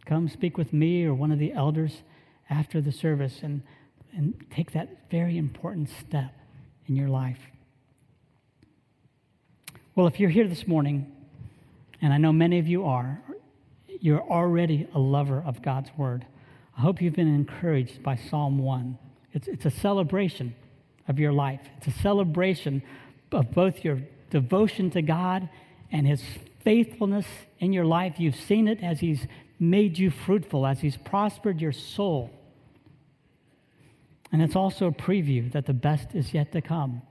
Come 0.08 0.30
speak 0.30 0.58
with 0.58 0.72
me 0.72 1.04
or 1.04 1.14
one 1.14 1.34
of 1.34 1.38
the 1.38 1.52
elders 1.52 2.02
after 2.50 2.80
the 2.80 2.94
service 2.94 3.42
and, 3.44 3.62
and 4.16 4.34
take 4.50 4.72
that 4.72 5.10
very 5.12 5.38
important 5.38 5.90
step 6.00 6.34
in 6.88 6.96
your 6.96 7.10
life. 7.10 7.40
Well, 9.96 10.08
if 10.08 10.18
you're 10.18 10.30
here 10.30 10.48
this 10.48 10.66
morning, 10.66 11.12
and 12.02 12.14
I 12.14 12.18
know 12.18 12.32
many 12.32 12.58
of 12.58 12.70
you 12.70 12.86
are, 12.86 13.22
you're 14.00 14.22
already 14.22 14.88
a 14.94 15.00
lover 15.00 15.44
of 15.46 15.62
God's 15.62 15.90
Word. 15.98 16.26
I 16.78 16.82
hope 16.82 17.02
you've 17.02 17.16
been 17.16 17.28
encouraged 17.28 18.02
by 18.02 18.16
Psalm 18.16 18.60
1. 18.60 18.98
It's, 19.34 19.50
it's 19.50 19.66
a 19.66 19.72
celebration 19.72 20.56
of 21.10 21.20
your 21.20 21.34
life, 21.34 21.62
it's 21.78 21.88
a 21.88 22.00
celebration 22.00 22.82
of 23.34 23.52
both 23.52 23.84
your 23.84 24.00
devotion 24.30 24.90
to 24.92 25.02
God 25.02 25.50
and 25.92 26.08
His 26.08 26.24
faithfulness 26.64 27.26
in 27.60 27.74
your 27.74 27.86
life. 27.86 28.22
You've 28.22 28.38
seen 28.38 28.70
it 28.70 28.82
as 28.82 29.02
He's 29.02 29.28
made 29.60 29.98
you 29.98 30.12
fruitful, 30.12 30.66
as 30.66 30.80
He's 30.80 30.98
prospered 30.98 31.60
your 31.60 31.72
soul. 31.72 32.32
And 34.32 34.42
it's 34.42 34.56
also 34.56 34.88
a 34.88 34.92
preview 34.92 35.52
that 35.54 35.66
the 35.66 35.74
best 35.74 36.14
is 36.14 36.34
yet 36.34 36.52
to 36.52 36.62
come 36.62 37.02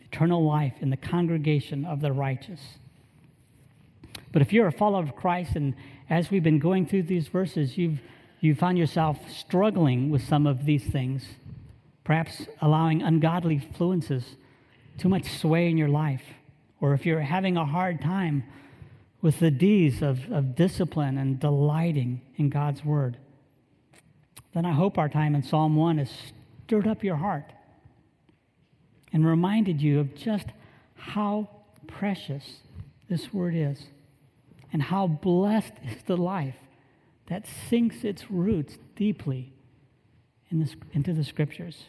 eternal 0.00 0.44
life 0.44 0.74
in 0.80 0.90
the 0.90 0.96
congregation 0.96 1.84
of 1.84 2.00
the 2.00 2.12
righteous. 2.12 2.60
But 4.32 4.42
if 4.42 4.52
you're 4.52 4.66
a 4.66 4.72
follower 4.72 5.02
of 5.02 5.16
Christ, 5.16 5.56
and 5.56 5.74
as 6.08 6.30
we've 6.30 6.42
been 6.42 6.58
going 6.58 6.86
through 6.86 7.04
these 7.04 7.28
verses, 7.28 7.76
you've, 7.76 8.00
you 8.40 8.54
found 8.54 8.78
yourself 8.78 9.18
struggling 9.30 10.10
with 10.10 10.22
some 10.22 10.46
of 10.46 10.64
these 10.64 10.84
things, 10.84 11.26
perhaps 12.04 12.46
allowing 12.62 13.02
ungodly 13.02 13.56
influences 13.56 14.36
too 14.96 15.08
much 15.08 15.30
sway 15.38 15.68
in 15.68 15.76
your 15.76 15.88
life, 15.88 16.22
or 16.80 16.94
if 16.94 17.04
you're 17.04 17.20
having 17.20 17.56
a 17.56 17.64
hard 17.64 18.00
time 18.00 18.44
with 19.20 19.40
the 19.40 19.50
D's 19.50 20.02
of, 20.02 20.30
of 20.30 20.54
discipline 20.54 21.18
and 21.18 21.40
delighting 21.40 22.20
in 22.36 22.48
God's 22.50 22.84
word, 22.84 23.16
then 24.54 24.64
I 24.64 24.72
hope 24.72 24.98
our 24.98 25.08
time 25.08 25.34
in 25.34 25.42
Psalm 25.42 25.76
1 25.76 25.98
has 25.98 26.10
stirred 26.64 26.86
up 26.86 27.02
your 27.02 27.16
heart 27.16 27.52
and 29.12 29.26
reminded 29.26 29.80
you 29.80 30.00
of 30.00 30.14
just 30.14 30.46
how 30.94 31.48
precious 31.86 32.60
this 33.08 33.32
word 33.32 33.54
is 33.54 33.84
and 34.72 34.82
how 34.82 35.06
blessed 35.06 35.72
is 35.84 36.02
the 36.06 36.16
life 36.16 36.56
that 37.26 37.46
sinks 37.68 38.04
its 38.04 38.30
roots 38.30 38.78
deeply 38.96 39.52
in 40.50 40.60
this, 40.60 40.74
into 40.92 41.12
the 41.12 41.24
scriptures. 41.24 41.84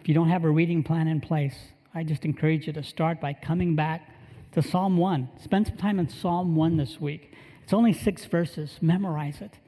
If 0.00 0.08
you 0.08 0.14
don't 0.14 0.28
have 0.28 0.44
a 0.44 0.50
reading 0.50 0.82
plan 0.82 1.08
in 1.08 1.20
place, 1.20 1.56
I 1.94 2.04
just 2.04 2.24
encourage 2.24 2.66
you 2.66 2.72
to 2.74 2.82
start 2.82 3.20
by 3.20 3.32
coming 3.32 3.74
back 3.74 4.13
to 4.54 4.62
Psalm 4.62 4.96
1. 4.96 5.28
Spend 5.42 5.66
some 5.66 5.76
time 5.76 5.98
in 5.98 6.08
Psalm 6.08 6.54
1 6.54 6.76
this 6.76 7.00
week. 7.00 7.32
It's 7.64 7.72
only 7.72 7.92
six 7.92 8.24
verses. 8.24 8.78
Memorize 8.80 9.40
it. 9.40 9.58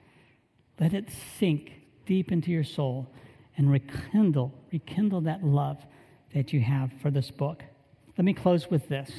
Let 0.78 0.95
it 0.95 1.09
sink 1.39 1.72
deep 2.07 2.30
into 2.30 2.53
your 2.53 2.62
soul 2.62 3.09
and 3.57 3.68
rekindle, 3.68 4.55
rekindle 4.72 5.22
that 5.22 5.43
love 5.43 5.84
that 6.34 6.53
you 6.53 6.61
have 6.61 6.93
for 7.03 7.11
this 7.11 7.32
book. 7.32 7.64
Let 8.16 8.24
me 8.24 8.32
close 8.32 8.70
with 8.70 8.89
this. 8.89 9.11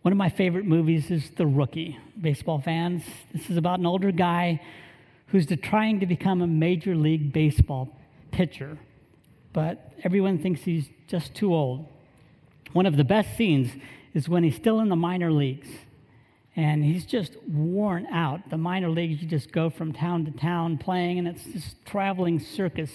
One 0.00 0.12
of 0.12 0.18
my 0.18 0.30
favorite 0.30 0.64
movies 0.64 1.10
is 1.10 1.30
The 1.36 1.46
Rookie. 1.46 1.98
Baseball 2.18 2.58
fans, 2.58 3.02
this 3.34 3.50
is 3.50 3.58
about 3.58 3.80
an 3.80 3.86
older 3.86 4.12
guy 4.12 4.62
who's 5.26 5.46
trying 5.62 6.00
to 6.00 6.06
become 6.06 6.40
a 6.40 6.46
major 6.46 6.94
league 6.96 7.34
baseball 7.34 7.94
pitcher, 8.30 8.78
but 9.52 9.92
everyone 10.04 10.38
thinks 10.38 10.62
he's 10.62 10.88
just 11.06 11.34
too 11.34 11.54
old. 11.54 11.86
One 12.72 12.86
of 12.86 12.96
the 12.96 13.04
best 13.04 13.36
scenes 13.36 13.70
is 14.18 14.28
when 14.28 14.42
he's 14.42 14.56
still 14.56 14.80
in 14.80 14.88
the 14.88 14.96
minor 14.96 15.30
leagues 15.30 15.68
and 16.56 16.82
he's 16.82 17.06
just 17.06 17.36
worn 17.46 18.04
out. 18.06 18.50
The 18.50 18.58
minor 18.58 18.90
leagues, 18.90 19.22
you 19.22 19.28
just 19.28 19.52
go 19.52 19.70
from 19.70 19.92
town 19.92 20.24
to 20.24 20.32
town 20.32 20.76
playing, 20.76 21.20
and 21.20 21.28
it's 21.28 21.44
this 21.44 21.76
traveling 21.84 22.40
circus, 22.40 22.90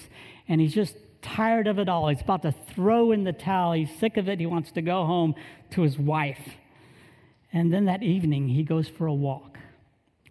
and 0.48 0.60
he's 0.60 0.74
just 0.74 0.96
tired 1.22 1.66
of 1.66 1.78
it 1.78 1.88
all. 1.88 2.08
He's 2.08 2.20
about 2.20 2.42
to 2.42 2.52
throw 2.52 3.10
in 3.10 3.24
the 3.24 3.32
towel. 3.32 3.72
He's 3.72 3.88
sick 3.98 4.18
of 4.18 4.28
it. 4.28 4.38
He 4.38 4.44
wants 4.44 4.70
to 4.72 4.82
go 4.82 5.06
home 5.06 5.34
to 5.70 5.80
his 5.80 5.98
wife. 5.98 6.56
And 7.54 7.72
then 7.72 7.86
that 7.86 8.02
evening, 8.02 8.48
he 8.48 8.64
goes 8.64 8.86
for 8.86 9.06
a 9.06 9.14
walk, 9.14 9.56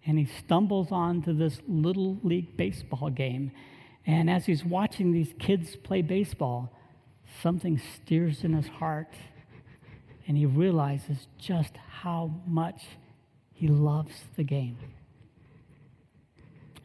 and 0.06 0.16
he 0.16 0.26
stumbles 0.26 0.92
onto 0.92 1.32
this 1.32 1.58
little 1.66 2.20
league 2.22 2.56
baseball 2.56 3.10
game. 3.10 3.50
And 4.06 4.30
as 4.30 4.46
he's 4.46 4.64
watching 4.64 5.10
these 5.10 5.34
kids 5.40 5.74
play 5.74 6.02
baseball, 6.02 6.72
something 7.42 7.80
stirs 7.96 8.44
in 8.44 8.52
his 8.52 8.68
heart, 8.68 9.08
and 10.26 10.36
he 10.36 10.46
realizes 10.46 11.28
just 11.38 11.76
how 11.76 12.32
much 12.46 12.82
he 13.52 13.68
loves 13.68 14.12
the 14.36 14.44
game. 14.44 14.78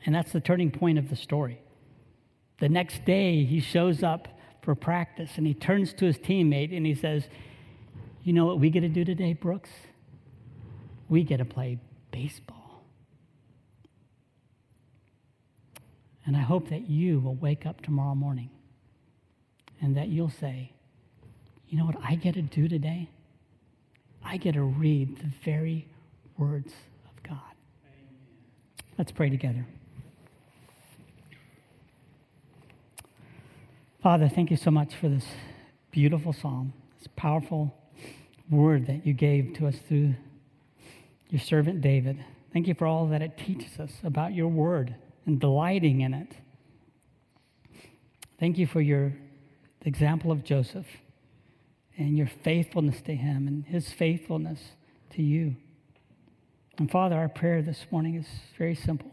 And 0.06 0.14
that's 0.14 0.32
the 0.32 0.40
turning 0.40 0.72
point 0.72 0.98
of 0.98 1.10
the 1.10 1.16
story. 1.16 1.62
The 2.60 2.70
next 2.70 3.06
day, 3.06 3.44
he 3.44 3.60
shows 3.60 4.04
up 4.04 4.28
for 4.62 4.76
practice 4.76 5.32
and 5.36 5.48
he 5.48 5.54
turns 5.54 5.94
to 5.94 6.06
his 6.06 6.18
teammate 6.18 6.76
and 6.76 6.86
he 6.86 6.96
says, 6.96 7.28
You 8.24 8.34
know 8.34 8.46
what 8.46 8.60
we 8.60 8.70
get 8.70 8.82
to 8.82 8.90
do 8.90 9.06
today, 9.06 9.34
Brooks? 9.34 9.70
We 11.08 11.24
get 11.24 11.38
to 11.38 11.46
play 11.46 11.80
baseball. 12.12 12.84
And 16.26 16.36
I 16.36 16.42
hope 16.42 16.70
that 16.70 16.90
you 16.90 17.20
will 17.20 17.36
wake 17.36 17.66
up 17.66 17.82
tomorrow 17.82 18.14
morning 18.14 18.52
and 19.82 19.96
that 19.98 20.10
you'll 20.10 20.30
say, 20.30 20.74
You 21.68 21.78
know 21.78 21.86
what 21.86 21.98
I 22.04 22.16
get 22.16 22.36
to 22.36 22.42
do 22.42 22.68
today? 22.68 23.10
I 24.32 24.38
get 24.38 24.54
to 24.54 24.62
read 24.62 25.18
the 25.18 25.32
very 25.44 25.88
words 26.38 26.72
of 27.08 27.24
God. 27.24 27.40
Let's 28.96 29.12
pray 29.12 29.32
together. 29.32 29.66
Father, 34.04 34.30
thank 34.30 34.52
you 34.52 34.58
so 34.58 34.70
much 34.70 34.94
for 34.94 35.10
this 35.10 35.26
beautiful 35.90 36.32
psalm, 36.32 36.74
this 37.00 37.08
powerful 37.16 37.74
word 38.52 38.86
that 38.86 39.04
you 39.04 39.14
gave 39.14 39.56
to 39.56 39.66
us 39.66 39.78
through 39.88 40.14
your 41.32 41.42
servant 41.42 41.82
David. 41.82 42.24
Thank 42.54 42.68
you 42.68 42.76
for 42.76 42.86
all 42.86 43.08
that 43.08 43.24
it 43.24 43.36
teaches 43.36 43.80
us 43.80 43.94
about 44.04 44.36
your 44.36 44.48
word 44.48 44.94
and 45.26 45.40
delighting 45.40 46.02
in 46.02 46.14
it. 46.14 46.36
Thank 48.40 48.60
you 48.60 48.68
for 48.68 48.80
your 48.80 49.12
example 49.82 50.32
of 50.32 50.44
Joseph 50.44 50.86
and 52.00 52.18
your 52.18 52.28
faithfulness 52.28 53.02
to 53.02 53.14
him 53.14 53.48
and 53.48 53.66
his 53.66 53.92
faithfulness 53.92 54.72
to 55.12 55.22
you. 55.22 55.56
And 56.78 56.90
Father, 56.90 57.18
our 57.18 57.28
prayer 57.28 57.62
this 57.62 57.86
morning 57.92 58.16
is 58.16 58.26
very 58.58 58.74
simple. 58.74 59.12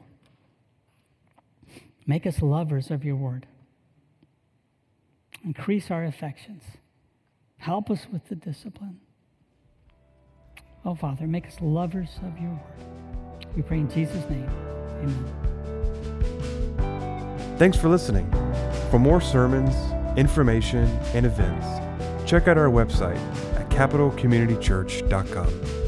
Make 2.07 2.26
us 2.26 2.41
lovers 2.41 2.93
of 2.93 3.05
your 3.05 3.16
word. 3.16 3.47
Increase 5.45 5.91
our 5.91 6.05
affections. 6.05 6.62
Help 7.59 7.91
us 7.91 8.07
with 8.12 8.28
the 8.28 8.37
discipline. 8.37 9.01
Oh, 10.84 10.95
Father, 10.95 11.26
make 11.26 11.47
us 11.47 11.57
lovers 11.61 12.20
of 12.24 12.39
your 12.39 12.53
word. 12.53 12.87
We 13.57 13.62
pray 13.62 13.78
in 13.78 13.91
Jesus' 13.91 14.24
name. 14.30 14.49
Amen. 15.03 15.24
Thanks 17.59 17.76
for 17.76 17.89
listening. 17.89 18.30
For 18.91 19.01
more 19.01 19.20
sermons, 19.20 19.74
information, 20.16 20.87
and 21.14 21.26
events, 21.26 21.66
check 22.26 22.48
out 22.48 22.58
our 22.58 22.68
website 22.68 23.16
at 23.54 23.70
capitalcommunitychurch.com. 23.70 25.86